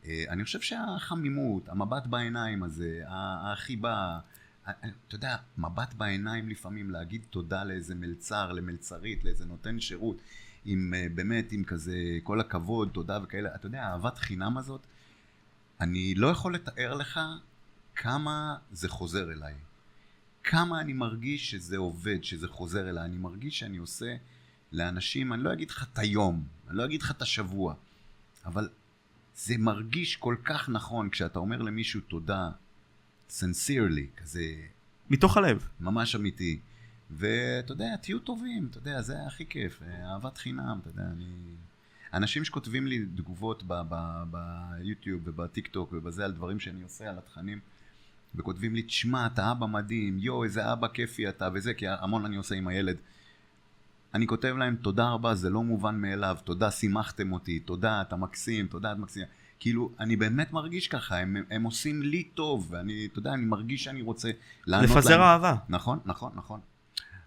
אה, 0.05 0.25
אני 0.29 0.45
חושב 0.45 0.61
שהחמימות, 0.61 1.69
המבט 1.69 2.07
בעיניים 2.07 2.63
הזה, 2.63 3.03
החיבה, 3.07 4.19
אתה 4.63 5.15
יודע, 5.15 5.37
מבט 5.59 5.95
בעיניים 5.95 6.49
לפעמים, 6.49 6.91
להגיד 6.91 7.25
תודה 7.31 7.65
לאיזה 7.65 7.95
מלצר, 7.95 8.53
למלצרית, 8.53 9.25
לאיזה 9.25 9.45
נותן 9.45 9.81
שירות, 9.81 10.17
עם 10.65 10.95
אה, 10.97 11.07
באמת, 11.15 11.53
עם 11.53 11.65
כזה, 11.65 11.97
כל 12.23 12.41
הכבוד, 12.41 12.91
תודה 12.93 13.19
וכאלה, 13.23 13.55
אתה 13.55 13.67
יודע, 13.67 13.83
אהבת 13.83 14.19
חינם 14.19 14.59
הזאת, 14.59 14.87
אני 15.81 16.15
לא 16.15 16.29
יכול 16.29 16.55
לתאר 16.55 16.95
לך 16.95 17.21
כמה 17.97 18.57
זה 18.73 18.89
חוזר 18.89 19.33
אליי. 19.33 19.55
כמה 20.45 20.81
אני 20.81 20.93
מרגיש 20.93 21.51
שזה 21.51 21.77
עובד, 21.77 22.25
שזה 22.25 22.49
חוזר 22.49 22.91
אליי. 22.91 23.05
אני 23.05 23.17
מרגיש 23.17 23.59
שאני 23.59 23.77
עושה 23.77 24.17
לאנשים, 24.73 25.33
אני 25.33 25.43
לא 25.43 25.53
אגיד 25.53 25.71
לך 25.71 25.89
את 25.93 25.99
היום, 25.99 26.45
אני 26.69 26.77
לא 26.77 26.85
אגיד 26.85 27.03
לך 27.03 27.11
את 27.11 27.23
השבוע, 27.23 27.75
אבל 28.45 28.69
זה 29.37 29.55
מרגיש 29.59 30.17
כל 30.17 30.37
כך 30.45 30.69
נכון 30.69 31.11
כשאתה 31.11 31.39
אומר 31.39 31.63
למישהו 31.63 32.01
תודה, 32.01 32.51
sincerely, 33.31 34.21
כזה 34.21 34.55
מתוך 35.11 35.37
הלב. 35.37 35.69
ממש 35.81 36.17
אמיתי. 36.17 36.61
ואתה 37.11 37.73
יודע, 37.73 37.97
תהיו 37.97 38.19
טובים, 38.19 38.67
אתה 38.71 38.79
יודע, 38.79 39.03
זה 39.03 39.27
הכי 39.27 39.47
כיף, 39.47 39.83
אה, 39.83 40.13
אהבת 40.13 40.39
חינם, 40.39 40.79
אתה 40.83 40.89
יודע, 40.89 41.03
אני... 41.03 41.55
אנשים 42.15 42.45
שכותבים 42.45 42.87
לי 42.87 43.07
תגובות 43.17 43.63
ביוטיוב 44.31 45.23
ובטיק 45.25 45.67
טוק 45.67 45.93
ובזה 45.93 46.25
על 46.25 46.33
דברים 46.33 46.61
שאני 46.61 46.83
עושה, 46.83 47.11
על 47.11 47.19
התכנים, 47.19 47.61
וכותבים 48.37 48.75
לי, 48.75 48.83
תשמע, 48.83 49.27
אתה 49.27 49.53
אבא 49.53 49.67
מדהים, 49.67 50.19
יואו, 50.19 50.45
איזה 50.45 50.73
אבא 50.73 50.89
כיפי 50.89 51.29
אתה, 51.29 51.49
וזה, 51.55 51.75
כי 51.75 51.89
המון 51.89 52.25
אני 52.25 52.37
עושה 52.37 52.55
עם 52.55 52.69
הילד. 52.69 52.97
אני 54.15 54.27
כותב 54.27 54.55
להם, 54.59 54.77
תודה 54.77 55.09
רבה, 55.11 55.35
זה 55.35 55.51
לא 55.51 55.63
מובן 55.63 55.95
מאליו, 56.01 56.37
תודה, 56.45 56.71
שימחתם 56.71 57.33
אותי, 57.33 57.61
תודה, 57.61 58.03
אתה 58.03 58.17
מקסים, 58.17 58.67
תודה, 58.67 58.93
את 58.93 58.99
מקסימה. 58.99 59.27
כאילו, 59.59 59.93
אני 60.01 60.17
באמת 60.17 60.53
מרגיש 60.53 60.89
ככה, 60.89 61.19
הם, 61.19 61.37
הם 61.51 61.63
עושים 61.63 62.03
לי 62.03 62.23
טוב, 62.23 62.67
ואני, 62.71 63.09
אתה 63.13 63.19
יודע, 63.19 63.33
אני 63.33 63.45
מרגיש 63.45 63.85
שאני 63.85 64.03
רוצה 64.03 64.31
לענות 64.67 64.91
להם. 64.91 64.99
לפזר 64.99 65.23
אהבה. 65.23 65.55
נכון, 65.69 65.99
נכון, 66.05 66.33
נכון. 66.35 66.61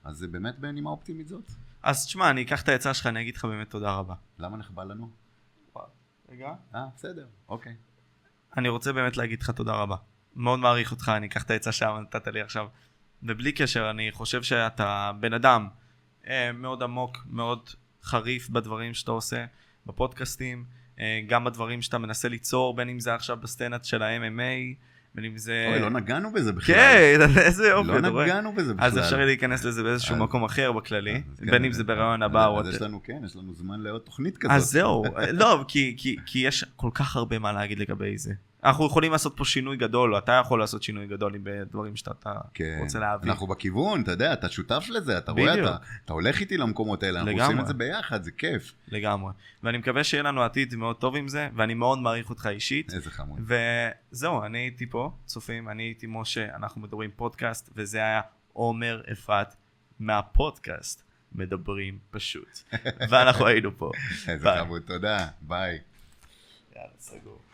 אז 0.03 0.18
זה 0.18 0.28
באמת 0.28 0.60
בנימה 0.60 0.89
אופטימית 0.89 1.28
זאת. 1.28 1.51
אז 1.84 2.05
תשמע, 2.05 2.30
אני 2.30 2.41
אקח 2.41 2.62
את 2.62 2.70
העצה 2.70 2.93
שלך, 2.93 3.07
אני 3.07 3.22
אגיד 3.22 3.36
לך 3.36 3.45
באמת 3.45 3.70
תודה 3.70 3.91
רבה. 3.93 4.16
למה 4.39 4.57
נחבא 4.57 4.84
לנו? 4.84 5.10
רגע. 6.32 6.53
אה, 6.76 6.88
בסדר, 6.95 7.28
אוקיי. 7.49 7.76
אני 8.57 8.70
רוצה 8.70 8.93
באמת 8.93 9.18
להגיד 9.18 9.41
לך 9.41 9.49
תודה 9.49 9.74
רבה. 9.74 9.95
מאוד 10.36 10.59
מעריך 10.59 10.91
אותך, 10.91 11.11
אני 11.17 11.27
אקח 11.27 11.43
את 11.43 11.51
העצה 11.51 11.71
שנתת 11.71 12.27
לי 12.27 12.41
עכשיו. 12.41 12.67
ובלי 13.23 13.51
קשר, 13.51 13.89
אני 13.89 14.11
חושב 14.11 14.43
שאתה 14.43 15.11
בן 15.19 15.34
אדם 15.34 15.67
אה, 16.27 16.51
מאוד 16.51 16.84
עמוק, 16.84 17.17
מאוד 17.30 17.69
חריף 18.03 18.49
בדברים 18.49 18.93
שאתה 18.93 19.11
עושה, 19.11 19.45
בפודקאסטים, 19.86 20.65
אה, 20.99 21.21
גם 21.27 21.43
בדברים 21.43 21.82
שאתה 21.82 21.97
מנסה 21.97 22.27
ליצור, 22.30 22.75
בין 22.75 22.89
אם 22.89 22.99
זה 22.99 23.13
עכשיו 23.13 23.38
בסצנת 23.38 23.86
של 23.86 24.03
ה-MMA, 24.03 24.75
בין 25.15 25.25
אם 25.25 25.38
זה... 25.38 25.67
אוי, 25.71 25.80
לא 25.80 25.89
נגענו 25.89 26.32
בזה 26.32 26.51
בכלל. 26.53 26.75
כן, 26.75 27.19
איזה 27.47 27.67
יופי, 27.67 27.88
לא 27.88 27.99
אתה 27.99 28.07
רואה? 28.07 28.25
נגענו 28.25 28.53
בזה 28.53 28.73
בכלל. 28.73 28.86
אז 28.88 28.97
אפשר 28.97 29.25
להיכנס 29.25 29.63
לזה 29.63 29.84
באיזשהו 29.84 30.15
מקום 30.15 30.43
אחר 30.43 30.71
בכללי, 30.71 31.21
כן, 31.38 31.51
בין 31.51 31.65
אם 31.65 31.71
זה 31.71 31.84
ברעיון 31.84 32.23
הבא 32.23 32.45
או... 32.45 32.59
אז 32.59 32.67
יש 32.67 32.82
לנו, 32.82 33.03
כן, 33.03 33.21
יש 33.25 33.36
לנו 33.36 33.53
זמן 33.53 33.80
לעוד 33.80 34.01
תוכנית 34.01 34.38
כזאת. 34.38 34.51
אז 34.55 34.71
זהו, 34.71 35.03
לא, 35.39 35.65
כי 35.67 35.95
יש 36.36 36.65
כל 36.75 36.89
כך 36.93 37.15
הרבה 37.15 37.39
מה 37.39 37.53
להגיד 37.53 37.80
לגבי 37.80 38.17
זה. 38.17 38.34
אנחנו 38.64 38.86
יכולים 38.86 39.12
לעשות 39.12 39.38
פה 39.38 39.45
שינוי 39.45 39.78
גדול, 39.78 40.14
או 40.14 40.18
אתה 40.18 40.32
יכול 40.32 40.60
לעשות 40.60 40.84
שינוי 40.84 41.07
גדול 41.07 41.36
עם 41.36 41.41
בדברים 41.43 41.95
שאתה 41.95 42.12
אתה 42.12 42.39
כן. 42.53 42.78
רוצה 42.82 42.99
להעביר. 42.99 43.32
אנחנו 43.32 43.47
בכיוון, 43.47 44.01
אתה 44.01 44.12
יודע, 44.12 44.34
אתה 44.34 44.49
שותף 44.49 44.86
לזה, 44.89 45.18
אתה 45.18 45.32
רואה, 45.32 45.51
בדיוק. 45.51 45.68
אתה, 45.68 45.78
אתה 46.05 46.14
הולך 46.14 46.39
איתי 46.39 46.57
למקומות 46.57 47.03
האלה, 47.03 47.20
אנחנו 47.20 47.32
לגמרי. 47.32 47.45
עושים 47.45 47.60
את 47.60 47.68
זה 47.68 47.74
ביחד, 47.74 48.24
זה 48.24 48.32
כיף. 48.32 48.74
לגמרי. 48.88 49.34
ואני 49.64 49.78
מקווה 49.78 50.03
שיהיה 50.03 50.24
לנו 50.24 50.43
עתיד 50.43 50.76
מאוד 50.76 50.95
טוב 50.95 51.16
עם 51.16 51.28
זה, 51.28 51.49
ואני 51.55 51.74
מאוד 51.74 51.99
מעריך 51.99 52.30
אותך 52.30 52.47
אישית. 52.51 52.93
איזה 52.93 53.12
חמוד. 53.12 53.39
וזהו, 54.12 54.43
אני 54.43 54.57
הייתי 54.57 54.89
פה, 54.89 55.12
צופים, 55.26 55.70
אני 55.70 55.84
הייתי 55.84 56.05
משה, 56.10 56.55
אנחנו 56.55 56.82
מדברים 56.82 57.10
פודקאסט, 57.16 57.70
וזה 57.76 57.97
היה 57.97 58.22
עומר 58.53 59.01
אפרת 59.12 59.55
מהפודקאסט, 59.99 61.03
מדברים 61.32 61.99
פשוט. 62.12 62.60
ואנחנו 63.10 63.47
היינו 63.47 63.78
פה. 63.78 63.91
איזה. 64.28 64.49
חמוד, 64.60 64.82
תודה, 64.82 65.28
ביי. 65.41 65.80
יאללה, 66.76 66.89
סגור. 66.99 67.48